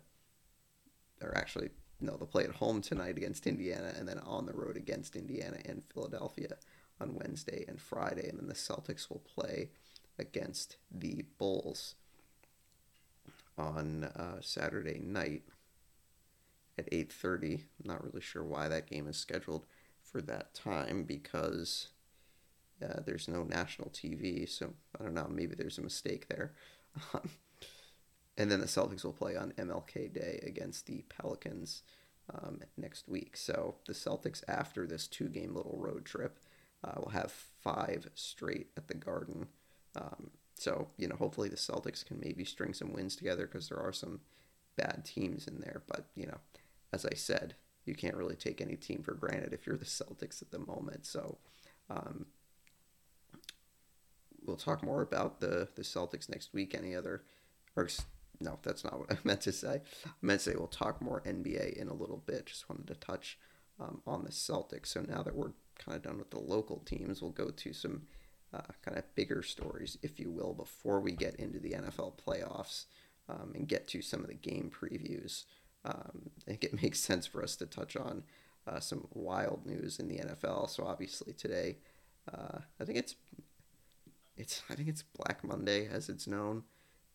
Or 1.21 1.36
actually, 1.36 1.69
no, 2.00 2.15
they'll 2.15 2.28
play 2.28 2.43
at 2.43 2.56
home 2.56 2.82
tonight 2.82 3.17
against 3.17 3.47
Indiana 3.47 3.93
and 3.97 4.08
then 4.08 4.19
on 4.19 4.45
the 4.45 4.54
road 4.54 4.78
against 4.78 5.15
Indiana 5.15 5.58
and 5.65 5.84
Philadelphia 5.84 6.58
on 7.02 7.15
Wednesday 7.15 7.65
and 7.67 7.82
Friday. 7.82 8.30
And 8.30 8.39
then 8.39 8.47
the 8.47 8.54
Celtics 8.54 9.10
will 9.10 9.23
play 9.34 9.71
against 10.19 10.78
the 10.91 11.26
Bulls 11.38 11.95
on 13.58 14.04
uh, 14.04 14.39
Saturday 14.41 15.00
night 15.00 15.43
at 16.78 16.90
8.30 16.92 17.54
i'm 17.56 17.62
not 17.86 18.04
really 18.04 18.22
sure 18.22 18.44
why 18.44 18.68
that 18.68 18.90
game 18.90 19.08
is 19.08 19.18
scheduled 19.18 19.66
for 20.02 20.22
that 20.22 20.54
time 20.54 21.04
because 21.04 21.90
uh, 22.84 23.02
there's 23.06 23.28
no 23.28 23.44
national 23.44 23.90
tv 23.90 24.48
so 24.48 24.74
i 25.00 25.04
don't 25.04 25.13
know 25.13 25.28
maybe 25.30 25.56
there's 25.56 25.78
a 25.78 25.84
mistake 25.84 26.28
there. 26.30 26.54
And 28.38 28.52
then 28.52 28.60
the 28.60 28.68
celtics 28.68 29.04
will 29.04 29.13
play 29.13 29.36
on 29.36 29.52
mlk 29.54 30.13
day 30.13 30.40
against 30.46 30.86
the 30.86 31.04
pelicans 31.10 31.82
um, 32.34 32.60
next 32.78 33.08
week. 33.08 33.36
So 33.36 33.76
the 33.88 33.94
celtics 33.94 34.44
after 34.48 34.86
this 34.86 35.08
two 35.08 35.28
game 35.28 35.56
little 35.56 35.78
road 35.80 36.06
trip 36.06 36.40
uh, 36.84 37.00
will 37.00 37.10
have 37.10 37.32
five 37.32 38.10
straight 38.13 38.68
at 38.78 38.88
the 38.88 38.94
garden. 38.94 39.48
Um, 39.96 40.30
so 40.54 40.90
you 40.98 41.08
know 41.08 41.16
hopefully 41.16 41.50
the 41.50 41.56
celtics 41.56 42.06
can 42.06 42.20
maybe 42.20 42.44
string 42.44 42.74
some 42.74 42.94
wins 42.94 43.16
together 43.16 43.48
because 43.48 43.70
there 43.70 43.80
are 43.80 43.94
some 43.94 44.20
bad 44.76 45.04
teams 45.04 45.48
in 45.48 45.60
there 45.60 45.82
but 45.88 46.06
you 46.16 46.28
know 46.28 46.38
as 46.93 47.06
I 47.06 47.13
said, 47.15 47.56
you 47.86 47.95
can't 47.95 48.15
really 48.15 48.36
take 48.36 48.62
any 48.62 48.76
team 48.76 49.02
for 49.04 49.13
granted 49.13 49.54
if 49.54 49.65
you're 49.65 49.78
the 49.78 49.86
Celtics 49.86 50.41
at 50.41 50.52
the 50.52 50.60
moment. 50.60 51.06
So 51.06 51.38
um, 51.89 52.26
we'll 54.45 54.58
talk 54.58 54.84
more 54.84 55.02
about 55.02 55.39
the, 55.39 55.69
the 55.76 55.84
Celtics 55.84 56.30
next 56.30 56.54
week. 56.54 56.76
Any 56.76 56.95
other, 56.95 57.23
or 57.76 57.88
no, 58.39 58.60
that's 58.62 58.84
not 58.84 59.00
what 59.00 59.12
I 59.13 59.17
meant 59.23 59.41
to 59.41 59.52
say. 59.52 59.82
I 60.06 60.10
meant 60.21 60.41
to 60.41 60.52
say 60.52 60.56
we'll 60.58 60.67
talk 60.67 61.02
more 61.02 61.21
NBA 61.26 61.73
in 61.73 61.88
a 61.88 61.93
little 61.93 62.23
bit. 62.26 62.47
Just 62.47 62.69
wanted 62.69 62.88
to 62.88 62.95
touch 62.95 63.38
um, 63.80 64.02
on 64.06 64.23
the 64.23 64.32
Celtics. 64.32 64.88
So 64.88 65.02
now 65.02 65.23
that 65.23 65.36
we're 65.36 65.54
kind 65.78 65.95
of 65.95 66.02
done 66.02 66.17
with 66.17 66.32
the 66.32 66.39
local 66.39 66.80
teams, 66.80 67.21
we'll 67.21 67.32
go 67.32 67.50
to 67.50 67.73
some 67.73 68.04
uh, 68.54 68.62
kind 68.84 68.97
of 68.97 69.04
bigger 69.15 69.43
stories, 69.43 69.97
if 70.02 70.19
you 70.19 70.32
will, 70.32 70.54
before 70.54 71.00
we 71.00 71.12
get 71.12 71.36
into 71.36 71.60
the 71.60 71.71
NFL 71.71 72.13
playoffs 72.17 72.86
um, 73.30 73.52
and 73.56 73.67
get 73.67 73.88
to 73.89 74.02
some 74.02 74.21
of 74.21 74.28
the 74.28 74.34
game 74.34 74.71
previews 74.73 75.43
um, 75.88 76.30
I 76.47 76.52
think 76.52 76.63
it 76.63 76.82
makes 76.82 77.00
sense 77.00 77.26
for 77.26 77.41
us 77.43 77.56
to 77.58 77.65
touch 77.65 77.95
on 77.95 78.23
uh, 78.67 78.80
some 78.80 79.08
wild 79.13 79.65
news 79.65 80.00
in 80.00 80.08
the 80.08 80.17
NFL. 80.17 80.69
So 80.69 80.86
obviously 80.86 81.34
today, 81.34 81.78
uh, 82.32 82.60
I 82.80 82.84
think 82.84 82.97
it's 82.97 83.15
it's 84.36 84.62
I 84.69 84.76
think 84.76 84.89
it's 84.89 85.04
Black 85.04 85.43
Monday 85.43 85.88
as 85.88 86.10
it's 86.10 86.28
known 86.28 86.63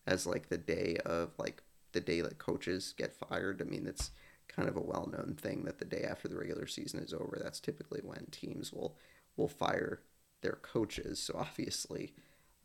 as 0.05 0.25
like 0.25 0.49
the 0.49 0.57
day 0.57 0.97
of 1.05 1.31
like 1.37 1.61
the 1.93 2.01
day 2.01 2.21
that 2.21 2.39
coaches 2.39 2.93
get 2.97 3.13
fired. 3.13 3.61
I 3.61 3.65
mean, 3.65 3.85
it's 3.87 4.11
kind 4.47 4.67
of 4.67 4.75
a 4.75 4.81
well-known 4.81 5.37
thing 5.39 5.63
that 5.63 5.79
the 5.79 5.85
day 5.85 6.05
after 6.09 6.27
the 6.27 6.35
regular 6.35 6.67
season 6.67 6.99
is 6.99 7.13
over, 7.13 7.39
that's 7.41 7.59
typically 7.59 8.01
when 8.03 8.27
teams 8.31 8.73
will 8.73 8.97
will 9.37 9.47
fire 9.47 10.01
their 10.41 10.59
coaches. 10.61 11.19
So 11.19 11.35
obviously, 11.37 12.13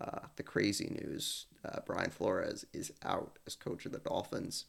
uh, 0.01 0.21
the 0.37 0.43
crazy 0.43 0.89
news: 0.91 1.47
uh, 1.65 1.81
Brian 1.85 2.11
Flores 2.11 2.65
is 2.73 2.93
out 3.05 3.39
as 3.47 3.55
coach 3.55 3.85
of 3.85 3.93
the 3.93 3.99
Dolphins 3.99 4.65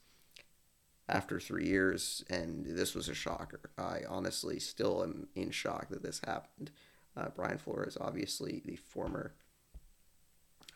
after 1.10 1.39
three 1.39 1.65
years, 1.65 2.24
and 2.30 2.65
this 2.65 2.93
was 2.93 3.10
a 3.10 3.13
shocker. 3.13 3.72
I 3.78 4.02
honestly 4.08 4.60
still 4.60 5.03
am 5.03 5.28
in 5.36 5.51
shock 5.51 5.89
that 5.89 6.03
this 6.03 6.22
happened. 6.26 6.72
Uh, 7.18 7.30
Brian 7.36 7.57
Flores, 7.57 7.97
obviously 7.99 8.62
the 8.64 8.76
former 8.76 9.34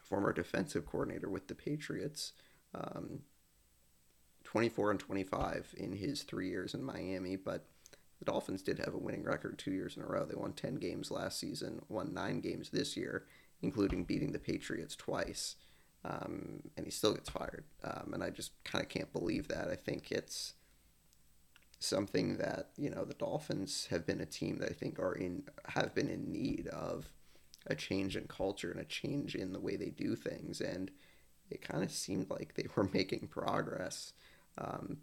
former 0.01 0.34
defensive 0.34 0.86
coordinator 0.86 1.29
with 1.29 1.47
the 1.47 1.55
Patriots, 1.55 2.34
um, 2.75 3.19
24 4.43 4.91
and 4.91 4.99
25 4.99 5.73
in 5.77 5.93
his 5.93 6.23
three 6.23 6.49
years 6.49 6.73
in 6.73 6.84
Miami, 6.84 7.36
but 7.36 7.65
the 8.19 8.25
Dolphins 8.25 8.61
did 8.61 8.79
have 8.79 8.93
a 8.93 8.97
winning 8.97 9.23
record 9.23 9.57
two 9.57 9.71
years 9.71 9.95
in 9.95 10.03
a 10.03 10.05
row. 10.05 10.25
They 10.25 10.36
won 10.36 10.53
10 10.53 10.75
games 10.75 11.09
last 11.09 11.39
season, 11.39 11.81
won 11.89 12.13
nine 12.13 12.41
games 12.41 12.69
this 12.69 12.97
year, 12.97 13.25
including 13.61 14.03
beating 14.03 14.34
the 14.34 14.39
Patriots 14.39 14.95
twice 14.95 15.55
um, 16.05 16.61
and 16.75 16.85
he 16.85 16.91
still 16.91 17.13
gets 17.13 17.29
fired. 17.29 17.63
Um, 17.83 18.13
and 18.13 18.23
I 18.23 18.29
just 18.29 18.51
kind 18.63 18.83
of 18.83 18.89
can't 18.89 19.11
believe 19.13 19.47
that. 19.47 19.69
I 19.69 19.75
think 19.75 20.11
it's 20.11 20.53
something 21.79 22.37
that 22.37 22.69
you 22.77 22.89
know 22.89 23.03
the 23.03 23.13
Dolphins 23.13 23.87
have 23.89 24.05
been 24.05 24.21
a 24.21 24.25
team 24.25 24.59
that 24.59 24.69
I 24.69 24.73
think 24.73 24.99
are 24.99 25.13
in 25.13 25.43
have 25.67 25.93
been 25.93 26.09
in 26.09 26.31
need 26.31 26.67
of 26.67 27.09
a 27.67 27.75
change 27.75 28.17
in 28.17 28.27
culture 28.27 28.71
and 28.71 28.79
a 28.79 28.85
change 28.85 29.35
in 29.35 29.53
the 29.53 29.59
way 29.59 29.75
they 29.75 29.89
do 29.89 30.15
things, 30.15 30.59
and 30.61 30.91
it 31.49 31.61
kind 31.61 31.83
of 31.83 31.91
seemed 31.91 32.29
like 32.29 32.55
they 32.55 32.67
were 32.75 32.89
making 32.93 33.27
progress. 33.27 34.13
Um, 34.57 34.97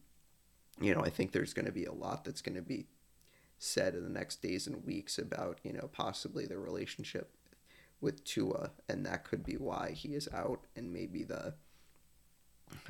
you 0.81 0.95
know, 0.95 1.03
I 1.03 1.11
think 1.11 1.33
there's 1.33 1.55
going 1.55 1.67
to 1.67 1.73
be 1.73 1.85
a 1.85 1.93
lot 1.93 2.25
that's 2.25 2.43
going 2.43 2.57
to 2.57 2.63
be 2.63 2.87
said 3.59 3.95
in 3.95 4.03
the 4.03 4.09
next 4.09 4.41
days 4.41 4.67
and 4.67 4.85
weeks 4.87 5.19
about 5.19 5.59
you 5.63 5.73
know 5.73 5.89
possibly 5.93 6.47
the 6.47 6.59
relationship 6.59 7.35
with 8.01 8.25
Tua, 8.25 8.71
and 8.89 9.05
that 9.05 9.25
could 9.25 9.45
be 9.45 9.57
why 9.57 9.93
he 9.93 10.15
is 10.15 10.29
out. 10.33 10.67
And 10.75 10.93
maybe 10.93 11.25
the 11.25 11.55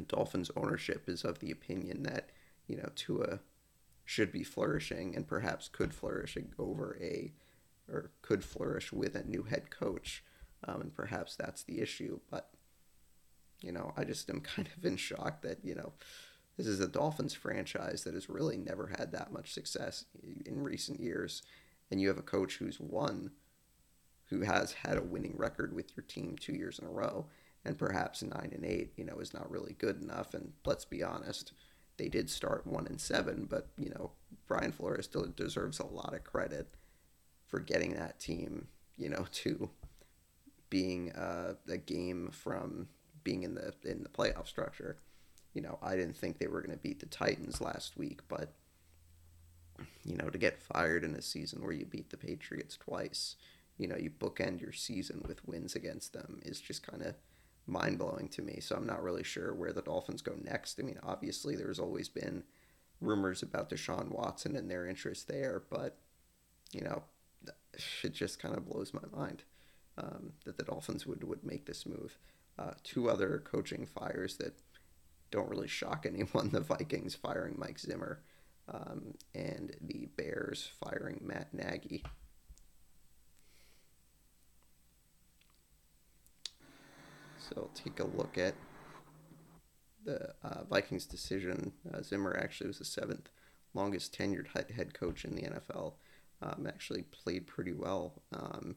Dolphins 0.06 0.50
ownership 0.56 1.08
is 1.08 1.24
of 1.24 1.38
the 1.38 1.50
opinion 1.50 2.02
that 2.04 2.30
you 2.66 2.76
know 2.76 2.90
Tua 2.94 3.40
should 4.04 4.32
be 4.32 4.42
flourishing 4.42 5.14
and 5.14 5.26
perhaps 5.26 5.68
could 5.68 5.94
flourish 5.94 6.36
over 6.58 6.98
a 7.00 7.32
or 7.88 8.10
could 8.22 8.44
flourish 8.44 8.92
with 8.92 9.14
a 9.14 9.24
new 9.24 9.42
head 9.44 9.70
coach, 9.70 10.22
um, 10.66 10.80
and 10.80 10.94
perhaps 10.94 11.34
that's 11.36 11.62
the 11.62 11.80
issue. 11.80 12.20
But 12.30 12.50
you 13.62 13.72
know, 13.72 13.92
I 13.96 14.04
just 14.04 14.30
am 14.30 14.40
kind 14.40 14.68
of 14.76 14.84
in 14.84 14.96
shock 14.96 15.42
that 15.42 15.58
you 15.64 15.74
know 15.74 15.92
this 16.56 16.66
is 16.66 16.80
a 16.80 16.88
Dolphins 16.88 17.34
franchise 17.34 18.04
that 18.04 18.14
has 18.14 18.28
really 18.28 18.56
never 18.56 18.92
had 18.98 19.12
that 19.12 19.32
much 19.32 19.52
success 19.52 20.04
in 20.44 20.62
recent 20.62 21.00
years, 21.00 21.42
and 21.90 22.00
you 22.00 22.08
have 22.08 22.18
a 22.18 22.22
coach 22.22 22.58
who's 22.58 22.78
won 22.78 23.30
who 24.30 24.42
has 24.42 24.72
had 24.72 24.96
a 24.96 25.02
winning 25.02 25.34
record 25.36 25.74
with 25.74 25.96
your 25.96 26.04
team 26.04 26.36
two 26.38 26.54
years 26.54 26.78
in 26.78 26.86
a 26.86 26.90
row, 26.90 27.26
and 27.64 27.76
perhaps 27.76 28.22
nine 28.22 28.50
and 28.54 28.64
eight, 28.64 28.92
you 28.96 29.04
know, 29.04 29.18
is 29.18 29.34
not 29.34 29.50
really 29.50 29.74
good 29.78 30.00
enough. 30.00 30.32
And 30.34 30.52
let's 30.64 30.84
be 30.84 31.02
honest, 31.02 31.52
they 31.98 32.08
did 32.08 32.30
start 32.30 32.66
one 32.66 32.86
and 32.86 33.00
seven, 33.00 33.46
but 33.48 33.68
you 33.76 33.90
know 33.90 34.12
Brian 34.46 34.72
Flores 34.72 35.04
still 35.04 35.26
deserves 35.36 35.78
a 35.78 35.86
lot 35.86 36.14
of 36.14 36.24
credit 36.24 36.68
for 37.46 37.60
getting 37.60 37.94
that 37.94 38.18
team, 38.18 38.68
you 38.96 39.08
know, 39.08 39.26
to 39.32 39.70
being 40.70 41.12
uh, 41.12 41.54
a 41.68 41.76
game 41.76 42.30
from 42.32 42.88
being 43.24 43.42
in 43.42 43.54
the 43.54 43.74
in 43.84 44.02
the 44.02 44.08
playoff 44.08 44.46
structure. 44.46 44.96
You 45.52 45.62
know, 45.62 45.78
I 45.82 45.96
didn't 45.96 46.16
think 46.16 46.38
they 46.38 46.46
were 46.46 46.60
going 46.60 46.76
to 46.76 46.82
beat 46.82 47.00
the 47.00 47.06
Titans 47.06 47.60
last 47.60 47.96
week, 47.96 48.20
but 48.28 48.52
you 50.04 50.16
know, 50.16 50.28
to 50.30 50.38
get 50.38 50.62
fired 50.62 51.04
in 51.04 51.14
a 51.14 51.22
season 51.22 51.62
where 51.62 51.72
you 51.72 51.86
beat 51.86 52.10
the 52.10 52.16
Patriots 52.16 52.76
twice, 52.76 53.36
you 53.80 53.88
know, 53.88 53.96
you 53.96 54.10
bookend 54.10 54.60
your 54.60 54.72
season 54.72 55.22
with 55.26 55.46
wins 55.48 55.74
against 55.74 56.12
them 56.12 56.38
is 56.44 56.60
just 56.60 56.86
kind 56.86 57.02
of 57.02 57.14
mind 57.66 57.98
blowing 57.98 58.28
to 58.28 58.42
me. 58.42 58.60
So 58.60 58.76
I'm 58.76 58.86
not 58.86 59.02
really 59.02 59.24
sure 59.24 59.54
where 59.54 59.72
the 59.72 59.80
Dolphins 59.80 60.20
go 60.20 60.34
next. 60.42 60.78
I 60.78 60.82
mean, 60.82 60.98
obviously, 61.02 61.56
there's 61.56 61.78
always 61.78 62.08
been 62.08 62.44
rumors 63.00 63.42
about 63.42 63.70
Deshaun 63.70 64.10
Watson 64.10 64.54
and 64.54 64.70
their 64.70 64.86
interest 64.86 65.28
there, 65.28 65.62
but 65.70 65.96
you 66.72 66.82
know, 66.82 67.04
it 68.04 68.12
just 68.12 68.38
kind 68.38 68.54
of 68.54 68.68
blows 68.68 68.92
my 68.92 69.18
mind 69.18 69.44
um, 69.96 70.32
that 70.44 70.58
the 70.58 70.64
Dolphins 70.64 71.06
would 71.06 71.24
would 71.24 71.42
make 71.42 71.64
this 71.64 71.86
move. 71.86 72.18
Uh, 72.58 72.72
two 72.84 73.08
other 73.08 73.42
coaching 73.46 73.86
fires 73.86 74.36
that 74.36 74.58
don't 75.30 75.48
really 75.48 75.68
shock 75.68 76.04
anyone: 76.06 76.50
the 76.50 76.60
Vikings 76.60 77.14
firing 77.14 77.54
Mike 77.56 77.78
Zimmer, 77.78 78.20
um, 78.68 79.14
and 79.34 79.74
the 79.80 80.06
Bears 80.18 80.70
firing 80.84 81.22
Matt 81.24 81.54
Nagy. 81.54 82.04
So 87.50 87.62
I'll 87.62 87.70
take 87.74 87.98
a 87.98 88.04
look 88.04 88.38
at 88.38 88.54
the 90.04 90.32
uh, 90.42 90.64
Vikings' 90.68 91.04
decision. 91.04 91.72
Uh, 91.92 92.02
Zimmer 92.02 92.36
actually 92.40 92.68
was 92.68 92.78
the 92.78 92.84
seventh 92.84 93.28
longest 93.74 94.16
tenured 94.16 94.48
head 94.70 94.94
coach 94.94 95.24
in 95.24 95.34
the 95.34 95.42
NFL. 95.42 95.94
Um, 96.42 96.66
actually 96.66 97.02
played 97.02 97.46
pretty 97.46 97.72
well, 97.72 98.22
um, 98.32 98.76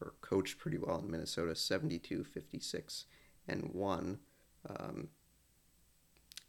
or 0.00 0.14
coached 0.22 0.58
pretty 0.58 0.78
well 0.78 0.98
in 0.98 1.10
Minnesota, 1.10 1.54
72, 1.54 2.24
56, 2.24 3.04
and 3.46 3.70
1. 3.72 4.18
Um, 4.68 5.08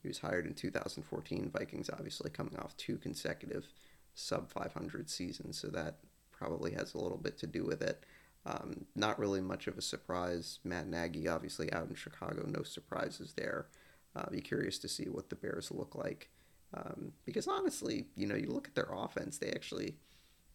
he 0.01 0.07
was 0.07 0.19
hired 0.19 0.47
in 0.47 0.53
2014. 0.55 1.51
Vikings 1.55 1.89
obviously 1.91 2.31
coming 2.31 2.57
off 2.57 2.75
two 2.77 2.97
consecutive 2.97 3.67
sub 4.15 4.49
500 4.49 5.09
seasons, 5.09 5.59
so 5.59 5.67
that 5.67 5.97
probably 6.31 6.71
has 6.71 6.93
a 6.93 6.97
little 6.97 7.17
bit 7.17 7.37
to 7.39 7.47
do 7.47 7.65
with 7.65 7.81
it. 7.81 8.03
Um, 8.45 8.85
not 8.95 9.17
really 9.17 9.41
much 9.41 9.67
of 9.67 9.77
a 9.77 9.81
surprise. 9.81 10.59
Matt 10.63 10.87
Nagy, 10.87 11.27
obviously 11.27 11.71
out 11.73 11.89
in 11.89 11.95
Chicago, 11.95 12.45
no 12.47 12.61
surprises 12.63 13.33
there. 13.35 13.67
Uh, 14.15 14.29
be 14.29 14.39
curious 14.39 14.77
to 14.79 14.87
see 14.87 15.05
what 15.05 15.29
the 15.29 15.35
Bears 15.35 15.71
look 15.71 15.95
like, 15.95 16.29
um, 16.73 17.11
because 17.25 17.47
honestly, 17.47 18.05
you 18.15 18.27
know, 18.27 18.35
you 18.35 18.47
look 18.47 18.67
at 18.67 18.75
their 18.75 18.89
offense, 18.93 19.37
they 19.37 19.49
actually 19.49 19.95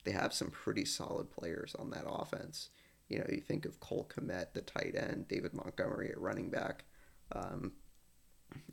they 0.04 0.12
have 0.12 0.32
some 0.32 0.50
pretty 0.50 0.84
solid 0.84 1.30
players 1.30 1.74
on 1.78 1.90
that 1.90 2.04
offense. 2.08 2.70
You 3.08 3.18
know, 3.18 3.26
you 3.28 3.40
think 3.40 3.66
of 3.66 3.80
Cole 3.80 4.08
Kmet, 4.08 4.54
the 4.54 4.62
tight 4.62 4.94
end, 4.96 5.28
David 5.28 5.52
Montgomery 5.52 6.10
at 6.10 6.20
running 6.20 6.48
back, 6.48 6.84
um, 7.32 7.72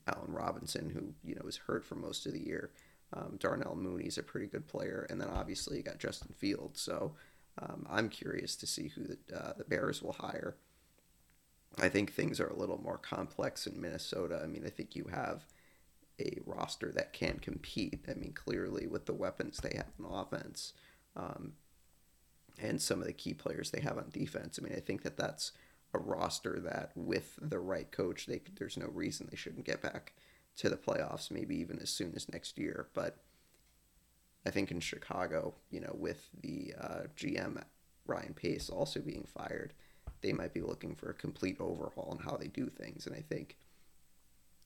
Allen 0.07 0.32
Robinson, 0.32 0.89
who 0.89 1.13
you 1.28 1.36
know 1.36 1.41
was 1.43 1.57
hurt 1.57 1.86
for 1.86 1.95
most 1.95 2.26
of 2.26 2.34
the 2.34 2.45
year. 2.45 2.72
Um, 3.13 3.38
Darnell 3.39 3.76
Mooney's 3.76 4.18
a 4.18 4.24
pretty 4.24 4.47
good 4.47 4.68
player, 4.68 5.07
and 5.09 5.20
then 5.20 5.30
obviously 5.30 5.78
you 5.78 5.84
got 5.84 5.97
Justin 5.97 6.34
Fields. 6.38 6.82
So 6.82 7.15
um, 7.59 7.87
I'm 7.89 8.09
curious 8.09 8.55
to 8.57 8.67
see 8.67 8.89
who 8.89 9.03
the, 9.03 9.17
uh, 9.35 9.53
the 9.57 9.63
Bears 9.63 10.01
will 10.01 10.13
hire. 10.13 10.55
I 11.79 11.89
think 11.89 12.13
things 12.13 12.39
are 12.39 12.47
a 12.47 12.57
little 12.57 12.81
more 12.81 12.97
complex 12.97 13.67
in 13.67 13.79
Minnesota. 13.79 14.41
I 14.43 14.47
mean, 14.47 14.63
I 14.65 14.69
think 14.69 14.95
you 14.95 15.05
have 15.11 15.45
a 16.19 16.39
roster 16.45 16.91
that 16.93 17.13
can 17.13 17.39
compete. 17.39 18.05
I 18.09 18.15
mean, 18.15 18.33
clearly 18.33 18.87
with 18.87 19.05
the 19.05 19.13
weapons 19.13 19.57
they 19.57 19.75
have 19.77 19.91
on 20.03 20.19
offense 20.19 20.73
um, 21.15 21.53
and 22.59 22.81
some 22.81 23.01
of 23.01 23.07
the 23.07 23.13
key 23.13 23.33
players 23.33 23.69
they 23.69 23.81
have 23.81 23.97
on 23.97 24.09
defense. 24.11 24.59
I 24.59 24.65
mean, 24.65 24.73
I 24.75 24.79
think 24.79 25.03
that 25.03 25.17
that's 25.17 25.51
a 25.93 25.99
roster 25.99 26.59
that, 26.59 26.91
with 26.95 27.37
the 27.41 27.59
right 27.59 27.91
coach, 27.91 28.25
they 28.25 28.41
there's 28.57 28.77
no 28.77 28.87
reason 28.87 29.27
they 29.29 29.37
shouldn't 29.37 29.65
get 29.65 29.81
back 29.81 30.13
to 30.57 30.69
the 30.69 30.75
playoffs. 30.75 31.31
Maybe 31.31 31.55
even 31.57 31.79
as 31.79 31.89
soon 31.89 32.13
as 32.15 32.29
next 32.29 32.57
year. 32.57 32.87
But 32.93 33.17
I 34.47 34.49
think 34.49 34.71
in 34.71 34.79
Chicago, 34.79 35.55
you 35.69 35.81
know, 35.81 35.93
with 35.93 36.29
the 36.41 36.73
uh, 36.79 37.01
GM 37.17 37.61
Ryan 38.05 38.33
Pace 38.33 38.69
also 38.69 39.01
being 39.01 39.27
fired, 39.37 39.73
they 40.21 40.31
might 40.31 40.53
be 40.53 40.61
looking 40.61 40.95
for 40.95 41.09
a 41.09 41.13
complete 41.13 41.57
overhaul 41.59 42.09
on 42.11 42.19
how 42.19 42.37
they 42.37 42.47
do 42.47 42.69
things. 42.69 43.05
And 43.05 43.15
I 43.15 43.21
think 43.21 43.57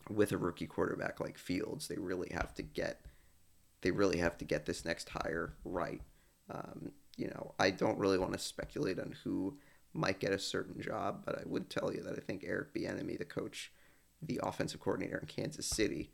with 0.09 0.31
a 0.31 0.37
rookie 0.37 0.67
quarterback 0.67 1.19
like 1.19 1.37
Fields, 1.37 1.87
they 1.87 1.97
really 1.97 2.29
have 2.31 2.53
to 2.55 2.61
get 2.61 3.01
they 3.81 3.89
really 3.89 4.19
have 4.19 4.37
to 4.37 4.45
get 4.45 4.67
this 4.67 4.85
next 4.85 5.09
hire 5.09 5.55
right. 5.65 6.01
Um, 6.51 6.91
you 7.17 7.27
know, 7.27 7.55
I 7.57 7.71
don't 7.71 7.97
really 7.97 8.19
want 8.19 8.33
to 8.33 8.37
speculate 8.37 8.99
on 8.99 9.15
who 9.23 9.57
might 9.93 10.19
get 10.19 10.31
a 10.31 10.37
certain 10.37 10.79
job, 10.79 11.23
but 11.25 11.39
I 11.39 11.41
would 11.45 11.71
tell 11.71 11.91
you 11.91 12.03
that 12.03 12.13
I 12.13 12.19
think 12.19 12.43
Eric 12.45 12.75
Bieniemy, 12.75 13.17
the 13.17 13.25
coach, 13.25 13.71
the 14.21 14.39
offensive 14.43 14.79
coordinator 14.79 15.17
in 15.17 15.25
Kansas 15.25 15.65
City, 15.65 16.11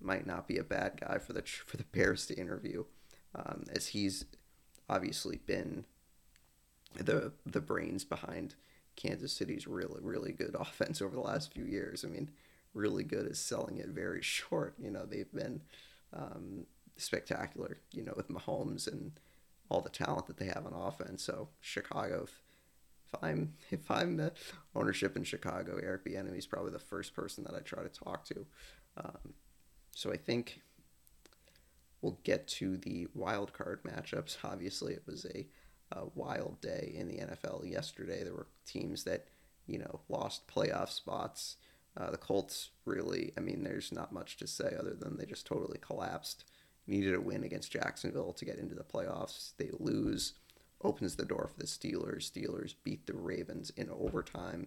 might 0.00 0.26
not 0.26 0.46
be 0.46 0.58
a 0.58 0.64
bad 0.64 1.00
guy 1.00 1.18
for 1.18 1.32
the 1.32 1.42
for 1.42 1.76
the 1.76 1.84
Bears 1.84 2.26
to 2.26 2.34
interview, 2.34 2.84
um, 3.34 3.64
as 3.74 3.88
he's 3.88 4.24
obviously 4.88 5.40
been 5.46 5.84
the 6.96 7.32
the 7.46 7.60
brains 7.60 8.04
behind 8.04 8.54
Kansas 8.96 9.32
City's 9.32 9.66
really 9.66 10.00
really 10.02 10.32
good 10.32 10.54
offense 10.58 11.00
over 11.00 11.14
the 11.14 11.22
last 11.22 11.52
few 11.52 11.64
years. 11.64 12.04
I 12.04 12.08
mean, 12.08 12.30
really 12.74 13.04
good 13.04 13.26
is 13.26 13.38
selling 13.38 13.78
it 13.78 13.88
very 13.88 14.22
short. 14.22 14.74
You 14.78 14.90
know, 14.90 15.06
they've 15.06 15.32
been 15.32 15.62
um, 16.12 16.66
spectacular. 16.96 17.78
You 17.92 18.04
know, 18.04 18.14
with 18.16 18.28
Mahomes 18.28 18.90
and 18.90 19.12
all 19.70 19.80
the 19.80 19.90
talent 19.90 20.26
that 20.26 20.36
they 20.36 20.46
have 20.46 20.66
on 20.66 20.74
offense. 20.74 21.22
So 21.22 21.48
Chicago. 21.60 22.24
If, 22.24 22.42
if 23.06 23.22
I'm 23.22 23.54
if 23.70 23.90
I'm 23.90 24.16
the 24.16 24.32
ownership 24.74 25.16
in 25.16 25.24
Chicago, 25.24 25.78
Eric 25.82 26.04
Bieniemy 26.04 26.38
is 26.38 26.46
probably 26.46 26.72
the 26.72 26.78
first 26.78 27.14
person 27.14 27.44
that 27.44 27.54
I 27.54 27.60
try 27.60 27.82
to 27.82 27.88
talk 27.88 28.24
to. 28.26 28.46
Um, 28.96 29.34
so 29.94 30.12
I 30.12 30.16
think 30.16 30.60
we'll 32.02 32.18
get 32.22 32.46
to 32.46 32.76
the 32.76 33.08
wild 33.14 33.52
card 33.52 33.82
matchups. 33.82 34.36
Obviously, 34.44 34.92
it 34.92 35.02
was 35.06 35.24
a, 35.24 35.46
a, 35.92 36.04
wild 36.14 36.60
day 36.60 36.92
in 36.94 37.08
the 37.08 37.18
NFL 37.18 37.70
yesterday. 37.70 38.22
There 38.22 38.34
were 38.34 38.48
teams 38.66 39.04
that 39.04 39.26
you 39.66 39.78
know 39.78 40.00
lost 40.08 40.46
playoff 40.46 40.90
spots. 40.90 41.56
Uh, 41.96 42.10
the 42.10 42.18
Colts 42.18 42.70
really, 42.84 43.32
I 43.38 43.40
mean, 43.40 43.62
there's 43.62 43.92
not 43.92 44.12
much 44.12 44.36
to 44.38 44.46
say 44.48 44.74
other 44.78 44.94
than 44.94 45.16
they 45.16 45.24
just 45.24 45.46
totally 45.46 45.78
collapsed. 45.80 46.44
Needed 46.86 47.14
a 47.14 47.20
win 47.20 47.44
against 47.44 47.72
Jacksonville 47.72 48.32
to 48.34 48.44
get 48.44 48.58
into 48.58 48.74
the 48.74 48.82
playoffs. 48.82 49.52
They 49.56 49.70
lose, 49.78 50.34
opens 50.82 51.14
the 51.14 51.24
door 51.24 51.48
for 51.50 51.58
the 51.58 51.66
Steelers. 51.66 52.30
Steelers 52.30 52.74
beat 52.82 53.06
the 53.06 53.14
Ravens 53.14 53.70
in 53.76 53.88
overtime 53.90 54.66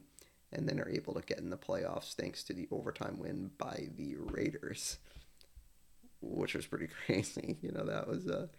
and 0.51 0.67
then 0.67 0.79
are 0.79 0.89
able 0.89 1.13
to 1.13 1.21
get 1.21 1.39
in 1.39 1.49
the 1.49 1.57
playoffs 1.57 2.13
thanks 2.13 2.43
to 2.43 2.53
the 2.53 2.67
overtime 2.71 3.19
win 3.19 3.51
by 3.57 3.89
the 3.97 4.15
Raiders 4.17 4.97
which 6.21 6.55
was 6.55 6.65
pretty 6.65 6.87
crazy. 7.05 7.57
You 7.61 7.71
know, 7.71 7.85
that 7.85 8.07
was 8.07 8.27
a 8.27 8.49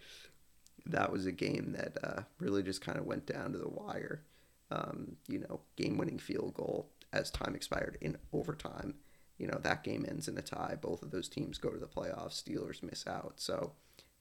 that 0.85 1.11
was 1.11 1.25
a 1.25 1.31
game 1.31 1.75
that 1.77 1.97
uh, 2.03 2.21
really 2.39 2.63
just 2.63 2.81
kind 2.81 2.97
of 2.97 3.05
went 3.05 3.25
down 3.25 3.51
to 3.51 3.57
the 3.57 3.69
wire. 3.69 4.23
Um, 4.71 5.17
you 5.27 5.39
know, 5.39 5.61
game-winning 5.77 6.19
field 6.19 6.53
goal 6.53 6.91
as 7.11 7.31
time 7.31 7.55
expired 7.55 7.97
in 8.01 8.17
overtime. 8.31 8.95
You 9.37 9.47
know, 9.47 9.59
that 9.63 9.83
game 9.83 10.05
ends 10.07 10.27
in 10.27 10.37
a 10.37 10.41
tie. 10.43 10.77
Both 10.79 11.01
of 11.01 11.11
those 11.11 11.27
teams 11.27 11.57
go 11.57 11.69
to 11.69 11.79
the 11.79 11.87
playoffs. 11.87 12.43
Steelers 12.43 12.83
miss 12.83 13.07
out. 13.07 13.33
So 13.37 13.73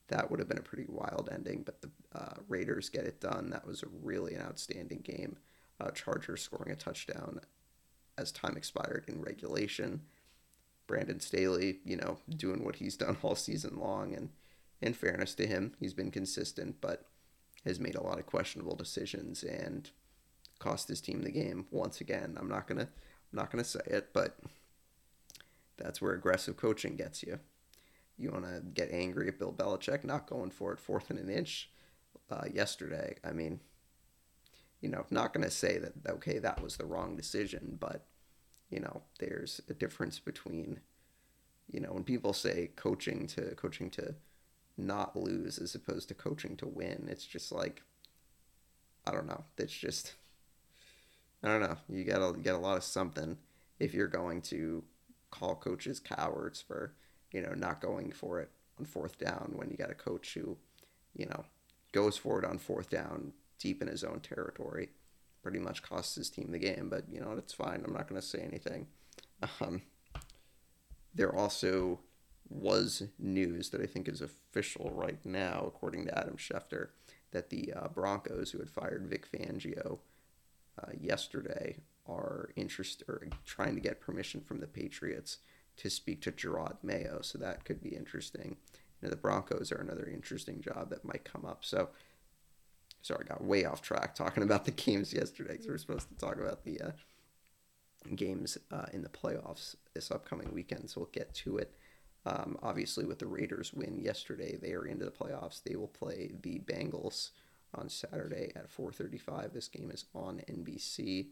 that 0.09 0.31
would 0.31 0.41
have 0.41 0.49
been 0.49 0.59
a 0.59 0.63
pretty 0.63 0.87
wild 0.89 1.29
ending, 1.33 1.63
but 1.65 1.83
the 1.83 1.91
uh, 2.15 2.35
Raiders 2.49 2.89
get 2.89 3.05
it 3.05 3.21
done. 3.21 3.51
That 3.51 3.67
was 3.67 3.83
a 3.83 3.89
really 4.03 4.35
an 4.35 4.43
outstanding 4.43 5.01
game. 5.01 5.37
Uh, 5.81 5.91
Chargers 5.91 6.43
scoring 6.43 6.73
a 6.73 6.77
touchdown 6.77 7.41
as 8.17 8.33
time 8.33 8.57
expired 8.57 9.05
in 9.07 9.21
regulation. 9.21 10.03
Brandon 10.89 11.21
Staley, 11.21 11.79
you 11.85 11.97
know, 11.97 12.19
doing 12.29 12.65
what 12.65 12.77
he's 12.77 12.97
done 12.97 13.17
all 13.23 13.37
season 13.37 13.79
long. 13.79 14.13
And 14.13 14.31
in 14.81 14.95
fairness 14.95 15.37
to 15.37 15.47
him, 15.47 15.75
he's 15.79 15.95
been 15.95 16.11
consistent, 16.11 16.81
but 16.81 17.05
has 17.65 17.79
made 17.79 17.95
a 17.95 18.03
lot 18.03 18.19
of 18.19 18.27
questionable 18.27 18.75
decisions 18.75 19.45
and 19.45 19.91
cost 20.59 20.89
his 20.89 21.01
team 21.01 21.23
the 21.23 21.31
game 21.31 21.67
once 21.71 22.01
again. 22.01 22.37
I'm 22.41 22.49
not 22.49 22.67
gonna 22.67 22.89
I'm 23.33 23.37
not 23.37 23.53
gonna 23.53 23.65
say 23.65 23.81
it, 23.87 24.09
but 24.13 24.39
that's 25.77 26.03
where 26.03 26.15
aggressive 26.15 26.57
coaching 26.57 26.97
gets 26.97 27.23
you. 27.23 27.39
You 28.17 28.33
want 28.33 28.47
to 28.47 28.61
get 28.61 28.91
angry 28.91 29.29
at 29.29 29.39
Bill 29.39 29.53
Belichick 29.53 30.03
not 30.03 30.27
going 30.27 30.51
for 30.51 30.73
it 30.73 30.81
fourth 30.81 31.11
and 31.11 31.21
an 31.21 31.29
inch 31.29 31.71
uh, 32.31 32.47
yesterday. 32.53 33.15
I 33.25 33.31
mean, 33.31 33.61
you 34.81 34.89
know, 34.89 35.07
not 35.11 35.33
going 35.33 35.45
to 35.45 35.51
say 35.53 35.79
that 35.79 35.93
okay 36.09 36.39
that 36.39 36.63
was 36.63 36.77
the 36.77 36.87
wrong 36.87 37.17
decision, 37.17 37.77
but 37.79 38.07
you 38.71 38.81
know, 38.81 39.03
there's 39.19 39.61
a 39.69 39.75
difference 39.75 40.19
between, 40.19 40.81
you 41.71 41.81
know, 41.81 41.93
when 41.93 42.05
people 42.05 42.33
say 42.33 42.71
coaching 42.77 43.27
to 43.29 43.55
coaching 43.55 43.91
to 43.91 44.15
not 44.77 45.17
lose 45.17 45.59
as 45.59 45.75
opposed 45.75 46.09
to 46.09 46.15
coaching 46.15 46.57
to 46.57 46.67
win, 46.67 47.09
it's 47.11 47.25
just 47.25 47.51
like, 47.51 47.83
I 49.07 49.13
don't 49.13 49.27
know. 49.27 49.45
It's 49.57 49.73
just, 49.73 50.15
I 51.43 51.49
don't 51.49 51.61
know. 51.61 51.77
You 51.89 52.05
gotta 52.05 52.39
get 52.39 52.55
a 52.55 52.59
lot 52.59 52.77
of 52.77 52.85
something 52.85 53.39
if 53.79 53.95
you're 53.95 54.09
going 54.09 54.43
to 54.43 54.85
call 55.31 55.55
coaches 55.55 56.01
cowards 56.01 56.61
for 56.61 56.95
you 57.33 57.43
know 57.43 57.53
not 57.55 57.81
going 57.81 58.11
for 58.11 58.41
it 58.41 58.51
on 58.79 58.85
fourth 58.85 59.19
down 59.19 59.53
when 59.55 59.71
you 59.71 59.77
got 59.77 59.91
a 59.91 59.95
coach 59.95 60.35
who 60.35 60.57
you 61.15 61.27
know 61.27 61.45
goes 61.93 62.17
for 62.17 62.39
it 62.39 62.45
on 62.45 62.59
fourth 62.59 62.89
down 62.89 63.33
deep 63.59 63.83
in 63.83 63.89
his 63.89 64.05
own 64.05 64.21
territory 64.21 64.89
pretty 65.49 65.65
much 65.65 65.83
cost 65.83 66.15
his 66.15 66.29
team 66.29 66.51
the 66.51 66.59
game 66.59 66.89
but 66.91 67.05
you 67.11 67.19
know 67.19 67.33
it's 67.39 67.55
fine 67.55 67.83
i'm 67.87 67.93
not 67.95 68.07
going 68.07 68.21
to 68.21 68.27
say 68.27 68.41
anything 68.41 68.87
um, 69.63 69.81
there 71.15 71.35
also 71.35 72.01
was 72.49 73.03
news 73.19 73.71
that 73.71 73.81
I 73.81 73.87
think 73.87 74.09
is 74.09 74.23
official 74.23 74.91
right 74.95 75.19
now, 75.25 75.65
according 75.67 76.07
to 76.07 76.19
Adam 76.19 76.37
Schefter, 76.37 76.89
that 77.33 77.51
the 77.51 77.73
uh, 77.75 77.89
Broncos, 77.89 78.51
who 78.51 78.59
had 78.59 78.71
fired 78.71 79.07
Vic 79.09 79.27
Fangio 79.31 79.99
uh, 80.83 80.93
yesterday, 80.99 81.77
are 82.07 82.51
interested 82.57 83.07
or 83.09 83.23
trying 83.45 83.75
to 83.75 83.81
get 83.81 84.01
permission 84.01 84.41
from 84.41 84.61
the 84.61 84.67
Patriots 84.67 85.39
to 85.77 85.91
speak 85.91 86.23
to 86.23 86.33
Jerod 86.33 86.77
Mayo. 86.83 87.21
So 87.23 87.39
that 87.39 87.65
could 87.65 87.83
be 87.83 87.91
interesting. 87.95 88.57
You 89.01 89.09
know, 89.09 89.11
the 89.11 89.17
Broncos 89.17 89.71
are 89.71 89.81
another 89.81 90.09
interesting 90.13 90.61
job 90.61 90.91
that 90.91 91.05
might 91.05 91.25
come 91.25 91.45
up. 91.45 91.65
So, 91.65 91.91
sorry, 93.03 93.25
I 93.25 93.29
got 93.29 93.45
way 93.45 93.65
off 93.65 93.83
track 93.83 94.15
talking 94.15 94.43
about 94.43 94.65
the 94.65 94.71
games 94.71 95.13
yesterday 95.13 95.53
because 95.53 95.67
we 95.67 95.75
are 95.75 95.79
supposed 95.79 96.09
to 96.09 96.15
talk 96.15 96.37
about 96.37 96.65
the 96.65 96.81
uh, 96.81 96.91
games 98.15 98.59
uh, 98.71 98.87
in 98.93 99.03
the 99.03 99.09
playoffs 99.09 99.77
this 99.95 100.11
upcoming 100.11 100.53
weekend. 100.53 100.91
So 100.91 101.01
we'll 101.01 101.11
get 101.13 101.35
to 101.35 101.59
it. 101.59 101.75
Um, 102.27 102.59
obviously, 102.63 103.05
with 103.05 103.19
the 103.19 103.27
Raiders 103.27 103.73
win 103.73 103.99
yesterday, 103.99 104.57
they 104.61 104.73
are 104.73 104.85
into 104.85 105.05
the 105.05 105.11
playoffs. 105.11 105.63
They 105.63 105.77
will 105.77 105.89
play 105.89 106.33
the 106.43 106.59
Bengals 106.59 107.31
on 107.75 107.89
Saturday 107.89 108.53
at 108.55 108.71
4:35. 108.71 109.53
This 109.53 109.69
game 109.69 109.91
is 109.91 110.05
on 110.15 110.43
NBC, 110.49 111.29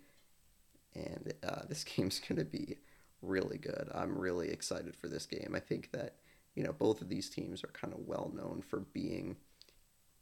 and 0.94 1.34
uh, 1.46 1.62
this 1.68 1.84
game's 1.84 2.20
going 2.20 2.38
to 2.38 2.44
be 2.44 2.78
really 3.22 3.58
good. 3.58 3.90
I'm 3.94 4.16
really 4.16 4.50
excited 4.50 4.94
for 4.96 5.08
this 5.08 5.26
game. 5.26 5.52
I 5.54 5.60
think 5.60 5.90
that 5.92 6.16
you 6.54 6.62
know 6.62 6.72
both 6.72 7.02
of 7.02 7.08
these 7.08 7.28
teams 7.28 7.64
are 7.64 7.68
kind 7.68 7.92
of 7.92 8.06
well 8.06 8.32
known 8.34 8.62
for 8.62 8.80
being 8.80 9.36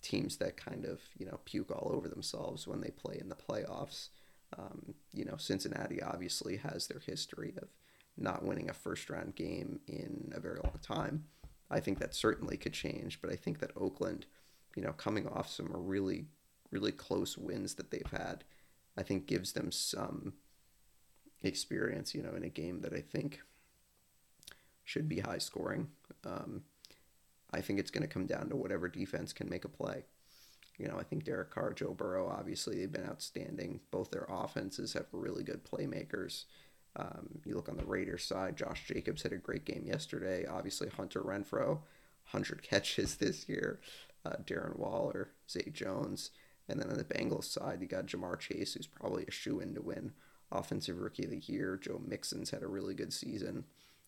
teams 0.04 0.36
that 0.36 0.56
kind 0.56 0.84
of 0.84 1.00
you 1.18 1.26
know 1.26 1.40
puke 1.44 1.70
all 1.70 1.90
over 1.92 2.08
themselves 2.08 2.68
when 2.68 2.80
they 2.80 2.90
play 2.90 3.18
in 3.20 3.28
the 3.28 3.34
playoffs. 3.34 4.08
Um, 4.56 4.94
you 5.12 5.24
know, 5.24 5.36
Cincinnati 5.36 6.00
obviously 6.00 6.58
has 6.58 6.86
their 6.86 7.00
history 7.00 7.54
of 7.60 7.68
not 8.16 8.44
winning 8.44 8.70
a 8.70 8.74
first 8.74 9.10
round 9.10 9.34
game 9.34 9.80
in 9.88 10.32
a 10.34 10.40
very 10.40 10.60
long 10.62 10.78
time. 10.80 11.24
I 11.70 11.80
think 11.80 11.98
that 11.98 12.14
certainly 12.14 12.56
could 12.56 12.72
change, 12.72 13.20
but 13.20 13.32
I 13.32 13.36
think 13.36 13.58
that 13.58 13.72
Oakland, 13.76 14.26
you 14.76 14.82
know, 14.82 14.92
coming 14.92 15.26
off 15.26 15.50
some 15.50 15.70
really, 15.72 16.26
really 16.70 16.92
close 16.92 17.36
wins 17.36 17.74
that 17.74 17.90
they've 17.90 18.12
had, 18.12 18.44
I 18.96 19.02
think 19.02 19.26
gives 19.26 19.52
them 19.52 19.72
some 19.72 20.34
experience, 21.42 22.14
you 22.14 22.22
know, 22.22 22.34
in 22.36 22.44
a 22.44 22.48
game 22.48 22.82
that 22.82 22.92
I 22.92 23.00
think 23.00 23.40
should 24.84 25.08
be 25.08 25.20
high 25.20 25.38
scoring. 25.38 25.88
Um, 26.24 26.62
I 27.54 27.60
think 27.60 27.78
it's 27.78 27.90
going 27.90 28.02
to 28.02 28.12
come 28.12 28.26
down 28.26 28.48
to 28.48 28.56
whatever 28.56 28.88
defense 28.88 29.32
can 29.32 29.48
make 29.48 29.64
a 29.64 29.68
play. 29.68 30.04
You 30.78 30.88
know, 30.88 30.96
I 30.98 31.04
think 31.04 31.24
Derek 31.24 31.50
Carr, 31.50 31.72
Joe 31.72 31.94
Burrow, 31.94 32.28
obviously 32.28 32.78
they've 32.78 32.90
been 32.90 33.08
outstanding. 33.08 33.80
Both 33.92 34.10
their 34.10 34.26
offenses 34.28 34.92
have 34.94 35.06
really 35.12 35.44
good 35.44 35.64
playmakers. 35.64 36.44
Um, 36.96 37.40
you 37.44 37.54
look 37.54 37.68
on 37.68 37.76
the 37.76 37.84
Raiders 37.84 38.24
side, 38.24 38.56
Josh 38.56 38.84
Jacobs 38.86 39.22
had 39.22 39.32
a 39.32 39.38
great 39.38 39.64
game 39.64 39.84
yesterday. 39.86 40.46
Obviously, 40.46 40.88
Hunter 40.88 41.20
Renfrow, 41.20 41.78
100 42.30 42.62
catches 42.68 43.16
this 43.16 43.48
year. 43.48 43.80
Uh, 44.26 44.36
Darren 44.44 44.76
Waller, 44.78 45.30
Zay 45.48 45.70
Jones. 45.72 46.30
And 46.68 46.80
then 46.80 46.90
on 46.90 46.96
the 46.96 47.04
Bengals 47.04 47.44
side, 47.44 47.80
you 47.80 47.86
got 47.86 48.06
Ja'Marr 48.06 48.38
Chase, 48.38 48.74
who's 48.74 48.86
probably 48.86 49.24
a 49.28 49.30
shoe 49.30 49.60
in 49.60 49.74
to 49.74 49.82
win 49.82 50.12
Offensive 50.50 50.98
Rookie 50.98 51.24
of 51.24 51.30
the 51.30 51.42
Year. 51.44 51.78
Joe 51.80 52.00
Mixon's 52.04 52.50
had 52.50 52.62
a 52.62 52.68
really 52.68 52.94
good 52.94 53.12
season. 53.12 53.64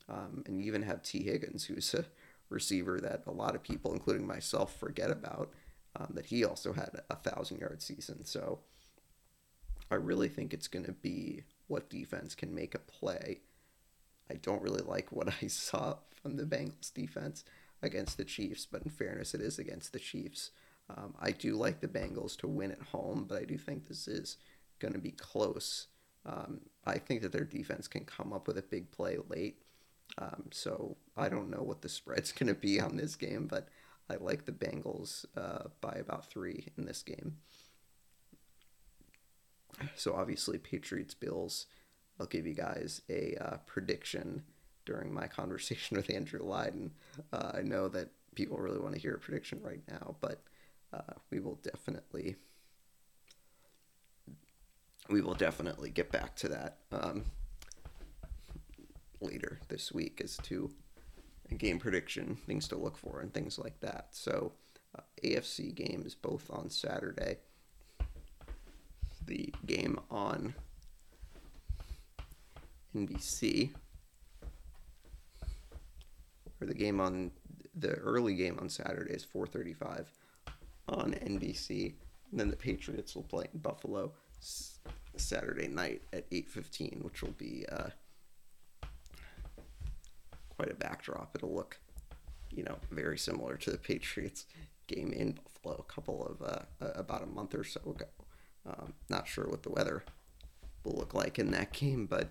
Um, 0.08 0.42
and 0.46 0.58
you 0.58 0.64
even 0.66 0.82
have 0.82 1.02
Tee 1.02 1.22
Higgins, 1.22 1.64
who's 1.64 1.92
a 1.94 2.06
receiver 2.48 3.00
that 3.00 3.22
a 3.26 3.32
lot 3.32 3.54
of 3.54 3.62
people, 3.62 3.92
including 3.92 4.26
myself, 4.26 4.76
forget 4.78 5.10
about, 5.10 5.50
um, 5.96 6.12
that 6.14 6.26
he 6.26 6.44
also 6.44 6.72
had 6.72 6.90
a 7.10 7.16
thousand 7.16 7.58
yard 7.58 7.82
season. 7.82 8.24
So 8.24 8.60
I 9.90 9.96
really 9.96 10.28
think 10.28 10.52
it's 10.52 10.68
going 10.68 10.84
to 10.84 10.92
be 10.92 11.44
what 11.68 11.90
defense 11.90 12.34
can 12.34 12.54
make 12.54 12.74
a 12.74 12.78
play. 12.78 13.40
I 14.30 14.34
don't 14.34 14.62
really 14.62 14.82
like 14.82 15.12
what 15.12 15.28
I 15.42 15.46
saw 15.46 15.96
from 16.22 16.36
the 16.36 16.44
Bengals 16.44 16.92
defense 16.92 17.44
against 17.82 18.16
the 18.16 18.24
Chiefs, 18.24 18.66
but 18.66 18.82
in 18.82 18.90
fairness, 18.90 19.34
it 19.34 19.40
is 19.40 19.58
against 19.58 19.92
the 19.92 19.98
Chiefs. 19.98 20.50
Um, 20.88 21.14
I 21.20 21.30
do 21.30 21.54
like 21.54 21.80
the 21.80 21.88
Bengals 21.88 22.36
to 22.38 22.48
win 22.48 22.72
at 22.72 22.80
home, 22.80 23.26
but 23.28 23.40
I 23.40 23.44
do 23.44 23.56
think 23.56 23.86
this 23.86 24.06
is 24.08 24.36
going 24.78 24.94
to 24.94 25.00
be 25.00 25.10
close. 25.12 25.88
Um, 26.24 26.60
I 26.84 26.98
think 26.98 27.22
that 27.22 27.32
their 27.32 27.44
defense 27.44 27.88
can 27.88 28.04
come 28.04 28.32
up 28.32 28.46
with 28.46 28.58
a 28.58 28.62
big 28.62 28.90
play 28.90 29.18
late. 29.28 29.62
Um, 30.18 30.44
so 30.50 30.96
I 31.16 31.28
don't 31.28 31.50
know 31.50 31.62
what 31.62 31.82
the 31.82 31.88
spread's 31.88 32.32
going 32.38 32.48
to 32.48 32.54
be 32.54 32.80
on 32.80 32.96
this 32.96 33.16
game, 33.16 33.46
but 33.46 33.68
I 34.08 34.16
like 34.16 34.44
the 34.44 34.52
Bengals 34.52 35.24
uh, 35.36 35.68
by 35.80 35.94
about 35.94 36.30
three 36.30 36.68
in 36.76 36.84
this 36.84 37.02
game. 37.02 37.36
So 39.94 40.14
obviously, 40.14 40.58
Patriots 40.58 41.14
Bills. 41.14 41.66
I'll 42.18 42.26
give 42.26 42.46
you 42.46 42.54
guys 42.54 43.02
a 43.10 43.36
uh, 43.38 43.56
prediction 43.66 44.42
during 44.86 45.12
my 45.12 45.26
conversation 45.26 45.96
with 45.96 46.10
Andrew 46.10 46.40
Lyden. 46.40 46.90
Uh, 47.32 47.52
I 47.54 47.62
know 47.62 47.88
that 47.88 48.10
people 48.34 48.58
really 48.58 48.78
want 48.78 48.94
to 48.94 49.00
hear 49.00 49.14
a 49.14 49.18
prediction 49.18 49.60
right 49.62 49.82
now, 49.88 50.16
but 50.20 50.42
uh, 50.92 51.14
we 51.30 51.40
will 51.40 51.58
definitely 51.62 52.36
we 55.08 55.20
will 55.20 55.34
definitely 55.34 55.90
get 55.90 56.10
back 56.10 56.34
to 56.34 56.48
that 56.48 56.78
um, 56.90 57.24
later 59.20 59.58
this 59.68 59.92
week 59.92 60.20
as 60.22 60.36
to 60.38 60.70
game 61.58 61.78
prediction, 61.78 62.36
things 62.46 62.68
to 62.68 62.76
look 62.76 62.96
for, 62.96 63.20
and 63.20 63.32
things 63.32 63.58
like 63.58 63.78
that. 63.80 64.08
So, 64.10 64.52
uh, 64.96 65.02
AFC 65.22 65.74
games 65.74 66.14
both 66.14 66.50
on 66.50 66.70
Saturday 66.70 67.38
the 69.26 69.52
game 69.66 69.98
on 70.10 70.54
NBC, 72.94 73.72
or 76.60 76.66
the 76.66 76.74
game 76.74 77.00
on 77.00 77.32
the 77.74 77.94
early 77.94 78.34
game 78.34 78.58
on 78.60 78.68
Saturday 78.68 79.12
is 79.12 79.24
4:35 79.24 80.06
on 80.88 81.12
NBC, 81.14 81.94
and 82.30 82.40
then 82.40 82.50
the 82.50 82.56
Patriots 82.56 83.14
will 83.14 83.24
play 83.24 83.46
in 83.52 83.58
Buffalo 83.58 84.12
Saturday 84.40 85.68
night 85.68 86.02
at 86.12 86.24
8:15, 86.30 87.02
which 87.02 87.22
will 87.22 87.32
be 87.32 87.66
uh, 87.66 87.90
quite 90.56 90.70
a 90.70 90.74
backdrop. 90.74 91.34
It'll 91.34 91.54
look, 91.54 91.78
you 92.50 92.62
know, 92.62 92.78
very 92.90 93.18
similar 93.18 93.56
to 93.56 93.70
the 93.70 93.78
Patriots 93.78 94.46
game 94.86 95.12
in 95.12 95.32
Buffalo 95.32 95.84
a 95.88 95.92
couple 95.92 96.26
of 96.26 96.42
uh, 96.42 96.92
about 96.94 97.22
a 97.22 97.26
month 97.26 97.54
or 97.54 97.64
so 97.64 97.80
ago. 97.86 98.06
Um, 98.66 98.94
not 99.08 99.28
sure 99.28 99.46
what 99.48 99.62
the 99.62 99.70
weather 99.70 100.04
will 100.84 100.94
look 100.94 101.14
like 101.14 101.38
in 101.38 101.50
that 101.52 101.72
game, 101.72 102.06
but 102.06 102.30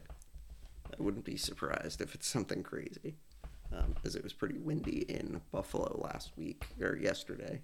I 0.91 1.01
wouldn't 1.01 1.26
be 1.26 1.38
surprised 1.38 2.01
if 2.01 2.15
it's 2.15 2.28
something 2.28 2.63
crazy, 2.63 3.15
um, 3.73 3.95
as 4.05 4.15
it 4.15 4.23
was 4.23 4.34
pretty 4.34 4.57
windy 4.57 5.05
in 5.07 5.41
Buffalo 5.51 5.99
last 6.03 6.32
week 6.38 6.65
or 6.82 6.95
yesterday, 6.95 7.61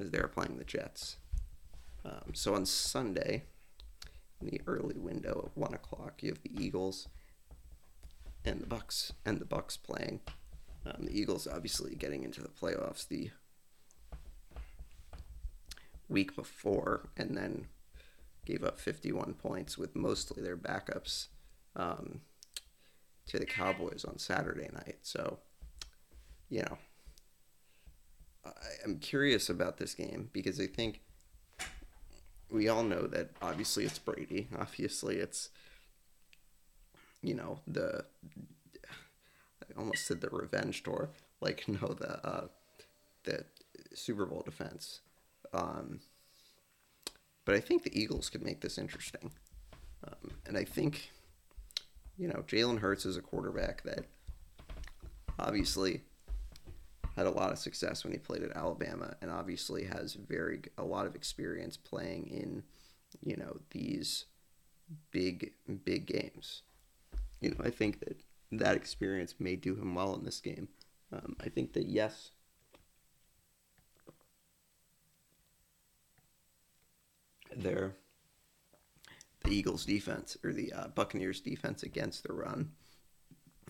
as 0.00 0.10
they 0.10 0.20
were 0.20 0.28
playing 0.28 0.58
the 0.58 0.64
Jets. 0.64 1.16
Um, 2.04 2.32
so 2.34 2.54
on 2.54 2.66
Sunday, 2.66 3.44
in 4.40 4.48
the 4.48 4.60
early 4.66 4.96
window 4.96 5.50
at 5.50 5.58
one 5.58 5.74
o'clock, 5.74 6.22
you 6.22 6.30
have 6.30 6.42
the 6.42 6.64
Eagles 6.64 7.08
and 8.44 8.60
the 8.60 8.66
Bucs 8.66 9.12
and 9.24 9.38
the 9.38 9.44
Bucs 9.44 9.78
playing. 9.80 10.20
Um, 10.86 11.06
the 11.06 11.18
Eagles 11.18 11.46
obviously 11.46 11.94
getting 11.94 12.22
into 12.22 12.40
the 12.40 12.48
playoffs. 12.48 13.06
The 13.06 13.30
week 16.08 16.34
before 16.34 17.08
and 17.16 17.36
then 17.36 17.66
gave 18.46 18.64
up 18.64 18.78
51 18.78 19.34
points 19.34 19.76
with 19.76 19.94
mostly 19.94 20.42
their 20.42 20.56
backups 20.56 21.26
um, 21.76 22.22
to 23.26 23.38
the 23.38 23.44
Cowboys 23.44 24.04
on 24.04 24.18
Saturday 24.18 24.70
night. 24.72 24.98
So, 25.02 25.38
you 26.48 26.62
know, 26.62 26.78
I, 28.44 28.50
I'm 28.84 28.98
curious 28.98 29.50
about 29.50 29.76
this 29.76 29.94
game 29.94 30.30
because 30.32 30.58
I 30.58 30.66
think 30.66 31.02
we 32.50 32.68
all 32.68 32.82
know 32.82 33.06
that 33.06 33.30
obviously 33.42 33.84
it's 33.84 33.98
Brady. 33.98 34.48
Obviously 34.58 35.16
it's, 35.16 35.50
you 37.22 37.34
know, 37.34 37.60
the, 37.66 38.04
I 38.86 39.78
almost 39.78 40.06
said 40.06 40.20
the 40.20 40.30
revenge 40.30 40.82
tour. 40.82 41.10
Like, 41.40 41.64
no, 41.68 41.88
the, 41.88 42.26
uh, 42.26 42.48
the 43.24 43.44
Super 43.94 44.26
Bowl 44.26 44.42
defense 44.44 45.00
um, 45.52 46.00
but 47.44 47.54
I 47.54 47.60
think 47.60 47.82
the 47.82 47.98
Eagles 47.98 48.28
could 48.28 48.42
make 48.42 48.60
this 48.60 48.78
interesting. 48.78 49.30
Um, 50.06 50.32
and 50.46 50.56
I 50.56 50.64
think, 50.64 51.10
you 52.16 52.28
know, 52.28 52.44
Jalen 52.46 52.80
Hurts 52.80 53.06
is 53.06 53.16
a 53.16 53.22
quarterback 53.22 53.82
that 53.84 54.04
obviously 55.38 56.02
had 57.16 57.26
a 57.26 57.30
lot 57.30 57.50
of 57.50 57.58
success 57.58 58.04
when 58.04 58.12
he 58.12 58.18
played 58.18 58.42
at 58.42 58.56
Alabama 58.56 59.16
and 59.20 59.30
obviously 59.30 59.84
has 59.84 60.14
very 60.14 60.60
a 60.76 60.84
lot 60.84 61.06
of 61.06 61.14
experience 61.14 61.76
playing 61.76 62.28
in, 62.28 62.62
you 63.22 63.36
know, 63.36 63.58
these 63.70 64.26
big 65.10 65.52
big 65.84 66.06
games. 66.06 66.62
You 67.40 67.50
know, 67.50 67.56
I 67.64 67.70
think 67.70 68.00
that 68.00 68.22
that 68.52 68.76
experience 68.76 69.34
may 69.38 69.56
do 69.56 69.74
him 69.74 69.94
well 69.94 70.14
in 70.14 70.24
this 70.24 70.40
game. 70.40 70.68
Um, 71.12 71.36
I 71.40 71.48
think 71.48 71.72
that 71.74 71.86
yes, 71.86 72.32
there 77.56 77.96
the 79.44 79.50
Eagles' 79.50 79.84
defense 79.84 80.36
or 80.44 80.52
the 80.52 80.72
uh, 80.72 80.88
Buccaneers' 80.88 81.40
defense 81.40 81.82
against 81.82 82.24
the 82.24 82.32
run 82.32 82.72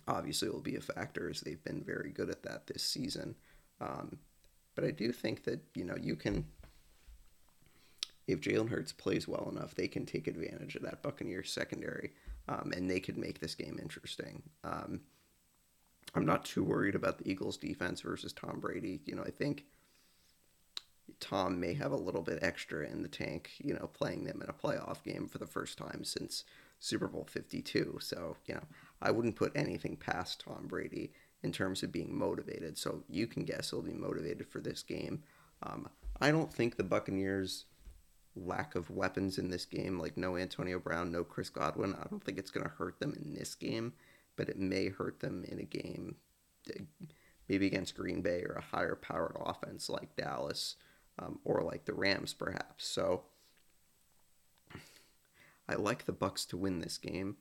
obviously 0.07 0.49
will 0.49 0.61
be 0.61 0.77
a 0.77 0.81
factor 0.81 1.29
as 1.29 1.41
they've 1.41 1.63
been 1.65 1.83
very 1.85 2.11
good 2.11 2.31
at 2.31 2.43
that 2.43 2.67
this 2.67 2.83
season. 2.83 3.35
Um, 3.81 4.19
but 4.75 4.85
I 4.85 4.91
do 4.91 5.13
think 5.13 5.45
that 5.45 5.61
you 5.75 5.85
know 5.85 5.97
you 6.01 6.17
can, 6.17 6.47
if 8.27 8.41
Jalen 8.41 8.71
Hurts 8.71 8.93
plays 8.93 9.29
well 9.29 9.49
enough, 9.51 9.75
they 9.75 9.89
can 9.89 10.07
take 10.07 10.27
advantage 10.27 10.77
of 10.77 10.83
that 10.83 11.03
Buccaneers 11.03 11.53
secondary, 11.53 12.13
um, 12.49 12.73
and 12.75 12.91
they 12.91 13.01
could 13.01 13.19
make 13.19 13.41
this 13.41 13.55
game 13.55 13.79
interesting. 13.81 14.43
Um, 14.65 15.01
I'm 16.15 16.25
not 16.25 16.45
too 16.45 16.65
worried 16.65 16.95
about 16.95 17.19
the 17.19 17.31
Eagles' 17.31 17.57
defense 17.57 18.01
versus 18.01 18.33
Tom 18.33 18.61
Brady. 18.61 19.01
You 19.05 19.15
know, 19.15 19.23
I 19.23 19.31
think 19.31 19.65
Tom 21.21 21.61
may 21.61 21.75
have 21.75 21.93
a 21.93 21.97
little 21.97 22.23
bit 22.23 22.39
extra 22.43 22.87
in 22.87 23.03
the 23.03 23.09
tank, 23.09 23.51
you 23.59 23.75
know, 23.75 23.89
playing 23.93 24.25
them 24.25 24.41
in 24.43 24.49
a 24.49 24.53
playoff 24.53 25.03
game 25.03 25.29
for 25.29 25.39
the 25.39 25.47
first 25.47 25.77
time 25.77 26.05
since 26.05 26.45
Super 26.81 27.09
Bowl 27.09 27.27
52. 27.31 27.99
So, 28.01 28.37
you 28.47 28.55
know, 28.55 28.63
I 29.03 29.11
wouldn't 29.11 29.37
put 29.37 29.53
anything 29.55 29.97
past 29.97 30.41
Tom 30.41 30.67
Brady 30.67 31.13
in 31.43 31.53
terms 31.53 31.83
of 31.83 31.93
being 31.93 32.17
motivated. 32.17 32.79
So 32.79 33.03
you 33.09 33.27
can 33.27 33.45
guess 33.45 33.71
he'll 33.71 33.83
be 33.83 33.93
motivated 33.93 34.47
for 34.49 34.61
this 34.61 34.83
game. 34.83 35.23
Um, 35.63 35.89
I 36.21 36.31
don't 36.31 36.53
think 36.53 36.77
the 36.77 36.85
Buccaneers' 36.85 37.67
lack 38.45 38.75
of 38.75 38.91
weapons 38.91 39.39
in 39.39 39.51
this 39.51 39.65
game, 39.65 39.99
like 39.99 40.17
no 40.17 40.37
Antonio 40.37 40.79
Brown, 40.79 41.13
no 41.13 41.25
Chris 41.25 41.51
Godwin, 41.51 41.95
I 41.95 42.07
don't 42.09 42.23
think 42.23 42.39
it's 42.39 42.51
going 42.51 42.65
to 42.65 42.73
hurt 42.73 43.01
them 43.01 43.15
in 43.21 43.35
this 43.35 43.55
game, 43.55 43.93
but 44.37 44.49
it 44.49 44.59
may 44.59 44.89
hurt 44.89 45.21
them 45.21 45.45
in 45.49 45.59
a 45.59 45.65
game 45.65 46.17
maybe 47.49 47.67
against 47.67 47.97
Green 47.97 48.21
Bay 48.21 48.43
or 48.43 48.53
a 48.53 48.77
higher 48.77 48.95
powered 48.95 49.37
offense 49.41 49.89
like 49.89 50.17
Dallas 50.17 50.77
um, 51.19 51.39
or 51.45 51.63
like 51.63 51.85
the 51.85 51.95
Rams, 51.95 52.35
perhaps. 52.35 52.87
So 52.87 53.23
I 55.69 55.75
like 55.75 56.05
the 56.05 56.13
Bucs 56.13 56.47
to 56.49 56.57
win 56.57 56.81
this 56.81 56.99
game, 56.99 57.37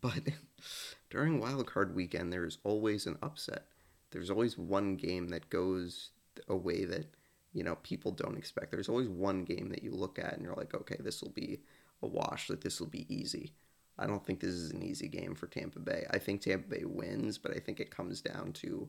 but 0.00 0.20
during 1.10 1.40
Wild 1.40 1.66
Card 1.66 1.94
Weekend, 1.94 2.32
there 2.32 2.44
is 2.44 2.58
always 2.64 3.06
an 3.06 3.18
upset. 3.22 3.66
There's 4.10 4.30
always 4.30 4.56
one 4.56 4.96
game 4.96 5.28
that 5.28 5.50
goes 5.50 6.10
a 6.48 6.56
way 6.56 6.84
that 6.84 7.06
you 7.52 7.64
know 7.64 7.76
people 7.82 8.12
don't 8.12 8.38
expect. 8.38 8.70
There's 8.70 8.88
always 8.88 9.08
one 9.08 9.44
game 9.44 9.68
that 9.70 9.82
you 9.82 9.92
look 9.92 10.18
at 10.18 10.34
and 10.34 10.42
you're 10.42 10.54
like, 10.54 10.74
okay, 10.74 10.96
this 11.00 11.22
will 11.22 11.30
be 11.30 11.60
a 12.02 12.06
wash. 12.06 12.48
That 12.48 12.60
this 12.60 12.80
will 12.80 12.88
be 12.88 13.06
easy. 13.14 13.52
I 13.98 14.06
don't 14.06 14.24
think 14.24 14.40
this 14.40 14.54
is 14.54 14.70
an 14.70 14.82
easy 14.82 15.08
game 15.08 15.34
for 15.34 15.48
Tampa 15.48 15.80
Bay. 15.80 16.06
I 16.10 16.18
think 16.18 16.40
Tampa 16.40 16.68
Bay 16.68 16.84
wins, 16.84 17.36
but 17.36 17.56
I 17.56 17.58
think 17.58 17.80
it 17.80 17.90
comes 17.90 18.20
down 18.20 18.52
to 18.54 18.88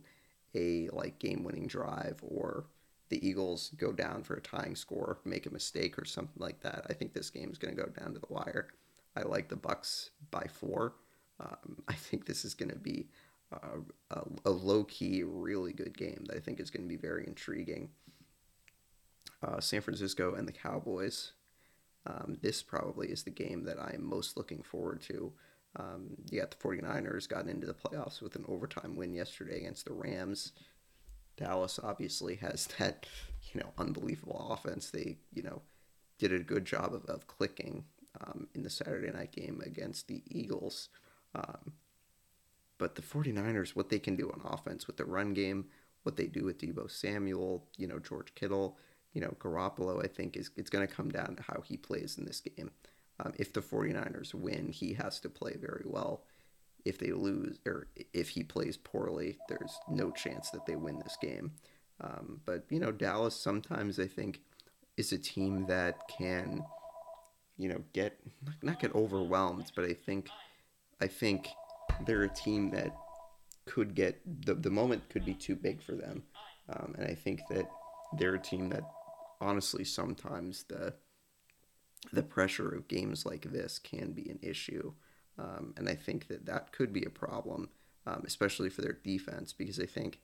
a 0.55 0.87
like 0.91 1.19
game-winning 1.19 1.67
drive 1.67 2.19
or 2.21 2.65
the 3.09 3.27
Eagles 3.27 3.71
go 3.77 3.91
down 3.91 4.23
for 4.23 4.35
a 4.35 4.41
tying 4.41 4.75
score, 4.75 5.19
make 5.25 5.47
a 5.47 5.51
mistake 5.51 5.97
or 5.97 6.05
something 6.05 6.37
like 6.37 6.61
that. 6.61 6.85
I 6.89 6.93
think 6.93 7.13
this 7.13 7.31
game 7.31 7.49
is 7.51 7.57
going 7.57 7.75
to 7.75 7.81
go 7.81 7.89
down 7.89 8.13
to 8.13 8.19
the 8.19 8.27
wire. 8.29 8.67
I 9.15 9.23
like 9.23 9.49
the 9.49 9.55
Bucs 9.55 10.11
by 10.29 10.45
four. 10.51 10.93
Um, 11.39 11.81
I 11.87 11.93
think 11.93 12.25
this 12.25 12.45
is 12.45 12.53
going 12.53 12.69
to 12.69 12.77
be 12.77 13.07
uh, 13.51 13.79
a, 14.11 14.21
a 14.45 14.51
low 14.51 14.83
key, 14.83 15.23
really 15.23 15.73
good 15.73 15.97
game 15.97 16.23
that 16.27 16.37
I 16.37 16.39
think 16.39 16.59
is 16.59 16.69
going 16.69 16.83
to 16.83 16.89
be 16.89 16.97
very 16.97 17.25
intriguing. 17.25 17.89
Uh, 19.41 19.59
San 19.59 19.81
Francisco 19.81 20.35
and 20.35 20.47
the 20.47 20.53
Cowboys. 20.53 21.31
Um, 22.05 22.37
this 22.41 22.61
probably 22.61 23.07
is 23.07 23.23
the 23.23 23.29
game 23.29 23.63
that 23.65 23.79
I'm 23.79 24.03
most 24.03 24.37
looking 24.37 24.63
forward 24.63 25.01
to. 25.03 25.31
Um, 25.75 26.17
you 26.29 26.39
got 26.39 26.51
the 26.51 26.57
49ers 26.57 27.29
got 27.29 27.47
into 27.47 27.67
the 27.67 27.73
playoffs 27.73 28.21
with 28.21 28.35
an 28.35 28.45
overtime 28.47 28.95
win 28.95 29.13
yesterday 29.13 29.59
against 29.59 29.85
the 29.85 29.93
Rams. 29.93 30.53
Dallas 31.37 31.79
obviously 31.81 32.35
has 32.35 32.67
that, 32.79 33.05
you 33.53 33.61
know, 33.61 33.69
unbelievable 33.77 34.47
offense. 34.51 34.89
They, 34.89 35.17
you 35.33 35.43
know, 35.43 35.61
did 36.17 36.33
a 36.33 36.39
good 36.39 36.65
job 36.65 36.93
of, 36.93 37.05
of 37.05 37.27
clicking 37.27 37.85
um, 38.21 38.47
in 38.53 38.63
the 38.63 38.69
Saturday 38.69 39.11
night 39.11 39.31
game 39.31 39.61
against 39.65 40.07
the 40.07 40.21
Eagles. 40.27 40.89
Um, 41.35 41.73
but 42.77 42.95
the 42.95 43.01
49ers, 43.01 43.75
what 43.75 43.89
they 43.89 43.99
can 43.99 44.15
do 44.15 44.31
on 44.31 44.41
offense 44.43 44.87
with 44.87 44.97
the 44.97 45.05
run 45.05 45.33
game, 45.33 45.65
what 46.03 46.17
they 46.17 46.27
do 46.27 46.45
with 46.45 46.59
Deebo 46.59 46.89
Samuel, 46.89 47.65
you 47.77 47.87
know, 47.87 47.99
George 47.99 48.33
Kittle, 48.35 48.77
you 49.13 49.21
know, 49.21 49.35
Garoppolo, 49.39 50.03
I 50.03 50.07
think 50.07 50.37
is 50.37 50.51
it's 50.55 50.69
going 50.69 50.87
to 50.87 50.93
come 50.93 51.09
down 51.09 51.35
to 51.35 51.43
how 51.43 51.61
he 51.61 51.77
plays 51.77 52.17
in 52.17 52.25
this 52.25 52.41
game. 52.41 52.71
Um, 53.19 53.33
if 53.37 53.51
the 53.51 53.61
49ers 53.61 54.33
win, 54.33 54.69
he 54.69 54.93
has 54.93 55.19
to 55.21 55.29
play 55.29 55.55
very 55.59 55.83
well 55.85 56.23
if 56.85 56.97
they 56.97 57.11
lose 57.11 57.59
or 57.65 57.87
if 58.13 58.29
he 58.29 58.43
plays 58.43 58.77
poorly, 58.77 59.37
there's 59.47 59.77
no 59.89 60.11
chance 60.11 60.49
that 60.51 60.65
they 60.65 60.75
win 60.75 60.99
this 60.99 61.17
game. 61.21 61.51
Um, 62.01 62.39
but 62.45 62.63
you 62.69 62.79
know, 62.79 62.91
Dallas 62.91 63.35
sometimes 63.35 63.99
I 63.99 64.07
think 64.07 64.41
is 64.97 65.11
a 65.11 65.17
team 65.17 65.65
that 65.67 66.07
can, 66.07 66.63
you 67.57 67.69
know, 67.69 67.83
get 67.93 68.19
not 68.61 68.79
get 68.79 68.95
overwhelmed, 68.95 69.71
but 69.75 69.85
I 69.85 69.93
think 69.93 70.29
I 71.01 71.07
think 71.07 71.49
they're 72.05 72.23
a 72.23 72.29
team 72.29 72.71
that 72.71 72.95
could 73.65 73.95
get 73.95 74.21
the 74.45 74.53
the 74.53 74.69
moment 74.69 75.09
could 75.09 75.25
be 75.25 75.33
too 75.33 75.55
big 75.55 75.81
for 75.81 75.93
them, 75.93 76.23
um, 76.69 76.95
and 76.97 77.07
I 77.07 77.15
think 77.15 77.41
that 77.49 77.69
they're 78.17 78.35
a 78.35 78.39
team 78.39 78.69
that 78.69 78.83
honestly 79.41 79.83
sometimes 79.83 80.63
the 80.63 80.93
the 82.13 82.23
pressure 82.23 82.69
of 82.69 82.87
games 82.87 83.25
like 83.25 83.51
this 83.51 83.77
can 83.77 84.11
be 84.11 84.29
an 84.29 84.39
issue. 84.41 84.93
Um, 85.37 85.73
and 85.77 85.87
I 85.87 85.95
think 85.95 86.27
that 86.27 86.45
that 86.45 86.71
could 86.71 86.93
be 86.93 87.03
a 87.03 87.09
problem, 87.09 87.69
um, 88.05 88.23
especially 88.25 88.69
for 88.69 88.81
their 88.81 88.97
defense, 89.03 89.53
because 89.53 89.79
I 89.79 89.85
think 89.85 90.19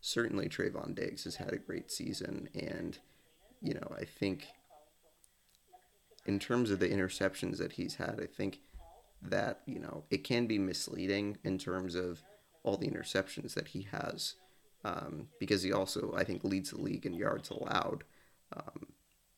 certainly 0.00 0.48
Trevon 0.48 0.94
Diggs 0.94 1.24
has 1.24 1.36
had 1.36 1.52
a 1.52 1.58
great 1.58 1.90
season. 1.90 2.48
And, 2.54 2.98
you 3.60 3.74
know, 3.74 3.92
I 3.96 4.04
think 4.04 4.46
in 6.26 6.38
terms 6.38 6.70
of 6.70 6.78
the 6.78 6.88
interceptions 6.88 7.58
that 7.58 7.72
he's 7.72 7.96
had, 7.96 8.20
I 8.22 8.26
think 8.26 8.60
that, 9.22 9.60
you 9.66 9.78
know, 9.78 10.04
it 10.10 10.24
can 10.24 10.46
be 10.46 10.58
misleading 10.58 11.38
in 11.44 11.58
terms 11.58 11.94
of 11.94 12.22
all 12.62 12.76
the 12.76 12.88
interceptions 12.88 13.54
that 13.54 13.68
he 13.68 13.88
has. 13.90 14.34
Um, 14.84 15.28
because 15.40 15.64
he 15.64 15.72
also, 15.72 16.14
I 16.16 16.22
think, 16.22 16.44
leads 16.44 16.70
the 16.70 16.80
league 16.80 17.06
in 17.06 17.14
yards 17.14 17.50
allowed. 17.50 18.04
Um, 18.56 18.88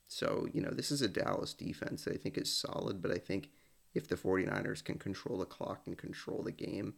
so, 0.07 0.47
you 0.53 0.61
know, 0.61 0.71
this 0.71 0.91
is 0.91 1.03
a 1.03 1.09
Dallas 1.09 1.53
defense 1.53 2.05
that 2.05 2.15
I 2.15 2.17
think 2.17 2.39
is 2.39 2.53
solid, 2.53 3.03
but 3.03 3.11
I 3.11 3.19
think 3.19 3.51
if 3.95 4.09
the 4.09 4.17
49ers 4.17 4.83
can 4.83 4.99
control 4.99 5.39
the 5.39 5.45
clock 5.45 5.83
and 5.87 5.97
control 5.99 6.43
the 6.43 6.53
game, 6.53 6.95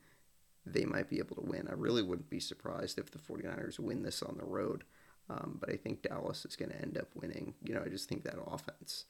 they 0.67 0.85
might 0.85 1.09
be 1.09 1.19
able 1.19 1.37
to 1.37 1.47
win. 1.47 1.69
I 1.69 1.75
really 1.75 2.03
wouldn't 2.03 2.31
be 2.31 2.41
surprised 2.41 2.99
if 2.99 3.11
the 3.11 3.19
49ers 3.19 3.79
win 3.79 4.03
this 4.03 4.23
on 4.23 4.37
the 4.39 4.45
road. 4.45 4.85
Um, 5.29 5.59
but 5.61 5.71
I 5.71 5.77
think 5.77 6.03
Dallas 6.03 6.45
is 6.45 6.57
going 6.57 6.71
to 6.71 6.81
end 6.81 6.99
up 6.99 7.09
winning. 7.15 7.55
You 7.63 7.75
know, 7.75 7.83
I 7.85 7.89
just 7.89 8.09
think 8.09 8.25
that 8.25 8.37
offense 8.45 9.05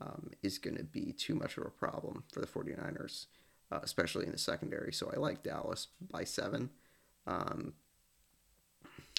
um, 0.00 0.30
is 0.42 0.58
going 0.58 0.76
to 0.76 0.84
be 0.84 1.12
too 1.12 1.34
much 1.34 1.56
of 1.56 1.66
a 1.66 1.70
problem 1.70 2.24
for 2.32 2.40
the 2.40 2.46
49ers, 2.46 3.26
uh, 3.72 3.80
especially 3.82 4.24
in 4.26 4.32
the 4.32 4.38
secondary. 4.38 4.92
So 4.92 5.10
I 5.14 5.18
like 5.18 5.42
Dallas 5.42 5.88
by 6.10 6.24
seven. 6.24 6.70
Um, 7.26 7.74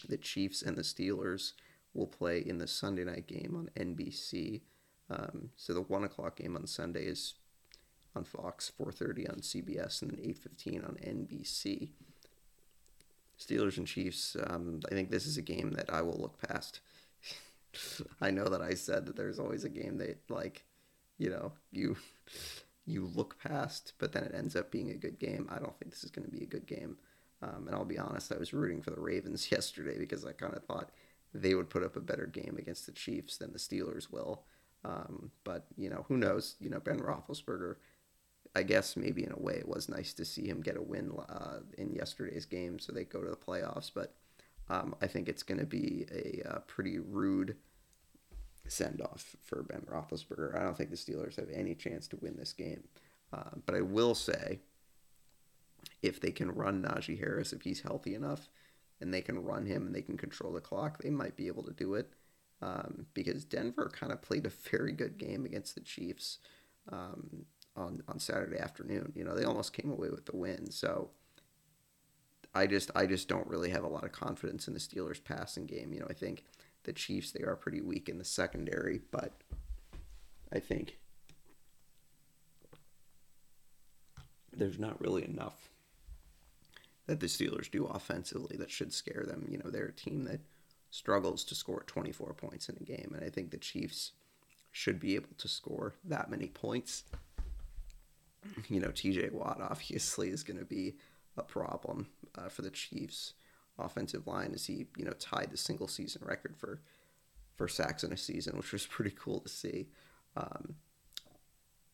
the 0.07 0.17
Chiefs 0.17 0.61
and 0.61 0.77
the 0.77 0.81
Steelers 0.81 1.53
will 1.95 2.07
play 2.07 2.39
in 2.39 2.57
the 2.57 2.67
Sunday 2.67 3.05
night 3.05 3.27
game 3.27 3.55
on 3.55 3.69
NBC. 3.75 4.61
Um, 5.09 5.49
so 5.55 5.73
the 5.73 5.81
one 5.81 6.03
o'clock 6.03 6.37
game 6.37 6.55
on 6.55 6.67
Sunday 6.67 7.05
is 7.05 7.35
on 8.15 8.23
Fox, 8.23 8.71
4:30 8.77 9.29
on 9.29 9.41
CBS, 9.41 10.01
and 10.01 10.11
then 10.11 10.19
8:15 10.19 10.83
on 10.83 10.97
NBC. 10.97 11.91
Steelers 13.39 13.77
and 13.77 13.87
Chiefs. 13.87 14.37
Um, 14.47 14.79
I 14.89 14.93
think 14.93 15.09
this 15.09 15.25
is 15.25 15.37
a 15.37 15.41
game 15.41 15.71
that 15.71 15.91
I 15.91 16.01
will 16.01 16.17
look 16.17 16.41
past. 16.41 16.79
I 18.21 18.31
know 18.31 18.45
that 18.45 18.61
I 18.61 18.73
said 18.73 19.05
that 19.05 19.15
there's 19.15 19.39
always 19.39 19.63
a 19.63 19.69
game 19.69 19.97
that 19.97 20.19
like, 20.29 20.65
you 21.17 21.29
know, 21.29 21.53
you 21.71 21.97
you 22.85 23.05
look 23.13 23.37
past, 23.41 23.93
but 23.97 24.11
then 24.11 24.23
it 24.23 24.35
ends 24.35 24.55
up 24.55 24.71
being 24.71 24.91
a 24.91 24.95
good 24.95 25.19
game. 25.19 25.47
I 25.49 25.59
don't 25.59 25.77
think 25.77 25.91
this 25.91 26.03
is 26.03 26.11
going 26.11 26.25
to 26.25 26.31
be 26.31 26.43
a 26.43 26.47
good 26.47 26.67
game. 26.67 26.97
Um, 27.41 27.67
and 27.67 27.75
I'll 27.75 27.85
be 27.85 27.99
honest, 27.99 28.31
I 28.31 28.37
was 28.37 28.53
rooting 28.53 28.81
for 28.81 28.91
the 28.91 29.01
Ravens 29.01 29.51
yesterday 29.51 29.97
because 29.97 30.25
I 30.25 30.31
kind 30.31 30.53
of 30.53 30.63
thought 30.63 30.91
they 31.41 31.55
would 31.55 31.69
put 31.69 31.83
up 31.83 31.95
a 31.95 32.01
better 32.01 32.25
game 32.25 32.55
against 32.57 32.85
the 32.85 32.91
Chiefs 32.91 33.37
than 33.37 33.51
the 33.51 33.59
Steelers 33.59 34.11
will. 34.11 34.43
Um, 34.83 35.31
but 35.43 35.65
you 35.77 35.89
know, 35.89 36.05
who 36.07 36.17
knows? 36.17 36.55
You 36.59 36.69
know, 36.69 36.79
Ben 36.79 36.99
Roethlisberger 36.99 37.75
I 38.55 38.63
guess 38.63 38.95
maybe 38.95 39.23
in 39.23 39.33
a 39.33 39.39
way 39.39 39.55
it 39.55 39.67
was 39.67 39.89
nice 39.89 40.13
to 40.13 40.25
see 40.25 40.47
him 40.47 40.61
get 40.61 40.77
a 40.77 40.81
win 40.81 41.11
uh, 41.27 41.59
in 41.77 41.93
yesterday's 41.93 42.45
game, 42.45 42.79
so 42.79 42.93
they 42.93 43.03
go 43.03 43.21
to 43.21 43.29
the 43.29 43.35
playoffs. 43.35 43.91
But 43.93 44.15
um, 44.69 44.95
I 45.01 45.07
think 45.07 45.27
it's 45.27 45.43
going 45.43 45.59
to 45.59 45.65
be 45.65 46.05
a 46.11 46.49
uh, 46.49 46.59
pretty 46.59 46.97
rude 46.99 47.57
send 48.67 49.01
off 49.01 49.35
for 49.43 49.63
Ben 49.63 49.85
Roethlisberger. 49.91 50.57
I 50.57 50.63
don't 50.63 50.77
think 50.77 50.89
the 50.89 50.95
Steelers 50.95 51.35
have 51.35 51.49
any 51.53 51.75
chance 51.75 52.07
to 52.07 52.17
win 52.21 52.37
this 52.37 52.53
game. 52.53 52.85
Uh, 53.33 53.51
but 53.65 53.75
I 53.75 53.81
will 53.81 54.15
say, 54.15 54.59
if 56.01 56.21
they 56.21 56.31
can 56.31 56.49
run 56.49 56.81
Najee 56.81 57.19
Harris, 57.19 57.51
if 57.51 57.63
he's 57.63 57.81
healthy 57.81 58.15
enough, 58.15 58.47
and 59.01 59.13
they 59.13 59.21
can 59.21 59.43
run 59.43 59.65
him 59.65 59.85
and 59.85 59.95
they 59.95 60.01
can 60.01 60.17
control 60.17 60.53
the 60.53 60.61
clock, 60.61 61.01
they 61.01 61.09
might 61.09 61.35
be 61.35 61.47
able 61.47 61.63
to 61.63 61.73
do 61.73 61.95
it. 61.95 62.11
Um, 62.61 63.05
because 63.13 63.43
Denver 63.43 63.91
kind 63.93 64.13
of 64.13 64.21
played 64.21 64.45
a 64.45 64.49
very 64.49 64.93
good 64.93 65.17
game 65.17 65.45
against 65.45 65.75
the 65.75 65.81
Chiefs. 65.81 66.39
Um, 66.89 67.45
on 67.75 68.01
on 68.07 68.19
Saturday 68.19 68.57
afternoon. 68.57 69.11
You 69.15 69.23
know, 69.23 69.35
they 69.35 69.43
almost 69.43 69.73
came 69.73 69.91
away 69.91 70.09
with 70.09 70.25
the 70.25 70.35
win. 70.35 70.71
So 70.71 71.09
I 72.53 72.67
just 72.67 72.91
I 72.95 73.05
just 73.05 73.27
don't 73.27 73.47
really 73.47 73.69
have 73.69 73.83
a 73.83 73.89
lot 73.89 74.03
of 74.03 74.11
confidence 74.11 74.67
in 74.67 74.73
the 74.73 74.79
Steelers 74.79 75.23
passing 75.23 75.65
game. 75.65 75.93
You 75.93 76.01
know, 76.01 76.07
I 76.09 76.13
think 76.13 76.43
the 76.83 76.93
Chiefs 76.93 77.31
they 77.31 77.43
are 77.43 77.55
pretty 77.55 77.81
weak 77.81 78.09
in 78.09 78.17
the 78.17 78.25
secondary, 78.25 79.01
but 79.11 79.33
I 80.53 80.59
think 80.59 80.97
there's 84.55 84.79
not 84.79 85.01
really 85.01 85.25
enough 85.25 85.69
that 87.07 87.19
the 87.19 87.27
Steelers 87.27 87.69
do 87.69 87.85
offensively 87.85 88.57
that 88.57 88.71
should 88.71 88.93
scare 88.93 89.23
them. 89.27 89.47
You 89.49 89.59
know, 89.59 89.69
they're 89.69 89.85
a 89.85 89.93
team 89.93 90.23
that 90.25 90.41
struggles 90.91 91.43
to 91.45 91.55
score 91.55 91.83
24 91.85 92.33
points 92.33 92.69
in 92.69 92.77
a 92.79 92.83
game, 92.83 93.11
and 93.15 93.23
I 93.23 93.29
think 93.29 93.51
the 93.51 93.57
Chiefs 93.57 94.11
should 94.71 94.99
be 94.99 95.15
able 95.15 95.29
to 95.37 95.47
score 95.47 95.93
that 96.03 96.29
many 96.29 96.47
points. 96.47 97.03
You 98.69 98.79
know, 98.79 98.89
TJ 98.89 99.31
Watt 99.31 99.59
obviously 99.61 100.29
is 100.29 100.43
going 100.43 100.59
to 100.59 100.65
be 100.65 100.95
a 101.37 101.43
problem 101.43 102.07
uh, 102.37 102.49
for 102.49 102.61
the 102.61 102.69
Chiefs' 102.69 103.33
offensive 103.77 104.27
line 104.27 104.51
as 104.53 104.65
he, 104.65 104.85
you 104.95 105.05
know, 105.05 105.13
tied 105.13 105.51
the 105.51 105.57
single 105.57 105.87
season 105.87 106.21
record 106.25 106.55
for 106.57 106.79
for 107.55 107.69
sacks 107.69 108.03
in 108.03 108.11
a 108.11 108.17
season, 108.17 108.57
which 108.57 108.73
was 108.73 108.85
pretty 108.87 109.15
cool 109.17 109.39
to 109.39 109.49
see. 109.49 109.87
Um, 110.35 110.75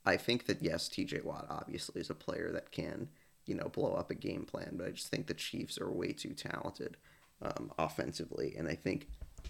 I 0.06 0.18
think 0.18 0.48
that 0.48 0.62
yes, 0.62 0.90
TJ 0.90 1.24
Watt 1.24 1.46
obviously 1.50 2.02
is 2.02 2.10
a 2.10 2.16
player 2.16 2.52
that 2.52 2.72
can, 2.72 3.10
you 3.46 3.56
know, 3.56 3.70
blow 3.70 3.94
up 3.94 4.12
a 4.12 4.16
game 4.16 4.46
plan, 4.46 4.76
but 4.78 4.88
I 4.88 4.92
just 4.92 5.08
think 5.08 5.28
the 5.28 5.34
Chiefs 5.34 5.80
are 5.80 5.92
way 5.92 6.14
too 6.14 6.34
talented 6.34 6.98
um, 7.42 7.72
offensively, 7.78 8.56
and 8.58 8.68
I 8.68 8.76
think 8.76 9.08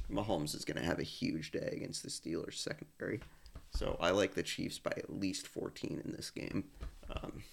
Mahomes 0.09 0.55
is 0.55 0.65
going 0.65 0.77
to 0.77 0.85
have 0.85 0.99
a 0.99 1.03
huge 1.03 1.51
day 1.51 1.73
against 1.73 2.03
the 2.03 2.09
Steelers 2.09 2.55
secondary. 2.55 3.21
So 3.73 3.97
I 3.99 4.11
like 4.11 4.33
the 4.33 4.43
Chiefs 4.43 4.79
by 4.79 4.91
at 4.97 5.13
least 5.13 5.47
14 5.47 6.01
in 6.03 6.11
this 6.11 6.29
game. 6.29 6.65
Um, 7.09 7.43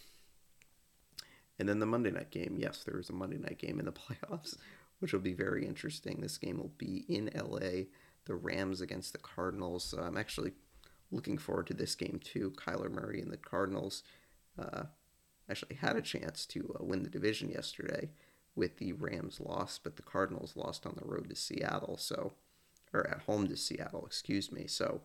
and 1.58 1.68
then 1.68 1.80
the 1.80 1.86
Monday 1.86 2.10
night 2.10 2.30
game. 2.30 2.56
Yes, 2.58 2.84
there 2.84 2.98
is 2.98 3.10
a 3.10 3.14
Monday 3.14 3.38
night 3.38 3.58
game 3.58 3.78
in 3.78 3.86
the 3.86 3.92
playoffs, 4.32 4.56
which 5.00 5.12
will 5.12 5.20
be 5.20 5.32
very 5.32 5.66
interesting. 5.66 6.20
This 6.20 6.38
game 6.38 6.58
will 6.58 6.72
be 6.78 7.04
in 7.08 7.30
LA. 7.34 7.84
The 8.24 8.34
Rams 8.34 8.80
against 8.80 9.12
the 9.12 9.18
Cardinals. 9.18 9.84
So 9.84 9.98
I'm 9.98 10.16
actually 10.16 10.52
looking 11.10 11.38
forward 11.38 11.66
to 11.68 11.74
this 11.74 11.94
game 11.94 12.20
too. 12.22 12.52
Kyler 12.56 12.90
Murray 12.90 13.20
and 13.20 13.32
the 13.32 13.38
Cardinals 13.38 14.02
uh, 14.58 14.84
actually 15.50 15.76
had 15.76 15.96
a 15.96 16.02
chance 16.02 16.46
to 16.46 16.76
uh, 16.78 16.84
win 16.84 17.02
the 17.02 17.10
division 17.10 17.50
yesterday 17.50 18.10
with 18.54 18.78
the 18.78 18.92
Rams 18.92 19.40
loss, 19.40 19.78
but 19.82 19.96
the 19.96 20.02
Cardinals 20.02 20.56
lost 20.56 20.84
on 20.84 20.96
the 21.00 21.08
road 21.08 21.28
to 21.30 21.36
Seattle. 21.36 21.96
So, 21.96 22.32
or 22.92 23.08
at 23.08 23.20
home 23.20 23.46
to 23.48 23.56
Seattle, 23.56 24.04
excuse 24.06 24.50
me. 24.50 24.66
So, 24.66 25.02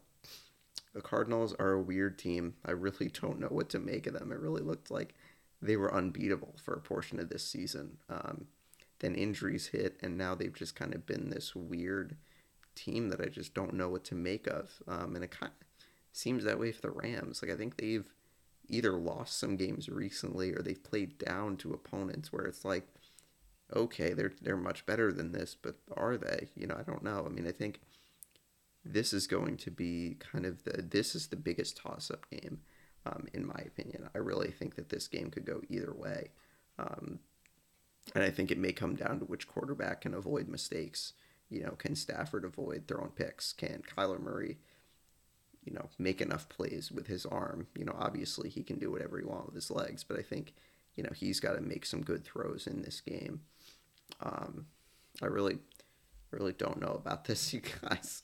the 0.93 1.01
Cardinals 1.01 1.53
are 1.59 1.71
a 1.71 1.81
weird 1.81 2.17
team. 2.17 2.55
I 2.65 2.71
really 2.71 3.11
don't 3.21 3.39
know 3.39 3.47
what 3.47 3.69
to 3.69 3.79
make 3.79 4.07
of 4.07 4.13
them. 4.13 4.31
It 4.31 4.39
really 4.39 4.63
looked 4.63 4.91
like 4.91 5.13
they 5.61 5.77
were 5.77 5.93
unbeatable 5.93 6.55
for 6.61 6.73
a 6.73 6.81
portion 6.81 7.19
of 7.19 7.29
this 7.29 7.45
season. 7.45 7.97
Um, 8.09 8.47
then 8.99 9.15
injuries 9.15 9.67
hit, 9.67 9.97
and 10.01 10.17
now 10.17 10.35
they've 10.35 10.53
just 10.53 10.75
kind 10.75 10.93
of 10.93 11.05
been 11.05 11.29
this 11.29 11.55
weird 11.55 12.15
team 12.75 13.09
that 13.09 13.21
I 13.21 13.25
just 13.25 13.53
don't 13.53 13.73
know 13.73 13.89
what 13.89 14.03
to 14.05 14.15
make 14.15 14.47
of. 14.47 14.81
Um, 14.87 15.15
and 15.15 15.23
it 15.23 15.31
kind 15.31 15.51
of 15.51 15.77
seems 16.11 16.43
that 16.43 16.59
way 16.59 16.71
for 16.71 16.81
the 16.81 16.91
Rams. 16.91 17.41
Like 17.41 17.51
I 17.51 17.55
think 17.55 17.77
they've 17.77 18.05
either 18.67 18.93
lost 18.93 19.37
some 19.37 19.55
games 19.55 19.89
recently 19.89 20.53
or 20.53 20.61
they've 20.61 20.83
played 20.83 21.17
down 21.17 21.57
to 21.57 21.73
opponents 21.73 22.31
where 22.31 22.45
it's 22.45 22.65
like, 22.65 22.87
okay, 23.75 24.13
they're 24.13 24.33
they're 24.41 24.57
much 24.57 24.85
better 24.85 25.11
than 25.11 25.31
this, 25.31 25.55
but 25.59 25.75
are 25.95 26.17
they? 26.17 26.49
You 26.55 26.67
know, 26.67 26.75
I 26.77 26.83
don't 26.83 27.03
know. 27.03 27.23
I 27.25 27.29
mean, 27.29 27.47
I 27.47 27.51
think 27.51 27.81
this 28.85 29.13
is 29.13 29.27
going 29.27 29.57
to 29.57 29.71
be 29.71 30.17
kind 30.19 30.45
of 30.45 30.63
the 30.63 30.81
this 30.81 31.15
is 31.15 31.27
the 31.27 31.35
biggest 31.35 31.77
toss 31.77 32.11
up 32.11 32.29
game 32.29 32.59
um, 33.05 33.27
in 33.33 33.45
my 33.45 33.61
opinion. 33.65 34.09
I 34.13 34.19
really 34.19 34.51
think 34.51 34.75
that 34.75 34.89
this 34.89 35.07
game 35.07 35.29
could 35.29 35.45
go 35.45 35.61
either 35.69 35.93
way. 35.93 36.29
Um, 36.79 37.19
and 38.13 38.23
I 38.23 38.29
think 38.29 38.51
it 38.51 38.57
may 38.57 38.73
come 38.73 38.95
down 38.95 39.19
to 39.19 39.25
which 39.25 39.47
quarterback 39.47 40.01
can 40.01 40.13
avoid 40.13 40.47
mistakes. 40.47 41.13
You 41.49 41.63
know, 41.63 41.71
can 41.71 41.95
Stafford 41.95 42.43
avoid 42.43 42.83
throwing 42.87 43.11
picks? 43.11 43.53
Can 43.53 43.83
Kyler 43.95 44.19
Murray, 44.19 44.57
you 45.65 45.73
know, 45.73 45.89
make 45.97 46.21
enough 46.21 46.49
plays 46.49 46.91
with 46.91 47.07
his 47.07 47.25
arm? 47.25 47.67
You 47.77 47.85
know, 47.85 47.95
obviously 47.97 48.49
he 48.49 48.63
can 48.63 48.79
do 48.79 48.91
whatever 48.91 49.17
he 49.17 49.25
wants 49.25 49.47
with 49.47 49.55
his 49.55 49.71
legs, 49.71 50.03
but 50.03 50.17
I 50.17 50.21
think, 50.21 50.53
you 50.95 51.03
know, 51.03 51.11
he's 51.15 51.39
got 51.39 51.53
to 51.53 51.61
make 51.61 51.85
some 51.85 52.01
good 52.01 52.23
throws 52.23 52.67
in 52.67 52.81
this 52.81 53.01
game. 53.01 53.41
Um, 54.21 54.67
I 55.21 55.27
really, 55.27 55.57
really 56.31 56.53
don't 56.53 56.81
know 56.81 56.93
about 56.93 57.25
this, 57.25 57.53
you 57.53 57.61
guys. 57.81 58.23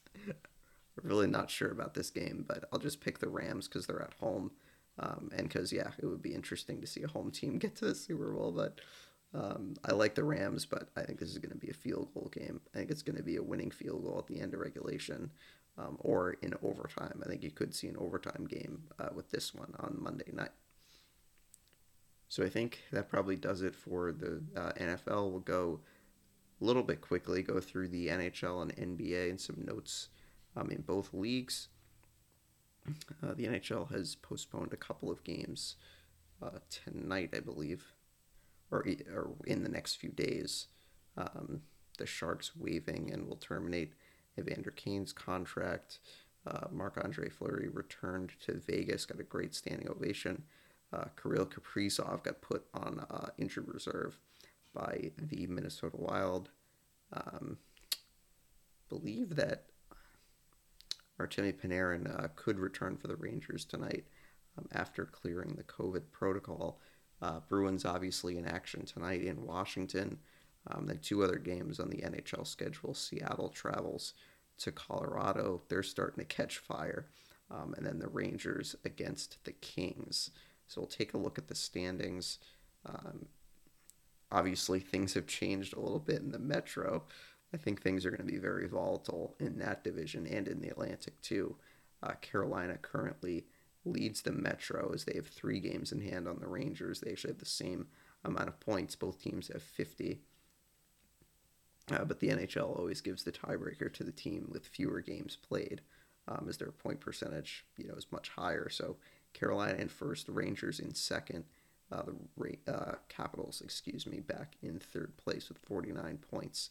Really 1.01 1.27
not 1.27 1.49
sure 1.49 1.71
about 1.71 1.93
this 1.93 2.09
game, 2.09 2.43
but 2.47 2.65
I'll 2.73 2.79
just 2.79 2.99
pick 2.99 3.19
the 3.19 3.29
Rams 3.29 3.67
because 3.67 3.87
they're 3.87 4.01
at 4.01 4.15
home. 4.19 4.51
Um, 4.97 5.31
and 5.33 5.47
because, 5.47 5.71
yeah, 5.71 5.91
it 5.97 6.05
would 6.05 6.21
be 6.21 6.33
interesting 6.33 6.81
to 6.81 6.87
see 6.87 7.03
a 7.03 7.07
home 7.07 7.31
team 7.31 7.57
get 7.59 7.75
to 7.77 7.85
the 7.85 7.95
Super 7.95 8.31
Bowl. 8.33 8.51
But 8.51 8.81
um, 9.33 9.75
I 9.85 9.93
like 9.93 10.15
the 10.15 10.23
Rams, 10.23 10.65
but 10.65 10.89
I 10.97 11.03
think 11.03 11.19
this 11.19 11.29
is 11.29 11.37
going 11.37 11.51
to 11.51 11.57
be 11.57 11.69
a 11.69 11.73
field 11.73 12.13
goal 12.13 12.29
game. 12.33 12.59
I 12.73 12.79
think 12.79 12.91
it's 12.91 13.03
going 13.03 13.15
to 13.15 13.23
be 13.23 13.37
a 13.37 13.43
winning 13.43 13.71
field 13.71 14.03
goal 14.03 14.17
at 14.19 14.27
the 14.27 14.41
end 14.41 14.53
of 14.53 14.59
regulation 14.59 15.31
um, 15.79 15.97
or 15.99 16.33
in 16.41 16.53
overtime. 16.61 17.21
I 17.23 17.29
think 17.29 17.43
you 17.43 17.51
could 17.51 17.73
see 17.73 17.87
an 17.87 17.97
overtime 17.97 18.45
game 18.49 18.83
uh, 18.99 19.09
with 19.13 19.31
this 19.31 19.53
one 19.53 19.73
on 19.79 19.97
Monday 19.99 20.31
night. 20.33 20.51
So 22.27 22.43
I 22.43 22.49
think 22.49 22.79
that 22.91 23.09
probably 23.09 23.35
does 23.35 23.61
it 23.63 23.75
for 23.75 24.11
the 24.11 24.43
uh, 24.55 24.71
NFL. 24.73 25.31
We'll 25.31 25.39
go 25.39 25.79
a 26.61 26.65
little 26.65 26.83
bit 26.83 27.01
quickly, 27.01 27.41
go 27.41 27.59
through 27.59 27.87
the 27.87 28.07
NHL 28.07 28.61
and 28.61 28.97
NBA 28.97 29.29
and 29.29 29.41
some 29.41 29.63
notes 29.65 30.09
um, 30.55 30.69
in 30.69 30.81
both 30.81 31.13
leagues. 31.13 31.69
Uh, 33.23 33.33
the 33.35 33.45
NHL 33.45 33.91
has 33.91 34.15
postponed 34.15 34.73
a 34.73 34.77
couple 34.77 35.11
of 35.11 35.23
games 35.23 35.75
uh, 36.41 36.59
tonight, 36.69 37.31
I 37.35 37.39
believe, 37.39 37.93
or, 38.71 38.85
or 39.13 39.31
in 39.45 39.63
the 39.63 39.69
next 39.69 39.95
few 39.95 40.09
days. 40.09 40.67
Um, 41.17 41.61
the 41.97 42.05
Sharks 42.05 42.55
waiving 42.55 43.11
and 43.11 43.27
will 43.27 43.35
terminate 43.35 43.93
Evander 44.37 44.71
Kane's 44.71 45.13
contract. 45.13 45.99
Uh, 46.47 46.67
Marc 46.71 46.97
Andre 47.03 47.29
Fleury 47.29 47.67
returned 47.67 48.31
to 48.45 48.53
Vegas, 48.53 49.05
got 49.05 49.19
a 49.19 49.23
great 49.23 49.53
standing 49.53 49.89
ovation. 49.89 50.43
Uh, 50.91 51.05
Kirill 51.21 51.45
Kaprizov 51.45 52.23
got 52.23 52.41
put 52.41 52.65
on 52.73 53.05
uh, 53.09 53.29
injured 53.37 53.67
reserve 53.67 54.17
by 54.73 55.11
the 55.17 55.45
Minnesota 55.47 55.97
Wild. 55.97 56.49
Um, 57.13 57.57
believe 58.87 59.35
that 59.35 59.65
Artemi 61.19 61.53
Panarin 61.53 62.23
uh, 62.23 62.29
could 62.35 62.59
return 62.59 62.97
for 62.97 63.07
the 63.07 63.15
Rangers 63.15 63.65
tonight 63.65 64.05
um, 64.57 64.67
after 64.73 65.05
clearing 65.05 65.55
the 65.55 65.63
COVID 65.63 66.03
protocol. 66.11 66.79
Uh, 67.21 67.41
Bruins 67.47 67.85
obviously 67.85 68.37
in 68.37 68.45
action 68.45 68.85
tonight 68.85 69.21
in 69.21 69.45
Washington. 69.45 70.19
Um, 70.69 70.85
then 70.85 70.99
two 70.99 71.23
other 71.23 71.37
games 71.37 71.79
on 71.79 71.89
the 71.89 72.03
NHL 72.03 72.45
schedule. 72.45 72.93
Seattle 72.93 73.49
travels 73.49 74.13
to 74.59 74.71
Colorado. 74.71 75.61
They're 75.67 75.83
starting 75.83 76.19
to 76.19 76.35
catch 76.35 76.57
fire. 76.57 77.07
Um, 77.51 77.73
and 77.77 77.85
then 77.85 77.99
the 77.99 78.07
Rangers 78.07 78.75
against 78.85 79.43
the 79.43 79.53
Kings. 79.53 80.29
So 80.67 80.81
we'll 80.81 80.87
take 80.87 81.13
a 81.13 81.17
look 81.17 81.37
at 81.39 81.47
the 81.47 81.55
standings. 81.55 82.37
Um, 82.85 83.25
obviously, 84.31 84.79
things 84.79 85.15
have 85.15 85.25
changed 85.25 85.75
a 85.75 85.79
little 85.79 85.99
bit 85.99 86.21
in 86.21 86.31
the 86.31 86.39
Metro. 86.39 87.03
I 87.53 87.57
think 87.57 87.81
things 87.81 88.05
are 88.05 88.11
going 88.11 88.25
to 88.25 88.31
be 88.31 88.37
very 88.37 88.67
volatile 88.67 89.35
in 89.39 89.57
that 89.59 89.83
division 89.83 90.27
and 90.27 90.47
in 90.47 90.61
the 90.61 90.69
Atlantic 90.69 91.19
too. 91.21 91.55
Uh, 92.03 92.13
Carolina 92.21 92.77
currently 92.79 93.45
leads 93.85 94.21
the 94.21 94.31
Metro 94.31 94.91
as 94.93 95.05
they 95.05 95.15
have 95.15 95.27
three 95.27 95.59
games 95.59 95.91
in 95.91 96.01
hand 96.01 96.27
on 96.27 96.39
the 96.39 96.47
Rangers. 96.47 96.99
They 96.99 97.11
actually 97.11 97.31
have 97.31 97.39
the 97.39 97.45
same 97.45 97.87
amount 98.23 98.49
of 98.49 98.59
points. 98.59 98.95
Both 98.95 99.21
teams 99.21 99.49
have 99.51 99.63
50. 99.63 100.21
Uh, 101.91 102.05
but 102.05 102.19
the 102.19 102.29
NHL 102.29 102.77
always 102.77 103.01
gives 103.01 103.23
the 103.23 103.31
tiebreaker 103.31 103.91
to 103.93 104.03
the 104.03 104.11
team 104.11 104.49
with 104.51 104.67
fewer 104.67 105.01
games 105.01 105.35
played, 105.35 105.81
um, 106.27 106.45
as 106.47 106.57
their 106.57 106.71
point 106.71 106.99
percentage, 106.99 107.65
you 107.77 107.87
know, 107.87 107.95
is 107.95 108.11
much 108.11 108.29
higher. 108.29 108.69
So 108.69 108.97
Carolina 109.33 109.77
in 109.77 109.89
first, 109.89 110.25
the 110.25 110.31
Rangers 110.31 110.79
in 110.79 110.93
second, 110.93 111.45
uh, 111.91 112.03
the 112.37 112.71
uh, 112.71 112.95
Capitals, 113.07 113.61
excuse 113.61 114.05
me, 114.05 114.19
back 114.19 114.55
in 114.61 114.79
third 114.79 115.17
place 115.17 115.49
with 115.49 115.57
49 115.59 116.19
points. 116.29 116.69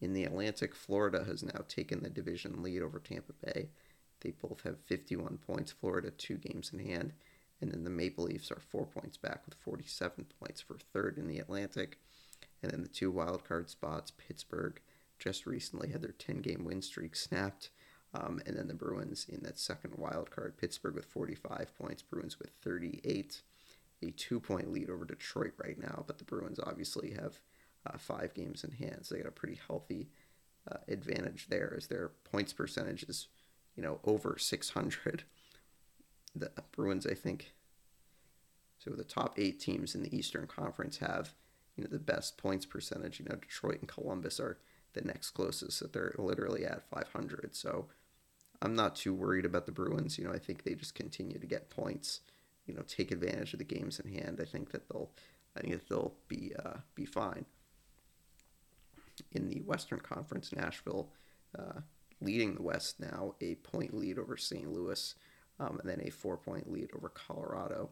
In 0.00 0.12
the 0.12 0.24
Atlantic, 0.24 0.74
Florida 0.74 1.24
has 1.24 1.42
now 1.42 1.64
taken 1.68 2.02
the 2.02 2.10
division 2.10 2.62
lead 2.62 2.82
over 2.82 2.98
Tampa 2.98 3.32
Bay. 3.44 3.68
They 4.20 4.30
both 4.30 4.62
have 4.62 4.78
51 4.86 5.38
points, 5.46 5.72
Florida 5.72 6.10
two 6.10 6.36
games 6.36 6.70
in 6.72 6.78
hand. 6.78 7.12
And 7.60 7.70
then 7.70 7.84
the 7.84 7.90
Maple 7.90 8.24
Leafs 8.24 8.50
are 8.50 8.60
four 8.60 8.86
points 8.86 9.16
back 9.16 9.42
with 9.44 9.54
47 9.54 10.26
points 10.38 10.60
for 10.60 10.78
third 10.78 11.18
in 11.18 11.26
the 11.26 11.38
Atlantic. 11.38 11.98
And 12.62 12.70
then 12.70 12.82
the 12.82 12.88
two 12.88 13.12
wildcard 13.12 13.68
spots, 13.70 14.10
Pittsburgh 14.10 14.80
just 15.18 15.46
recently 15.46 15.90
had 15.90 16.02
their 16.02 16.12
10 16.12 16.38
game 16.38 16.64
win 16.64 16.82
streak 16.82 17.16
snapped. 17.16 17.70
Um, 18.12 18.40
and 18.44 18.56
then 18.56 18.66
the 18.66 18.74
Bruins 18.74 19.26
in 19.28 19.42
that 19.42 19.58
second 19.58 19.94
wild 19.96 20.30
card, 20.30 20.56
Pittsburgh 20.56 20.94
with 20.94 21.04
45 21.04 21.72
points, 21.78 22.02
Bruins 22.02 22.38
with 22.38 22.50
38. 22.62 23.42
A 24.02 24.10
two 24.12 24.40
point 24.40 24.72
lead 24.72 24.88
over 24.88 25.04
Detroit 25.04 25.52
right 25.62 25.78
now, 25.78 26.04
but 26.06 26.16
the 26.16 26.24
Bruins 26.24 26.58
obviously 26.58 27.10
have 27.10 27.38
uh, 27.86 27.98
five 27.98 28.32
games 28.32 28.64
in 28.64 28.72
hand. 28.72 29.00
So 29.02 29.14
they 29.14 29.20
got 29.20 29.28
a 29.28 29.32
pretty 29.32 29.60
healthy 29.66 30.08
uh, 30.70 30.78
advantage 30.88 31.48
there 31.48 31.74
as 31.76 31.86
their 31.86 32.10
points 32.24 32.52
percentage 32.52 33.02
is, 33.04 33.28
you 33.76 33.82
know, 33.82 34.00
over 34.04 34.36
600. 34.38 35.24
The 36.34 36.50
Bruins, 36.72 37.06
I 37.06 37.14
think, 37.14 37.52
So 38.78 38.90
the 38.90 39.04
top 39.04 39.38
eight 39.38 39.60
teams 39.60 39.94
in 39.94 40.02
the 40.02 40.16
Eastern 40.16 40.46
Conference 40.46 40.98
have, 40.98 41.34
you 41.76 41.84
know, 41.84 41.90
the 41.90 41.98
best 41.98 42.38
points 42.38 42.66
percentage. 42.66 43.20
You 43.20 43.26
know, 43.28 43.36
Detroit 43.36 43.80
and 43.80 43.88
Columbus 43.88 44.40
are 44.40 44.58
the 44.92 45.02
next 45.02 45.30
closest. 45.30 45.80
that 45.80 45.92
they're 45.92 46.14
literally 46.18 46.64
at 46.64 46.88
500. 46.88 47.54
So 47.54 47.86
I'm 48.62 48.74
not 48.74 48.96
too 48.96 49.14
worried 49.14 49.44
about 49.44 49.66
the 49.66 49.72
Bruins. 49.72 50.18
You 50.18 50.24
know, 50.24 50.32
I 50.32 50.38
think 50.38 50.62
they 50.62 50.74
just 50.74 50.94
continue 50.94 51.38
to 51.38 51.46
get 51.46 51.70
points. 51.70 52.20
You 52.66 52.74
know, 52.74 52.82
take 52.82 53.10
advantage 53.10 53.52
of 53.52 53.58
the 53.58 53.64
games 53.64 54.00
in 54.00 54.12
hand. 54.12 54.38
I 54.40 54.44
think 54.44 54.70
that 54.72 54.88
they'll, 54.88 55.10
I 55.56 55.60
think 55.60 55.72
that 55.72 55.88
they'll 55.88 56.14
be 56.28 56.52
uh, 56.62 56.78
be 56.94 57.04
fine. 57.04 57.46
In 59.32 59.48
the 59.48 59.60
Western 59.60 60.00
Conference, 60.00 60.52
Nashville 60.52 61.10
uh, 61.58 61.80
leading 62.20 62.54
the 62.54 62.62
West 62.62 63.00
now, 63.00 63.34
a 63.40 63.56
point 63.56 63.94
lead 63.94 64.18
over 64.18 64.36
St. 64.36 64.70
Louis, 64.70 65.14
um, 65.58 65.78
and 65.80 65.88
then 65.88 66.00
a 66.06 66.10
four 66.10 66.36
point 66.36 66.70
lead 66.70 66.90
over 66.94 67.08
Colorado. 67.08 67.90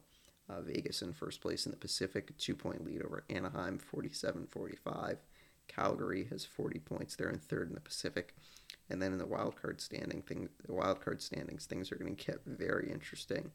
Uh, 0.48 0.62
Vegas 0.62 1.02
in 1.02 1.12
first 1.12 1.40
place 1.40 1.66
in 1.66 1.72
the 1.72 1.76
Pacific, 1.76 2.36
two 2.38 2.54
point 2.54 2.84
lead 2.84 3.02
over 3.02 3.24
Anaheim, 3.28 3.78
47 3.78 4.46
45. 4.46 5.18
Calgary 5.68 6.26
has 6.30 6.44
40 6.44 6.78
points. 6.80 7.14
They're 7.14 7.28
in 7.28 7.38
third 7.38 7.68
in 7.68 7.74
the 7.74 7.80
Pacific. 7.80 8.34
And 8.90 9.02
then 9.02 9.12
in 9.12 9.18
the 9.18 9.26
wild 9.26 9.60
card 9.60 9.80
standing 9.80 10.22
thing, 10.22 10.48
the 10.66 10.72
wild 10.72 11.00
card 11.00 11.20
standings, 11.20 11.66
things 11.66 11.92
are 11.92 11.96
going 11.96 12.16
to 12.16 12.26
get 12.26 12.40
very 12.46 12.90
interesting 12.90 13.50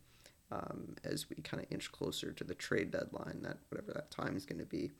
um, 0.51 0.95
as 1.03 1.29
we 1.29 1.37
kind 1.37 1.63
of 1.63 1.71
inch 1.71 1.91
closer 1.91 2.31
to 2.31 2.43
the 2.43 2.53
trade 2.53 2.91
deadline. 2.91 3.41
That 3.41 3.57
whatever 3.69 3.91
that 3.93 4.11
time 4.11 4.37
is 4.37 4.45
going 4.45 4.59
to 4.59 4.65
be. 4.65 4.91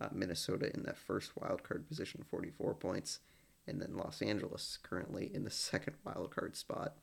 Uh, 0.00 0.08
Minnesota 0.12 0.72
in 0.72 0.82
that 0.84 0.96
first 0.96 1.32
wild 1.36 1.62
card 1.62 1.86
position, 1.86 2.24
44 2.26 2.72
points, 2.74 3.18
and 3.66 3.82
then 3.82 3.98
Los 3.98 4.22
Angeles 4.22 4.78
currently 4.82 5.30
in 5.34 5.44
the 5.44 5.50
second 5.50 5.96
wild 6.04 6.34
card 6.34 6.56
spot 6.56 6.94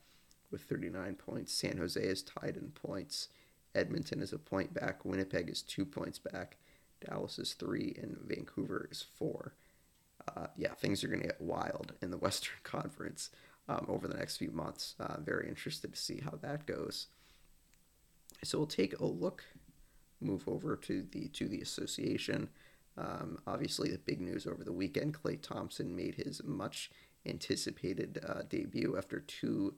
with 0.50 0.62
39 0.62 1.16
points. 1.16 1.54
San 1.54 1.78
Jose 1.78 2.02
is 2.02 2.24
tied 2.24 2.58
in 2.58 2.72
points. 2.72 3.28
Edmonton 3.76 4.22
is 4.22 4.34
a 4.34 4.40
point 4.40 4.74
back. 4.74 5.06
Winnipeg 5.06 5.50
is 5.50 5.62
two 5.62 5.86
points 5.86 6.20
back. 6.20 6.58
Dallas 7.06 7.38
is 7.38 7.54
three, 7.54 7.96
and 8.02 8.18
Vancouver 8.26 8.88
is 8.92 9.06
four. 9.18 9.54
Uh, 10.36 10.48
yeah, 10.58 10.74
things 10.74 11.04
are 11.04 11.08
going 11.08 11.22
to 11.22 11.28
get 11.28 11.42
wild 11.42 11.94
in 12.02 12.12
the 12.12 12.18
Western 12.28 12.58
Conference 12.64 13.30
um, 13.70 13.86
over 13.88 14.08
the 14.08 14.18
next 14.18 14.38
few 14.38 14.52
months. 14.52 14.96
Uh, 15.00 15.20
very 15.20 15.48
interested 15.48 15.94
to 15.94 16.00
see 16.00 16.22
how 16.24 16.38
that 16.42 16.66
goes. 16.66 17.08
So 18.44 18.58
we'll 18.58 18.68
take 18.68 19.00
a 19.00 19.06
look, 19.06 19.44
move 20.22 20.48
over 20.48 20.76
to 20.76 21.06
the 21.12 21.28
to 21.30 21.48
the 21.48 21.62
association. 21.62 22.50
Um, 22.98 23.40
obviously, 23.46 23.92
the 23.92 23.98
big 23.98 24.22
news 24.22 24.46
over 24.48 24.64
the 24.64 24.72
weekend: 24.72 25.20
Klay 25.22 25.42
Thompson 25.42 25.96
made 25.96 26.16
his 26.16 26.44
much 26.44 26.92
anticipated 27.26 28.20
uh, 28.28 28.44
debut 28.48 28.96
after 28.98 29.20
two, 29.20 29.76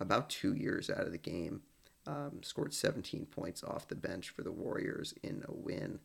about 0.00 0.30
two 0.30 0.54
years 0.54 0.88
out 0.88 1.06
of 1.06 1.12
the 1.12 1.18
game. 1.18 1.62
Um, 2.06 2.42
scored 2.42 2.72
17 2.72 3.26
points 3.26 3.64
off 3.64 3.88
the 3.88 3.96
bench 3.96 4.30
for 4.30 4.42
the 4.42 4.52
Warriors 4.52 5.12
in 5.22 5.42
a 5.48 5.52
win. 5.52 5.98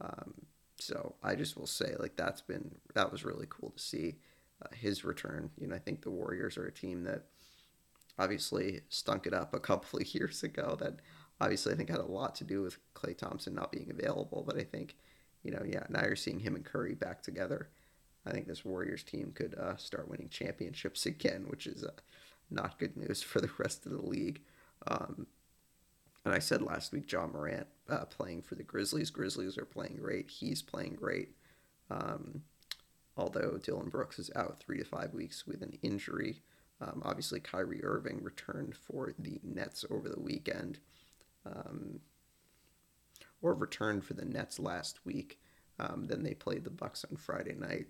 Um, 0.00 0.34
so 0.78 1.14
I 1.22 1.34
just 1.34 1.56
will 1.56 1.66
say, 1.66 1.94
like 1.98 2.16
that's 2.16 2.42
been 2.42 2.74
that 2.94 3.10
was 3.10 3.24
really 3.24 3.46
cool 3.48 3.70
to 3.70 3.82
see 3.82 4.16
uh, 4.62 4.74
his 4.74 5.04
return. 5.04 5.50
You 5.58 5.68
know, 5.68 5.74
I 5.74 5.78
think 5.78 6.02
the 6.02 6.10
Warriors 6.10 6.58
are 6.58 6.66
a 6.66 6.72
team 6.72 7.04
that 7.04 7.24
obviously 8.18 8.80
stunk 8.88 9.26
it 9.26 9.34
up 9.34 9.54
a 9.54 9.60
couple 9.60 9.98
of 9.98 10.14
years 10.14 10.42
ago. 10.42 10.76
That 10.78 11.00
obviously 11.40 11.72
I 11.72 11.76
think 11.76 11.90
had 11.90 11.98
a 11.98 12.04
lot 12.04 12.34
to 12.36 12.44
do 12.44 12.62
with 12.62 12.78
Klay 12.94 13.16
Thompson 13.16 13.54
not 13.54 13.72
being 13.72 13.90
available. 13.90 14.44
But 14.46 14.58
I 14.58 14.64
think, 14.64 14.96
you 15.42 15.50
know, 15.50 15.62
yeah, 15.66 15.84
now 15.88 16.04
you're 16.04 16.16
seeing 16.16 16.40
him 16.40 16.54
and 16.54 16.64
Curry 16.64 16.94
back 16.94 17.22
together. 17.22 17.68
I 18.26 18.32
think 18.32 18.46
this 18.46 18.64
Warriors 18.64 19.04
team 19.04 19.32
could 19.34 19.54
uh, 19.54 19.76
start 19.76 20.08
winning 20.08 20.28
championships 20.28 21.06
again, 21.06 21.44
which 21.48 21.66
is 21.66 21.84
uh, 21.84 21.92
not 22.50 22.78
good 22.78 22.96
news 22.96 23.22
for 23.22 23.40
the 23.40 23.50
rest 23.58 23.86
of 23.86 23.92
the 23.92 24.02
league. 24.02 24.42
Um, 24.86 25.26
and 26.26 26.34
I 26.34 26.40
said 26.40 26.60
last 26.60 26.90
week, 26.90 27.10
Ja 27.10 27.24
Morant 27.24 27.68
uh, 27.88 28.04
playing 28.06 28.42
for 28.42 28.56
the 28.56 28.64
Grizzlies. 28.64 29.10
Grizzlies 29.10 29.56
are 29.56 29.64
playing 29.64 29.98
great. 30.02 30.28
He's 30.28 30.60
playing 30.60 30.94
great. 30.94 31.36
Um, 31.88 32.42
although 33.16 33.60
Dillon 33.62 33.90
Brooks 33.90 34.18
is 34.18 34.32
out 34.34 34.58
three 34.58 34.78
to 34.78 34.84
five 34.84 35.14
weeks 35.14 35.46
with 35.46 35.62
an 35.62 35.78
injury. 35.82 36.42
Um, 36.80 37.00
obviously, 37.04 37.38
Kyrie 37.38 37.84
Irving 37.84 38.24
returned 38.24 38.74
for 38.74 39.14
the 39.16 39.40
Nets 39.44 39.84
over 39.88 40.08
the 40.08 40.20
weekend, 40.20 40.80
um, 41.46 42.00
or 43.40 43.54
returned 43.54 44.04
for 44.04 44.14
the 44.14 44.24
Nets 44.24 44.58
last 44.58 45.06
week. 45.06 45.38
Um, 45.78 46.06
then 46.08 46.24
they 46.24 46.34
played 46.34 46.64
the 46.64 46.70
Bucks 46.70 47.04
on 47.08 47.16
Friday 47.16 47.54
night. 47.54 47.86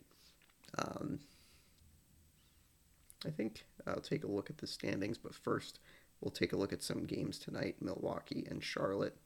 Um, 0.76 1.20
I 3.26 3.30
think 3.30 3.64
I'll 3.87 4.01
take 4.01 4.24
a 4.24 4.30
look 4.30 4.51
at 4.51 4.59
the 4.59 4.66
standings, 4.66 5.16
but 5.16 5.34
first 5.34 5.80
we'll 6.21 6.31
take 6.31 6.53
a 6.53 6.57
look 6.57 6.73
at 6.73 6.83
some 6.83 7.05
games 7.05 7.39
tonight. 7.39 7.77
Milwaukee 7.81 8.47
and 8.49 8.62
Charlotte. 8.62 9.17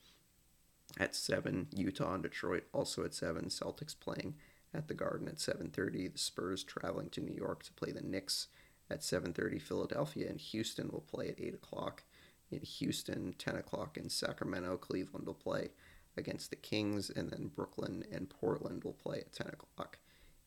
At 0.99 1.15
7 1.15 1.69
utah 1.71 2.15
and 2.15 2.23
detroit 2.23 2.65
also 2.73 3.05
at 3.05 3.15
7 3.15 3.45
celtics 3.45 3.95
playing 3.99 4.35
at 4.75 4.89
the 4.89 4.95
garden 4.95 5.29
at 5.29 5.37
7.30 5.37 6.13
the 6.13 6.19
spurs 6.19 6.65
traveling 6.65 7.11
to 7.11 7.21
new 7.21 7.35
york 7.35 7.63
to 7.63 7.73
play 7.73 7.93
the 7.93 8.03
knicks 8.03 8.49
at 8.91 9.01
7.30 9.01 9.63
philadelphia 9.63 10.29
and 10.29 10.41
houston 10.41 10.89
will 10.91 11.03
play 11.03 11.29
at 11.29 11.41
8 11.41 11.55
o'clock. 11.55 12.03
In 12.51 12.63
houston 12.63 13.35
10 13.39 13.57
o'clock 13.57 13.97
in 13.97 14.09
sacramento 14.09 14.77
cleveland 14.79 15.27
will 15.27 15.35
play 15.35 15.69
against 16.17 16.51
the 16.51 16.57
kings 16.57 17.09
and 17.09 17.31
then 17.31 17.53
brooklyn 17.55 18.03
and 18.11 18.29
portland 18.29 18.83
will 18.83 18.95
play 18.95 19.19
at 19.19 19.33
10 19.33 19.47
o'clock 19.47 19.99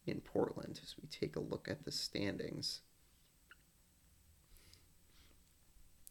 in 0.05 0.19
portland. 0.19 0.81
As 0.83 0.95
we 1.01 1.07
take 1.07 1.37
a 1.37 1.39
look 1.39 1.69
at 1.69 1.85
the 1.85 1.91
standings 1.91 2.81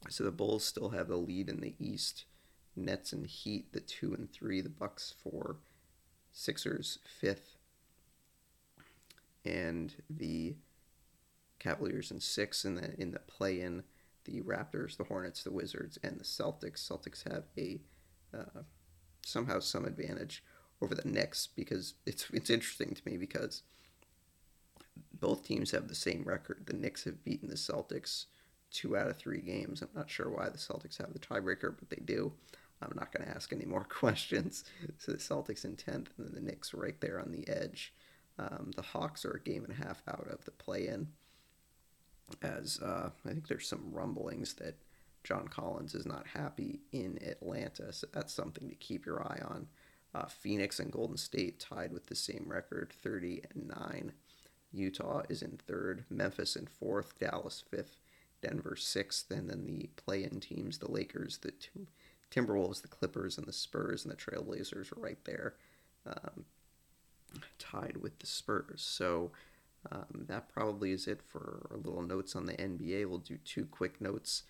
so 0.09 0.23
the 0.23 0.31
bulls 0.31 0.65
still 0.65 0.89
have 0.89 1.07
the 1.07 1.17
lead 1.17 1.49
in 1.49 1.61
the 1.61 1.75
east. 1.79 2.25
Nets 2.75 3.13
and 3.13 3.27
Heat, 3.27 3.71
the 3.71 3.79
two 3.79 4.13
and 4.13 4.31
three, 4.31 4.61
the 4.61 4.69
Bucks 4.69 5.13
four, 5.23 5.57
Sixers 6.31 6.99
fifth, 7.19 7.57
and 9.45 9.93
the 10.09 10.55
Cavaliers 11.59 12.11
in 12.11 12.19
six, 12.19 12.65
and 12.65 12.77
then 12.77 12.95
in 12.97 13.11
the 13.11 13.19
play-in, 13.19 13.83
the 14.25 14.41
Raptors, 14.41 14.97
the 14.97 15.03
Hornets, 15.03 15.43
the 15.43 15.51
Wizards, 15.51 15.97
and 16.03 16.19
the 16.19 16.23
Celtics. 16.23 16.87
Celtics 16.87 17.31
have 17.31 17.43
a 17.57 17.79
uh, 18.35 18.63
somehow 19.25 19.59
some 19.59 19.85
advantage 19.85 20.43
over 20.81 20.95
the 20.95 21.07
Knicks 21.07 21.47
because 21.47 21.93
it's 22.05 22.27
it's 22.33 22.49
interesting 22.49 22.93
to 22.93 23.01
me 23.05 23.17
because 23.17 23.61
both 25.13 25.45
teams 25.45 25.71
have 25.71 25.87
the 25.87 25.95
same 25.95 26.23
record. 26.23 26.63
The 26.65 26.73
Knicks 26.73 27.03
have 27.05 27.23
beaten 27.23 27.49
the 27.49 27.55
Celtics 27.55 28.25
two 28.73 28.97
out 28.97 29.07
of 29.07 29.17
three 29.17 29.41
games. 29.41 29.81
I'm 29.81 29.89
not 29.95 30.09
sure 30.09 30.29
why 30.29 30.49
the 30.49 30.57
Celtics 30.57 30.97
have 30.97 31.13
the 31.13 31.19
tiebreaker, 31.19 31.73
but 31.77 31.89
they 31.89 32.01
do. 32.03 32.33
I'm 32.81 32.97
not 32.97 33.13
going 33.13 33.25
to 33.25 33.33
ask 33.33 33.53
any 33.53 33.65
more 33.65 33.83
questions. 33.89 34.65
So 34.97 35.11
the 35.13 35.17
Celtics 35.17 35.63
in 35.63 35.75
10th, 35.75 36.07
and 36.17 36.27
then 36.27 36.33
the 36.33 36.41
Knicks 36.41 36.73
right 36.73 36.99
there 36.99 37.19
on 37.19 37.31
the 37.31 37.47
edge. 37.47 37.93
Um, 38.37 38.71
the 38.75 38.81
Hawks 38.81 39.25
are 39.25 39.33
a 39.33 39.39
game 39.39 39.63
and 39.63 39.71
a 39.73 39.85
half 39.87 40.01
out 40.07 40.27
of 40.27 40.43
the 40.43 40.51
play 40.51 40.87
in, 40.87 41.07
as 42.41 42.79
uh, 42.81 43.11
I 43.23 43.29
think 43.29 43.47
there's 43.47 43.67
some 43.67 43.91
rumblings 43.91 44.55
that 44.55 44.75
John 45.23 45.47
Collins 45.47 45.93
is 45.93 46.05
not 46.05 46.25
happy 46.27 46.81
in 46.91 47.19
Atlanta. 47.23 47.93
So 47.93 48.07
that's 48.11 48.33
something 48.33 48.69
to 48.69 48.75
keep 48.75 49.05
your 49.05 49.21
eye 49.21 49.39
on. 49.45 49.67
Uh, 50.15 50.25
Phoenix 50.25 50.79
and 50.79 50.91
Golden 50.91 51.17
State 51.17 51.59
tied 51.59 51.91
with 51.91 52.07
the 52.07 52.15
same 52.15 52.45
record, 52.47 52.91
30 53.03 53.43
and 53.53 53.67
9. 53.67 54.13
Utah 54.71 55.21
is 55.29 55.41
in 55.41 55.57
third, 55.57 56.03
Memphis 56.09 56.55
in 56.55 56.65
fourth, 56.65 57.17
Dallas 57.19 57.63
fifth, 57.69 57.97
Denver 58.43 58.75
sixth, 58.75 59.31
and 59.31 59.49
then 59.49 59.65
the 59.65 59.89
play 59.95 60.23
in 60.23 60.39
teams, 60.39 60.77
the 60.77 60.91
Lakers, 60.91 61.37
the 61.37 61.51
two 61.51 61.87
Timberwolves, 62.31 62.81
the 62.81 62.87
Clippers, 62.87 63.37
and 63.37 63.47
the 63.47 63.53
Spurs 63.53 64.03
and 64.03 64.11
the 64.11 64.17
Trailblazers 64.17 64.91
are 64.95 65.01
right 65.01 65.23
there, 65.23 65.55
um, 66.07 66.45
tied 67.59 67.97
with 67.97 68.19
the 68.19 68.27
Spurs. 68.27 68.81
So 68.81 69.31
um, 69.91 70.25
that 70.27 70.49
probably 70.51 70.91
is 70.91 71.07
it 71.07 71.21
for 71.21 71.67
our 71.71 71.77
little 71.77 72.01
notes 72.01 72.35
on 72.35 72.45
the 72.45 72.53
NBA. 72.53 73.07
We'll 73.07 73.19
do 73.19 73.37
two 73.45 73.65
quick 73.65 74.01
notes 74.01 74.43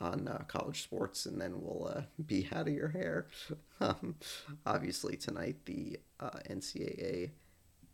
on 0.00 0.28
uh, 0.28 0.44
college 0.48 0.82
sports, 0.82 1.26
and 1.26 1.40
then 1.40 1.60
we'll 1.60 1.92
uh, 1.94 2.02
be 2.26 2.48
out 2.52 2.68
of 2.68 2.74
your 2.74 2.88
hair. 2.88 3.26
um, 3.80 4.16
obviously, 4.64 5.16
tonight 5.16 5.56
the 5.66 5.98
uh, 6.20 6.38
NCAA 6.50 7.30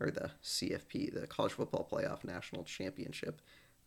or 0.00 0.10
the 0.10 0.30
CFP, 0.42 1.14
the 1.14 1.26
College 1.26 1.52
Football 1.52 1.88
Playoff 1.90 2.24
National 2.24 2.64
Championship, 2.64 3.40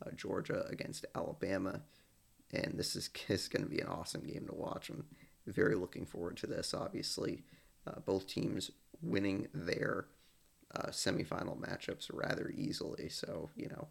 uh, 0.03 0.11
Georgia 0.15 0.65
against 0.69 1.05
Alabama 1.15 1.81
and 2.53 2.77
this 2.77 2.95
is, 2.95 3.09
is 3.27 3.47
going 3.47 3.63
to 3.63 3.69
be 3.69 3.79
an 3.79 3.87
awesome 3.87 4.21
game 4.21 4.45
to 4.47 4.55
watch. 4.55 4.89
I'm 4.89 5.05
very 5.45 5.75
looking 5.75 6.05
forward 6.05 6.37
to 6.37 6.47
this. 6.47 6.73
Obviously, 6.73 7.43
uh, 7.87 7.99
both 8.05 8.27
teams 8.27 8.71
winning 9.01 9.47
their 9.53 10.05
uh, 10.73 10.87
semifinal 10.87 11.59
matchups 11.59 12.09
rather 12.11 12.51
easily. 12.55 13.09
So 13.09 13.49
you 13.55 13.69
know, 13.69 13.87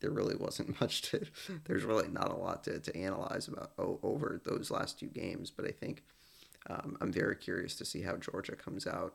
there 0.00 0.10
really 0.10 0.36
wasn't 0.36 0.80
much 0.80 1.02
to. 1.02 1.26
There's 1.64 1.84
really 1.84 2.08
not 2.08 2.30
a 2.30 2.36
lot 2.36 2.64
to, 2.64 2.80
to 2.80 2.96
analyze 2.96 3.48
about 3.48 3.72
over 3.78 4.40
those 4.44 4.70
last 4.70 4.98
two 4.98 5.08
games. 5.08 5.50
But 5.50 5.66
I 5.66 5.70
think 5.70 6.02
um, 6.68 6.96
I'm 7.00 7.12
very 7.12 7.36
curious 7.36 7.76
to 7.76 7.84
see 7.84 8.02
how 8.02 8.16
Georgia 8.16 8.56
comes 8.56 8.86
out 8.86 9.14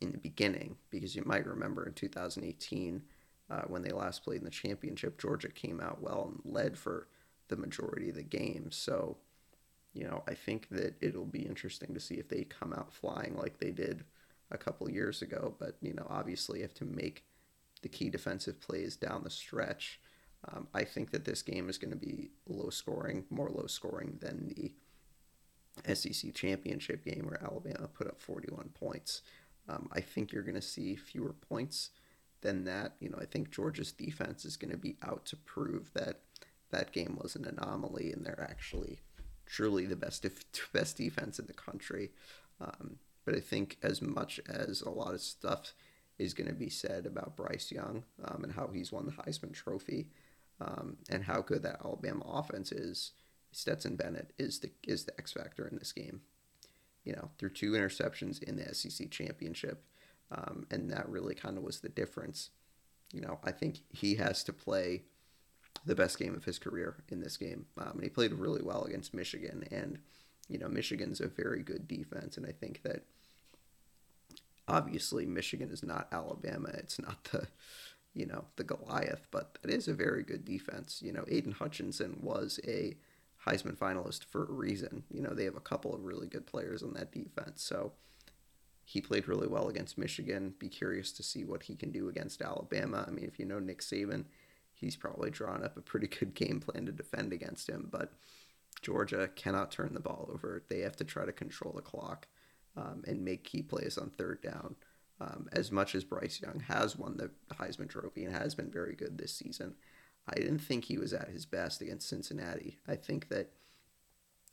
in 0.00 0.12
the 0.12 0.18
beginning 0.18 0.76
because 0.90 1.16
you 1.16 1.22
might 1.24 1.46
remember 1.46 1.86
in 1.86 1.92
2018 1.94 3.02
uh, 3.50 3.62
when 3.66 3.82
they 3.82 3.92
last 3.92 4.24
played 4.24 4.38
in 4.38 4.44
the 4.44 4.50
championship, 4.50 5.20
Georgia 5.20 5.48
came 5.48 5.80
out 5.80 6.02
well 6.02 6.32
and 6.32 6.52
led 6.52 6.78
for 6.78 7.08
the 7.48 7.56
majority 7.56 8.08
of 8.08 8.16
the 8.16 8.22
game. 8.22 8.70
So 8.70 9.18
you 9.94 10.04
know, 10.04 10.22
I 10.28 10.34
think 10.34 10.68
that 10.70 10.96
it'll 11.00 11.24
be 11.24 11.46
interesting 11.46 11.94
to 11.94 12.00
see 12.00 12.16
if 12.16 12.28
they 12.28 12.44
come 12.44 12.72
out 12.72 12.92
flying 12.92 13.36
like 13.36 13.58
they 13.58 13.70
did 13.70 14.04
a 14.50 14.58
couple 14.58 14.90
years 14.90 15.22
ago. 15.22 15.54
But, 15.58 15.76
you 15.80 15.94
know, 15.94 16.06
obviously 16.10 16.58
you 16.58 16.64
have 16.64 16.74
to 16.74 16.84
make 16.84 17.24
the 17.80 17.88
key 17.88 18.10
defensive 18.10 18.60
plays 18.60 18.96
down 18.96 19.22
the 19.22 19.30
stretch. 19.30 20.00
Um, 20.48 20.66
I 20.74 20.84
think 20.84 21.12
that 21.12 21.24
this 21.24 21.42
game 21.42 21.70
is 21.70 21.78
going 21.78 21.92
to 21.92 21.96
be 21.96 22.30
low 22.48 22.70
scoring, 22.70 23.24
more 23.30 23.50
low 23.50 23.66
scoring 23.66 24.18
than 24.20 24.48
the 24.48 25.94
SEC 25.94 26.34
championship 26.34 27.04
game 27.04 27.26
where 27.26 27.42
Alabama 27.42 27.88
put 27.88 28.08
up 28.08 28.20
41 28.20 28.70
points. 28.74 29.22
Um, 29.68 29.88
I 29.92 30.00
think 30.00 30.32
you're 30.32 30.42
going 30.42 30.54
to 30.56 30.60
see 30.60 30.96
fewer 30.96 31.32
points 31.32 31.90
than 32.44 32.64
that. 32.64 32.94
You 33.00 33.08
know, 33.08 33.18
I 33.20 33.24
think 33.24 33.50
Georgia's 33.50 33.90
defense 33.90 34.44
is 34.44 34.56
going 34.56 34.70
to 34.70 34.76
be 34.76 34.96
out 35.02 35.26
to 35.26 35.36
prove 35.36 35.90
that 35.94 36.20
that 36.70 36.92
game 36.92 37.18
was 37.20 37.34
an 37.34 37.44
anomaly 37.44 38.12
and 38.12 38.24
they're 38.24 38.46
actually 38.48 39.00
truly 39.46 39.86
the 39.86 39.96
best 39.96 40.24
best 40.72 40.96
defense 40.96 41.40
in 41.40 41.46
the 41.46 41.52
country. 41.52 42.12
Um, 42.60 42.96
but 43.24 43.34
I 43.34 43.40
think 43.40 43.78
as 43.82 44.00
much 44.00 44.38
as 44.48 44.82
a 44.82 44.90
lot 44.90 45.14
of 45.14 45.20
stuff 45.20 45.72
is 46.18 46.34
going 46.34 46.48
to 46.48 46.54
be 46.54 46.68
said 46.68 47.06
about 47.06 47.36
Bryce 47.36 47.72
Young 47.72 48.04
um, 48.24 48.44
and 48.44 48.52
how 48.52 48.68
he's 48.68 48.92
won 48.92 49.06
the 49.06 49.12
Heisman 49.12 49.52
Trophy 49.52 50.06
um, 50.60 50.98
and 51.10 51.24
how 51.24 51.40
good 51.40 51.62
that 51.62 51.80
Alabama 51.84 52.24
offense 52.26 52.70
is, 52.70 53.12
Stetson 53.50 53.96
Bennett 53.96 54.32
is 54.38 54.60
the 54.60 54.70
is 54.86 55.04
the 55.04 55.18
X 55.18 55.32
factor 55.32 55.66
in 55.66 55.78
this 55.78 55.92
game. 55.92 56.20
You 57.04 57.12
know, 57.14 57.30
threw 57.38 57.50
two 57.50 57.72
interceptions 57.72 58.42
in 58.42 58.56
the 58.56 58.74
SEC 58.74 59.10
championship, 59.10 59.84
um, 60.30 60.66
and 60.70 60.90
that 60.90 61.08
really 61.08 61.34
kind 61.34 61.56
of 61.56 61.64
was 61.64 61.80
the 61.80 61.88
difference. 61.88 62.50
You 63.12 63.20
know, 63.20 63.38
I 63.44 63.52
think 63.52 63.80
he 63.90 64.16
has 64.16 64.42
to 64.44 64.52
play 64.52 65.02
the 65.86 65.94
best 65.94 66.18
game 66.18 66.34
of 66.34 66.44
his 66.44 66.58
career 66.58 66.96
in 67.08 67.20
this 67.20 67.36
game. 67.36 67.66
Um, 67.78 67.92
and 67.94 68.02
he 68.02 68.08
played 68.08 68.32
really 68.32 68.62
well 68.62 68.84
against 68.84 69.14
Michigan. 69.14 69.64
And, 69.70 69.98
you 70.48 70.58
know, 70.58 70.68
Michigan's 70.68 71.20
a 71.20 71.28
very 71.28 71.62
good 71.62 71.86
defense. 71.86 72.36
And 72.36 72.46
I 72.46 72.52
think 72.52 72.82
that 72.82 73.02
obviously 74.66 75.26
Michigan 75.26 75.70
is 75.70 75.82
not 75.82 76.08
Alabama. 76.10 76.70
It's 76.74 77.00
not 77.00 77.24
the, 77.24 77.46
you 78.14 78.26
know, 78.26 78.46
the 78.56 78.64
Goliath, 78.64 79.26
but 79.30 79.58
it 79.62 79.70
is 79.70 79.88
a 79.88 79.94
very 79.94 80.22
good 80.22 80.44
defense. 80.44 81.02
You 81.02 81.12
know, 81.12 81.24
Aidan 81.28 81.52
Hutchinson 81.52 82.18
was 82.22 82.58
a 82.66 82.96
Heisman 83.46 83.76
finalist 83.76 84.24
for 84.24 84.44
a 84.44 84.52
reason. 84.52 85.04
You 85.10 85.22
know, 85.22 85.34
they 85.34 85.44
have 85.44 85.56
a 85.56 85.60
couple 85.60 85.94
of 85.94 86.04
really 86.04 86.28
good 86.28 86.46
players 86.46 86.82
on 86.82 86.94
that 86.94 87.12
defense. 87.12 87.62
So 87.62 87.92
he 88.84 89.00
played 89.00 89.28
really 89.28 89.48
well 89.48 89.68
against 89.68 89.98
Michigan. 89.98 90.54
Be 90.58 90.68
curious 90.68 91.10
to 91.12 91.22
see 91.22 91.44
what 91.44 91.64
he 91.64 91.74
can 91.74 91.90
do 91.90 92.08
against 92.08 92.42
Alabama. 92.42 93.04
I 93.06 93.10
mean, 93.10 93.24
if 93.24 93.38
you 93.38 93.46
know 93.46 93.58
Nick 93.58 93.80
Saban, 93.80 94.24
he's 94.74 94.96
probably 94.96 95.30
drawn 95.30 95.64
up 95.64 95.76
a 95.76 95.82
pretty 95.82 96.06
good 96.06 96.34
game 96.34 96.60
plan 96.60 96.86
to 96.86 96.92
defend 96.92 97.32
against 97.32 97.68
him. 97.68 97.88
But 97.90 98.12
Georgia 98.82 99.30
cannot 99.34 99.70
turn 99.70 99.94
the 99.94 100.00
ball 100.00 100.28
over. 100.32 100.62
They 100.68 100.80
have 100.80 100.96
to 100.96 101.04
try 101.04 101.24
to 101.24 101.32
control 101.32 101.72
the 101.74 101.82
clock 101.82 102.28
um, 102.76 103.02
and 103.06 103.24
make 103.24 103.44
key 103.44 103.62
plays 103.62 103.96
on 103.96 104.10
third 104.10 104.42
down. 104.42 104.76
Um, 105.20 105.48
as 105.52 105.70
much 105.70 105.94
as 105.94 106.04
Bryce 106.04 106.40
Young 106.42 106.60
has 106.68 106.96
won 106.96 107.16
the 107.16 107.30
Heisman 107.54 107.88
Trophy 107.88 108.24
and 108.24 108.34
has 108.34 108.54
been 108.54 108.70
very 108.70 108.94
good 108.94 109.16
this 109.16 109.32
season, 109.32 109.74
I 110.28 110.34
didn't 110.34 110.58
think 110.58 110.84
he 110.84 110.98
was 110.98 111.12
at 111.12 111.28
his 111.28 111.46
best 111.46 111.80
against 111.80 112.08
Cincinnati. 112.08 112.78
I 112.88 112.96
think 112.96 113.28
that 113.28 113.52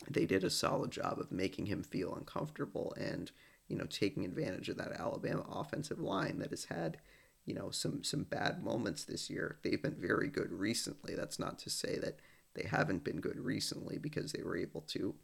they 0.09 0.25
did 0.25 0.43
a 0.43 0.49
solid 0.49 0.91
job 0.91 1.19
of 1.19 1.31
making 1.31 1.65
him 1.65 1.83
feel 1.83 2.13
uncomfortable 2.15 2.93
and 2.97 3.31
you 3.71 3.77
know 3.77 3.85
taking 3.85 4.25
advantage 4.25 4.67
of 4.67 4.77
that 4.77 4.99
Alabama 4.99 5.45
offensive 5.49 5.99
line 5.99 6.39
that 6.39 6.49
has 6.49 6.65
had 6.65 6.97
you 7.45 7.53
know 7.55 7.71
some 7.71 8.03
some 8.03 8.23
bad 8.23 8.61
moments 8.61 9.05
this 9.05 9.29
year. 9.29 9.57
They've 9.63 9.81
been 9.81 9.95
very 9.97 10.27
good 10.27 10.51
recently. 10.51 11.15
That's 11.15 11.39
not 11.39 11.57
to 11.59 11.69
say 11.69 11.97
that 11.99 12.19
they 12.53 12.67
haven't 12.67 13.05
been 13.05 13.21
good 13.21 13.39
recently 13.39 13.97
because 13.97 14.33
they 14.33 14.43
were 14.43 14.57
able 14.57 14.81
to 14.81 15.15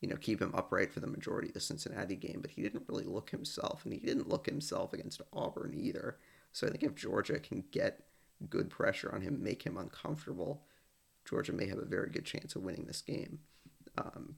you 0.00 0.08
know 0.08 0.16
keep 0.16 0.40
him 0.40 0.54
upright 0.54 0.92
for 0.92 1.00
the 1.00 1.08
majority 1.08 1.48
of 1.48 1.54
the 1.54 1.60
Cincinnati 1.60 2.14
game, 2.14 2.38
but 2.40 2.52
he 2.52 2.62
didn't 2.62 2.84
really 2.86 3.04
look 3.04 3.30
himself 3.30 3.84
and 3.84 3.92
he 3.92 3.98
didn't 3.98 4.28
look 4.28 4.46
himself 4.46 4.92
against 4.92 5.20
Auburn 5.32 5.74
either. 5.76 6.18
So 6.52 6.68
I 6.68 6.70
think 6.70 6.84
if 6.84 6.94
Georgia 6.94 7.40
can 7.40 7.64
get 7.72 8.04
good 8.48 8.70
pressure 8.70 9.12
on 9.12 9.20
him, 9.20 9.42
make 9.42 9.64
him 9.64 9.76
uncomfortable, 9.76 10.62
Georgia 11.28 11.52
may 11.52 11.66
have 11.66 11.78
a 11.78 11.84
very 11.84 12.08
good 12.08 12.24
chance 12.24 12.54
of 12.54 12.62
winning 12.62 12.84
this 12.86 13.02
game. 13.02 13.40
Um, 13.98 14.36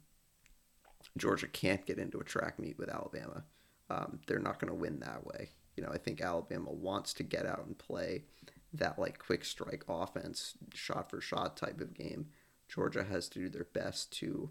Georgia 1.16 1.48
can't 1.48 1.86
get 1.86 1.98
into 1.98 2.18
a 2.18 2.24
track 2.24 2.59
meet 2.59 2.78
with 2.78 2.88
Alabama. 2.88 3.44
Um, 3.90 4.20
they're 4.26 4.38
not 4.38 4.61
going 4.61 4.68
to 4.68 4.78
win 4.78 5.00
that 5.00 5.26
way 5.26 5.50
you 5.78 5.84
know, 5.84 5.92
I 5.92 5.98
think 5.98 6.20
Alabama 6.20 6.72
wants 6.72 7.14
to 7.14 7.22
get 7.22 7.46
out 7.46 7.64
and 7.64 7.78
play 7.78 8.24
that 8.72 8.98
like 8.98 9.20
quick 9.20 9.44
strike 9.44 9.84
offense, 9.88 10.54
shot 10.74 11.09
for 11.09 11.20
shot 11.20 11.56
type 11.56 11.80
of 11.80 11.94
game. 11.94 12.26
Georgia 12.68 13.04
has 13.04 13.28
to 13.28 13.38
do 13.38 13.48
their 13.48 13.68
best 13.72 14.11
to, 14.18 14.50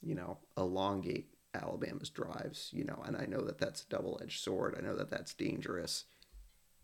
you 0.00 0.14
know, 0.14 0.38
elongate 0.56 1.34
Alabama's 1.54 2.08
drives, 2.08 2.70
you 2.72 2.84
know, 2.84 3.02
and 3.04 3.16
I 3.16 3.26
know 3.26 3.40
that 3.40 3.58
that's 3.58 3.82
a 3.82 3.88
double 3.88 4.20
edged 4.22 4.40
sword. 4.40 4.76
I 4.78 4.80
know 4.80 4.94
that 4.94 5.10
that's 5.10 5.34
dangerous 5.34 6.04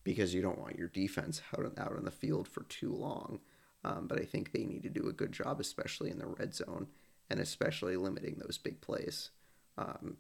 because 0.03 0.35
you 0.35 0.43
don't 0.43 0.59
want 0.59 0.77
your 0.77 0.89
defense 0.89 1.41
out, 1.57 1.73
out 1.79 1.97
on 1.97 2.07
the 2.07 2.11
field 2.11 2.49
for 2.49 2.65
too 2.65 2.93
long. 2.93 3.39
Um, 3.85 4.09
but 4.09 4.21
I 4.21 4.25
think 4.25 4.51
they 4.51 4.65
need 4.65 4.83
to 4.83 4.91
do 4.91 5.09
a 5.09 5.13
good 5.13 5.31
job, 5.31 5.61
especially 5.61 6.11
in 6.11 6.19
the 6.19 6.27
red 6.27 6.57
zone 6.57 6.89
and 7.31 7.41
especially 7.41 7.97
limiting 7.97 8.37
those 8.39 8.59
big 8.59 8.81
plays. 8.81 9.31
Um, 9.77 10.17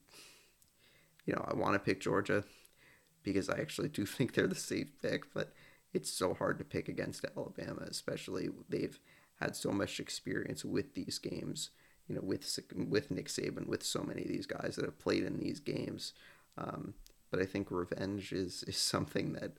you 1.26 1.34
know, 1.34 1.44
I 1.46 1.54
want 1.54 1.74
to 1.74 1.78
pick 1.78 2.00
Georgia 2.00 2.44
because 3.22 3.48
I 3.48 3.58
actually 3.58 3.88
do 3.88 4.06
think 4.06 4.34
they're 4.34 4.46
the 4.46 4.54
safe 4.54 4.90
pick, 5.00 5.32
but 5.34 5.52
it's 5.92 6.10
so 6.10 6.34
hard 6.34 6.58
to 6.58 6.64
pick 6.64 6.88
against 6.88 7.24
Alabama, 7.36 7.82
especially 7.88 8.48
they've 8.68 8.98
had 9.40 9.56
so 9.56 9.70
much 9.70 10.00
experience 10.00 10.64
with 10.64 10.94
these 10.94 11.18
games. 11.18 11.70
You 12.08 12.14
know, 12.14 12.22
with 12.22 12.58
with 12.74 13.10
Nick 13.10 13.28
Saban, 13.28 13.66
with 13.66 13.82
so 13.82 14.02
many 14.02 14.22
of 14.22 14.28
these 14.28 14.46
guys 14.46 14.76
that 14.76 14.86
have 14.86 14.98
played 14.98 15.24
in 15.24 15.38
these 15.38 15.60
games. 15.60 16.14
Um, 16.56 16.94
but 17.30 17.40
I 17.40 17.44
think 17.44 17.70
revenge 17.70 18.32
is 18.32 18.62
is 18.66 18.78
something 18.78 19.34
that 19.34 19.52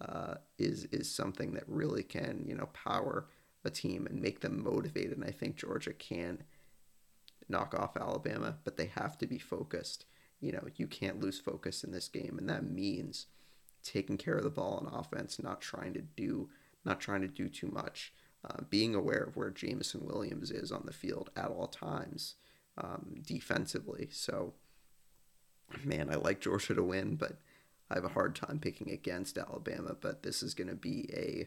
uh, 0.00 0.34
is 0.58 0.86
is 0.86 1.10
something 1.10 1.54
that 1.54 1.64
really 1.66 2.02
can 2.02 2.44
you 2.46 2.56
know 2.56 2.66
power 2.72 3.26
a 3.64 3.70
team 3.70 4.06
and 4.06 4.20
make 4.20 4.40
them 4.40 4.62
motivated. 4.64 5.16
And 5.16 5.24
I 5.24 5.30
think 5.30 5.56
Georgia 5.56 5.92
can 5.92 6.42
knock 7.52 7.74
off 7.74 7.96
Alabama, 7.96 8.56
but 8.64 8.76
they 8.76 8.86
have 8.86 9.16
to 9.18 9.26
be 9.28 9.38
focused 9.38 10.06
you 10.42 10.50
know, 10.50 10.64
you 10.76 10.88
can't 10.88 11.20
lose 11.20 11.38
focus 11.38 11.84
in 11.84 11.92
this 11.92 12.08
game. 12.08 12.36
And 12.36 12.48
that 12.50 12.68
means 12.68 13.26
taking 13.82 14.18
care 14.18 14.36
of 14.36 14.42
the 14.42 14.50
ball 14.50 14.84
on 14.84 14.92
offense, 14.92 15.40
not 15.40 15.60
trying 15.60 15.94
to 15.94 16.02
do, 16.02 16.50
not 16.84 17.00
trying 17.00 17.22
to 17.22 17.28
do 17.28 17.48
too 17.48 17.68
much, 17.68 18.12
uh, 18.44 18.62
being 18.68 18.94
aware 18.94 19.22
of 19.22 19.36
where 19.36 19.50
Jameson 19.50 20.04
Williams 20.04 20.50
is 20.50 20.72
on 20.72 20.82
the 20.84 20.92
field 20.92 21.30
at 21.36 21.46
all 21.46 21.68
times 21.68 22.34
um, 22.76 23.14
defensively. 23.24 24.08
So, 24.10 24.54
man, 25.84 26.10
I 26.10 26.16
like 26.16 26.40
Georgia 26.40 26.74
to 26.74 26.82
win, 26.82 27.14
but 27.14 27.38
I 27.88 27.94
have 27.94 28.04
a 28.04 28.08
hard 28.08 28.34
time 28.34 28.58
picking 28.58 28.90
against 28.90 29.38
Alabama. 29.38 29.94
But 29.98 30.24
this 30.24 30.42
is 30.42 30.54
going 30.54 30.68
to 30.68 30.76
be 30.76 31.08
a 31.14 31.46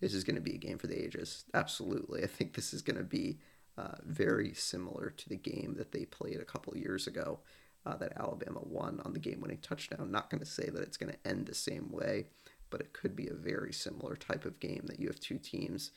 this 0.00 0.14
is 0.14 0.22
going 0.22 0.36
to 0.36 0.42
be 0.42 0.54
a 0.54 0.58
game 0.58 0.78
for 0.78 0.86
the 0.86 1.02
ages. 1.02 1.44
Absolutely, 1.54 2.22
I 2.22 2.26
think 2.26 2.52
this 2.52 2.74
is 2.74 2.82
going 2.82 2.98
to 2.98 3.04
be 3.04 3.38
uh, 3.78 3.96
very 4.04 4.52
similar 4.54 5.10
to 5.16 5.28
the 5.28 5.36
game 5.36 5.74
that 5.78 5.92
they 5.92 6.04
played 6.04 6.40
a 6.40 6.44
couple 6.44 6.76
years 6.76 7.06
ago 7.06 7.38
uh, 7.86 7.96
that 7.96 8.12
Alabama 8.16 8.60
won 8.62 9.00
on 9.04 9.12
the 9.12 9.20
game 9.20 9.40
winning 9.40 9.58
touchdown. 9.58 10.10
Not 10.10 10.30
going 10.30 10.40
to 10.40 10.46
say 10.46 10.68
that 10.68 10.82
it's 10.82 10.96
going 10.96 11.12
to 11.12 11.28
end 11.28 11.46
the 11.46 11.54
same 11.54 11.90
way, 11.92 12.26
but 12.70 12.80
it 12.80 12.92
could 12.92 13.14
be 13.14 13.28
a 13.28 13.34
very 13.34 13.72
similar 13.72 14.16
type 14.16 14.44
of 14.44 14.58
game 14.58 14.82
that 14.86 14.98
you 14.98 15.06
have 15.06 15.20
two 15.20 15.38
teams 15.38 15.92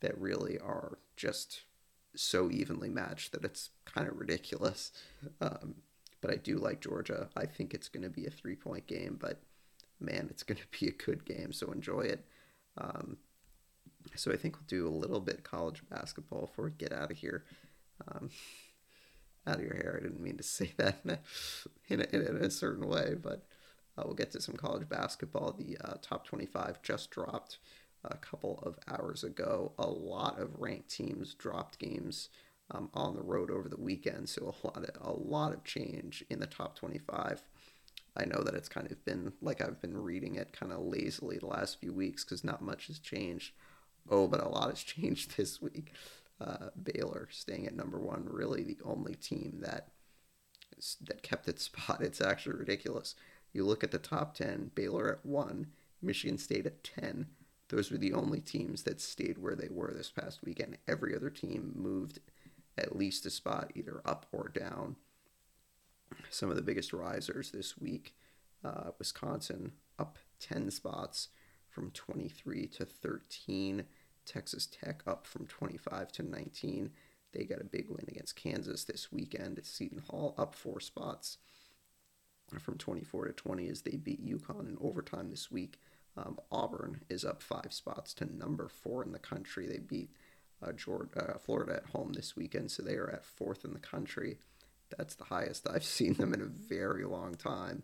that 0.00 0.18
really 0.20 0.58
are 0.58 0.98
just 1.16 1.62
so 2.14 2.50
evenly 2.50 2.90
matched 2.90 3.32
that 3.32 3.44
it's 3.44 3.70
kind 3.84 4.06
of 4.06 4.18
ridiculous. 4.18 4.92
Um, 5.40 5.76
but 6.20 6.30
I 6.30 6.36
do 6.36 6.58
like 6.58 6.80
Georgia. 6.80 7.28
I 7.36 7.46
think 7.46 7.72
it's 7.72 7.88
going 7.88 8.02
to 8.02 8.10
be 8.10 8.26
a 8.26 8.30
three 8.30 8.56
point 8.56 8.86
game, 8.86 9.16
but 9.18 9.40
man, 9.98 10.26
it's 10.30 10.42
going 10.42 10.58
to 10.58 10.78
be 10.78 10.88
a 10.88 10.92
good 10.92 11.24
game, 11.24 11.52
so 11.52 11.72
enjoy 11.72 12.02
it. 12.02 12.26
Um, 12.76 13.16
so 14.16 14.32
I 14.32 14.36
think 14.36 14.56
we'll 14.56 14.66
do 14.66 14.86
a 14.86 14.90
little 14.90 15.20
bit 15.20 15.44
college 15.44 15.82
basketball 15.88 16.46
before 16.46 16.66
we 16.66 16.70
get 16.72 16.92
out 16.92 17.10
of 17.10 17.18
here. 17.18 17.44
Um, 18.06 18.30
out 19.48 19.56
of 19.56 19.62
your 19.62 19.74
hair. 19.74 19.96
I 19.98 20.02
didn't 20.02 20.20
mean 20.20 20.36
to 20.36 20.42
say 20.42 20.72
that 20.76 20.98
in 21.88 22.00
a, 22.00 22.04
in 22.04 22.44
a, 22.44 22.50
certain 22.50 22.86
way, 22.86 23.14
but 23.20 23.46
uh, 23.96 24.02
we'll 24.04 24.14
get 24.14 24.30
to 24.32 24.40
some 24.40 24.56
college 24.56 24.88
basketball. 24.88 25.52
The 25.52 25.78
uh, 25.82 25.94
top 26.02 26.26
25 26.26 26.82
just 26.82 27.10
dropped 27.10 27.58
a 28.04 28.16
couple 28.16 28.60
of 28.62 28.78
hours 28.88 29.24
ago. 29.24 29.72
A 29.78 29.86
lot 29.86 30.38
of 30.38 30.60
ranked 30.60 30.90
teams 30.90 31.34
dropped 31.34 31.78
games 31.78 32.28
um, 32.70 32.90
on 32.94 33.16
the 33.16 33.22
road 33.22 33.50
over 33.50 33.68
the 33.68 33.80
weekend, 33.80 34.28
so 34.28 34.54
a 34.62 34.66
lot 34.66 34.76
of 34.76 34.90
a 35.00 35.12
lot 35.12 35.52
of 35.52 35.64
change 35.64 36.24
in 36.28 36.38
the 36.38 36.46
top 36.46 36.76
25. 36.76 37.42
I 38.16 38.24
know 38.24 38.42
that 38.42 38.54
it's 38.54 38.68
kind 38.68 38.90
of 38.90 39.02
been 39.04 39.32
like 39.40 39.60
I've 39.62 39.80
been 39.80 39.96
reading 39.96 40.36
it 40.36 40.52
kind 40.52 40.72
of 40.72 40.80
lazily 40.80 41.38
the 41.38 41.46
last 41.46 41.80
few 41.80 41.92
weeks 41.92 42.24
because 42.24 42.44
not 42.44 42.62
much 42.62 42.88
has 42.88 42.98
changed. 42.98 43.52
Oh, 44.10 44.26
but 44.26 44.42
a 44.42 44.48
lot 44.48 44.70
has 44.70 44.82
changed 44.82 45.36
this 45.36 45.60
week 45.60 45.92
uh, 46.40 46.68
Baylor 46.80 47.28
staying 47.30 47.66
at 47.66 47.76
number 47.76 47.98
one, 47.98 48.26
really 48.28 48.62
the 48.62 48.78
only 48.84 49.14
team 49.14 49.58
that 49.60 49.88
that 51.00 51.22
kept 51.22 51.48
its 51.48 51.62
spot. 51.64 52.02
It's 52.02 52.20
actually 52.20 52.56
ridiculous. 52.56 53.14
You 53.52 53.64
look 53.64 53.82
at 53.82 53.90
the 53.90 53.98
top 53.98 54.34
10, 54.34 54.72
Baylor 54.74 55.10
at 55.10 55.26
1, 55.26 55.66
Michigan 56.02 56.38
State 56.38 56.66
at 56.66 56.84
10. 56.84 57.26
Those 57.70 57.90
were 57.90 57.98
the 57.98 58.12
only 58.12 58.40
teams 58.40 58.82
that 58.84 59.00
stayed 59.00 59.38
where 59.38 59.56
they 59.56 59.68
were 59.70 59.92
this 59.94 60.10
past 60.10 60.40
weekend. 60.44 60.78
Every 60.86 61.16
other 61.16 61.30
team 61.30 61.72
moved 61.74 62.20
at 62.76 62.96
least 62.96 63.26
a 63.26 63.30
spot 63.30 63.72
either 63.74 64.00
up 64.04 64.26
or 64.32 64.48
down. 64.48 64.96
Some 66.30 66.50
of 66.50 66.56
the 66.56 66.62
biggest 66.62 66.92
risers 66.92 67.50
this 67.50 67.78
week 67.78 68.14
uh, 68.64 68.90
Wisconsin 68.98 69.72
up 69.98 70.18
10 70.40 70.70
spots 70.70 71.28
from 71.68 71.90
23 71.90 72.66
to 72.68 72.84
13. 72.84 73.84
Texas 74.28 74.66
Tech 74.66 75.02
up 75.06 75.26
from 75.26 75.46
25 75.46 76.12
to 76.12 76.22
19. 76.22 76.90
They 77.32 77.44
got 77.44 77.60
a 77.60 77.64
big 77.64 77.88
win 77.88 78.06
against 78.08 78.36
Kansas 78.36 78.84
this 78.84 79.10
weekend. 79.10 79.60
Seton 79.62 80.02
Hall 80.08 80.34
up 80.38 80.54
four 80.54 80.80
spots 80.80 81.38
from 82.58 82.78
24 82.78 83.26
to 83.26 83.32
20 83.32 83.68
as 83.68 83.82
they 83.82 83.96
beat 83.96 84.24
UConn 84.24 84.68
in 84.68 84.78
overtime 84.80 85.30
this 85.30 85.50
week. 85.50 85.78
Um, 86.16 86.38
Auburn 86.50 87.02
is 87.08 87.24
up 87.24 87.42
five 87.42 87.72
spots 87.72 88.14
to 88.14 88.36
number 88.36 88.68
four 88.68 89.04
in 89.04 89.12
the 89.12 89.18
country. 89.18 89.66
They 89.66 89.78
beat 89.78 90.10
uh, 90.62 90.72
Georgia, 90.72 91.34
uh, 91.34 91.38
Florida 91.38 91.76
at 91.76 91.90
home 91.90 92.12
this 92.12 92.34
weekend, 92.36 92.70
so 92.70 92.82
they 92.82 92.94
are 92.94 93.10
at 93.10 93.24
fourth 93.24 93.64
in 93.64 93.72
the 93.72 93.78
country. 93.78 94.38
That's 94.96 95.14
the 95.14 95.24
highest 95.24 95.68
I've 95.68 95.84
seen 95.84 96.14
them 96.14 96.34
in 96.34 96.40
a 96.40 96.46
very 96.46 97.04
long 97.04 97.34
time. 97.34 97.82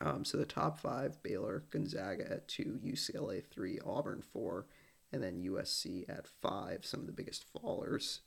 Um, 0.00 0.24
so 0.24 0.38
the 0.38 0.44
top 0.44 0.78
five 0.78 1.20
Baylor, 1.22 1.64
Gonzaga 1.70 2.30
at 2.30 2.46
two, 2.46 2.78
UCLA 2.84 3.44
three, 3.44 3.80
Auburn 3.84 4.22
four, 4.22 4.66
and 5.12 5.22
then 5.22 5.42
USC 5.42 6.08
at 6.08 6.26
five. 6.26 6.84
Some 6.84 7.00
of 7.00 7.06
the 7.06 7.12
biggest 7.12 7.46
fallers. 7.52 8.20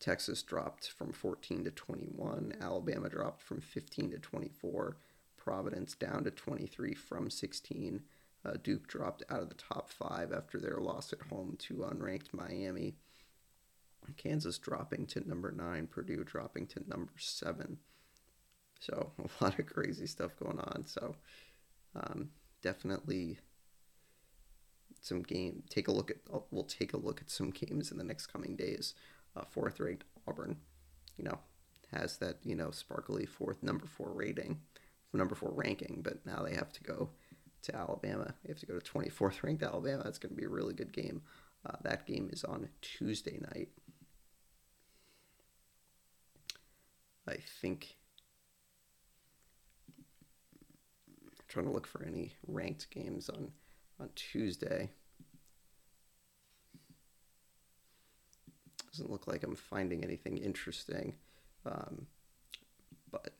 Texas 0.00 0.42
dropped 0.42 0.90
from 0.90 1.12
14 1.12 1.64
to 1.64 1.70
21. 1.70 2.54
Alabama 2.60 3.08
dropped 3.08 3.42
from 3.42 3.60
15 3.60 4.12
to 4.12 4.18
24. 4.18 4.96
Providence 5.36 5.94
down 5.94 6.24
to 6.24 6.30
23 6.30 6.94
from 6.94 7.30
16. 7.30 8.02
Uh, 8.44 8.52
Duke 8.62 8.86
dropped 8.86 9.24
out 9.28 9.42
of 9.42 9.48
the 9.48 9.54
top 9.56 9.88
five 9.88 10.32
after 10.32 10.60
their 10.60 10.78
loss 10.78 11.12
at 11.12 11.22
home 11.22 11.56
to 11.58 11.78
unranked 11.78 12.32
Miami. 12.32 12.94
Kansas 14.16 14.58
dropping 14.58 15.06
to 15.06 15.28
number 15.28 15.50
nine. 15.50 15.86
Purdue 15.86 16.24
dropping 16.24 16.66
to 16.68 16.88
number 16.88 17.12
seven. 17.18 17.78
So 18.80 19.12
a 19.40 19.44
lot 19.44 19.58
of 19.58 19.66
crazy 19.66 20.06
stuff 20.06 20.36
going 20.36 20.60
on. 20.60 20.84
So 20.86 21.16
um, 21.94 22.30
definitely 22.62 23.38
some 25.00 25.22
game. 25.22 25.62
Take 25.68 25.88
a 25.88 25.92
look 25.92 26.10
at. 26.10 26.16
We'll 26.50 26.64
take 26.64 26.92
a 26.92 26.98
look 26.98 27.20
at 27.20 27.30
some 27.30 27.50
games 27.50 27.90
in 27.90 27.98
the 27.98 28.04
next 28.04 28.26
coming 28.26 28.56
days. 28.56 28.94
Uh, 29.36 29.44
fourth 29.50 29.78
ranked 29.80 30.04
Auburn, 30.26 30.56
you 31.16 31.24
know, 31.24 31.38
has 31.92 32.18
that 32.18 32.36
you 32.42 32.54
know 32.54 32.70
sparkly 32.70 33.26
fourth 33.26 33.62
number 33.62 33.86
four 33.86 34.10
rating, 34.12 34.60
number 35.12 35.34
four 35.34 35.52
ranking, 35.52 36.00
but 36.02 36.24
now 36.26 36.42
they 36.42 36.54
have 36.54 36.72
to 36.72 36.82
go 36.82 37.10
to 37.62 37.76
Alabama. 37.76 38.34
They 38.42 38.50
have 38.50 38.60
to 38.60 38.66
go 38.66 38.78
to 38.78 38.92
24th 38.92 39.42
ranked 39.42 39.62
Alabama. 39.62 40.02
That's 40.04 40.18
going 40.18 40.30
to 40.30 40.36
be 40.36 40.44
a 40.44 40.48
really 40.48 40.74
good 40.74 40.92
game. 40.92 41.22
Uh, 41.66 41.76
that 41.82 42.06
game 42.06 42.30
is 42.32 42.44
on 42.44 42.68
Tuesday 42.80 43.38
night. 43.52 43.68
I 47.26 47.36
think. 47.60 47.96
I'm 51.08 51.44
trying 51.48 51.66
to 51.66 51.72
look 51.72 51.86
for 51.86 52.04
any 52.04 52.34
ranked 52.46 52.90
games 52.90 53.28
on 53.28 53.52
on 54.00 54.10
Tuesday. 54.14 54.90
Doesn't 58.92 59.10
look 59.10 59.26
like 59.26 59.42
I'm 59.42 59.54
finding 59.54 60.02
anything 60.02 60.38
interesting. 60.38 61.14
Um, 61.64 62.06
but 63.10 63.34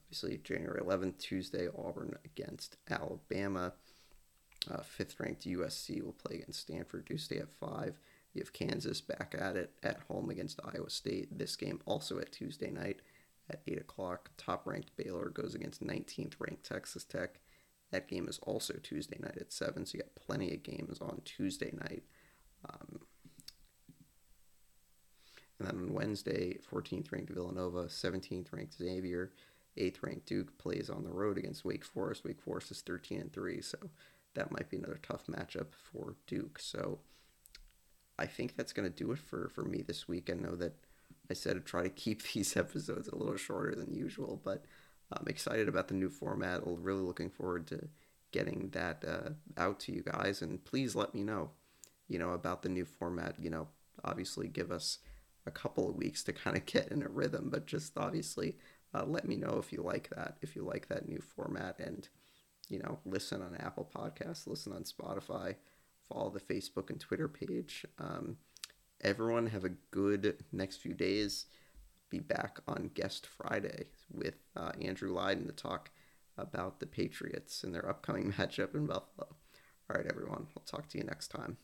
obviously, 0.00 0.40
January 0.42 0.80
11th, 0.80 1.18
Tuesday, 1.18 1.68
Auburn 1.68 2.16
against 2.24 2.76
Alabama. 2.90 3.74
Uh, 4.70 4.82
fifth 4.82 5.18
ranked 5.18 5.46
USC 5.46 6.02
will 6.02 6.12
play 6.12 6.36
against 6.36 6.60
Stanford. 6.60 7.06
Tuesday 7.06 7.38
at 7.38 7.50
5. 7.50 7.98
You 8.34 8.40
have 8.40 8.52
Kansas 8.52 9.00
back 9.00 9.34
at 9.38 9.56
it 9.56 9.72
at 9.82 10.00
home 10.08 10.30
against 10.30 10.60
Iowa 10.64 10.88
State. 10.88 11.38
This 11.38 11.56
game 11.56 11.80
also 11.84 12.18
at 12.18 12.32
Tuesday 12.32 12.70
night 12.70 13.00
at 13.50 13.60
8 13.66 13.78
o'clock. 13.78 14.30
Top 14.36 14.66
ranked 14.66 14.96
Baylor 14.96 15.28
goes 15.28 15.54
against 15.54 15.84
19th 15.84 16.34
ranked 16.38 16.64
Texas 16.64 17.04
Tech. 17.04 17.40
That 17.92 18.08
game 18.08 18.26
is 18.26 18.40
also 18.42 18.74
Tuesday 18.82 19.18
night 19.20 19.36
at 19.38 19.52
7, 19.52 19.86
so 19.86 19.96
you 19.96 20.02
got 20.02 20.14
plenty 20.14 20.52
of 20.52 20.62
games 20.62 20.98
on 21.00 21.20
Tuesday 21.24 21.72
night. 21.78 22.02
Um, 22.68 23.00
and 25.58 25.68
then 25.68 25.76
on 25.76 25.92
Wednesday, 25.92 26.58
14th 26.72 27.12
ranked 27.12 27.32
Villanova, 27.32 27.84
17th 27.84 28.52
ranked 28.52 28.74
Xavier, 28.74 29.32
8th 29.76 30.02
ranked 30.02 30.26
Duke 30.26 30.56
plays 30.58 30.90
on 30.90 31.04
the 31.04 31.12
road 31.12 31.38
against 31.38 31.64
Wake 31.64 31.84
Forest. 31.84 32.24
Wake 32.24 32.40
Forest 32.40 32.70
is 32.70 32.80
13 32.80 33.20
and 33.20 33.32
3, 33.32 33.60
so 33.60 33.78
that 34.34 34.50
might 34.50 34.70
be 34.70 34.78
another 34.78 35.00
tough 35.02 35.26
matchup 35.26 35.68
for 35.92 36.16
Duke. 36.26 36.58
So 36.58 36.98
I 38.18 38.26
think 38.26 38.56
that's 38.56 38.72
going 38.72 38.90
to 38.90 38.94
do 38.94 39.12
it 39.12 39.18
for, 39.18 39.50
for 39.54 39.64
me 39.64 39.82
this 39.82 40.08
week. 40.08 40.30
I 40.30 40.34
know 40.34 40.56
that 40.56 40.74
I 41.30 41.34
said 41.34 41.54
to 41.54 41.60
try 41.60 41.82
to 41.82 41.90
keep 41.90 42.22
these 42.32 42.56
episodes 42.56 43.08
a 43.08 43.16
little 43.16 43.36
shorter 43.36 43.74
than 43.74 43.94
usual, 43.94 44.40
but 44.42 44.64
I'm 45.18 45.28
excited 45.28 45.68
about 45.68 45.88
the 45.88 45.94
new 45.94 46.08
format. 46.10 46.62
Really 46.64 47.00
looking 47.00 47.30
forward 47.30 47.66
to 47.68 47.88
getting 48.32 48.70
that 48.72 49.04
uh, 49.06 49.30
out 49.60 49.78
to 49.80 49.92
you 49.92 50.02
guys. 50.02 50.42
And 50.42 50.64
please 50.64 50.94
let 50.94 51.14
me 51.14 51.22
know, 51.22 51.50
you 52.08 52.18
know, 52.18 52.30
about 52.30 52.62
the 52.62 52.68
new 52.68 52.84
format. 52.84 53.36
You 53.38 53.50
know, 53.50 53.68
obviously 54.04 54.48
give 54.48 54.70
us 54.70 54.98
a 55.46 55.50
couple 55.50 55.88
of 55.88 55.96
weeks 55.96 56.22
to 56.24 56.32
kind 56.32 56.56
of 56.56 56.66
get 56.66 56.88
in 56.88 57.02
a 57.02 57.08
rhythm, 57.08 57.48
but 57.50 57.66
just 57.66 57.96
obviously 57.96 58.56
uh, 58.94 59.04
let 59.04 59.26
me 59.26 59.36
know 59.36 59.58
if 59.58 59.72
you 59.72 59.82
like 59.82 60.10
that, 60.14 60.36
if 60.42 60.56
you 60.56 60.62
like 60.62 60.88
that 60.88 61.08
new 61.08 61.20
format, 61.20 61.78
and 61.78 62.08
you 62.68 62.78
know, 62.78 62.98
listen 63.04 63.42
on 63.42 63.56
Apple 63.56 63.88
Podcasts, 63.94 64.46
listen 64.46 64.72
on 64.72 64.84
Spotify, 64.84 65.56
follow 66.08 66.30
the 66.30 66.40
Facebook 66.40 66.90
and 66.90 67.00
Twitter 67.00 67.28
page. 67.28 67.84
Um, 67.98 68.36
everyone 69.00 69.46
have 69.46 69.64
a 69.64 69.70
good 69.90 70.44
next 70.52 70.76
few 70.76 70.94
days 70.94 71.46
be 72.12 72.20
back 72.20 72.60
on 72.68 72.90
Guest 72.92 73.26
Friday 73.26 73.86
with 74.12 74.34
uh, 74.54 74.72
Andrew 74.82 75.14
Lyden 75.14 75.46
to 75.46 75.52
talk 75.52 75.90
about 76.36 76.78
the 76.78 76.86
Patriots 76.86 77.64
and 77.64 77.74
their 77.74 77.88
upcoming 77.88 78.32
matchup 78.38 78.74
in 78.74 78.86
Buffalo. 78.86 79.28
All 79.90 79.96
right, 79.96 80.06
everyone. 80.06 80.46
we'll 80.54 80.64
talk 80.66 80.88
to 80.90 80.98
you 80.98 81.04
next 81.04 81.28
time. 81.28 81.56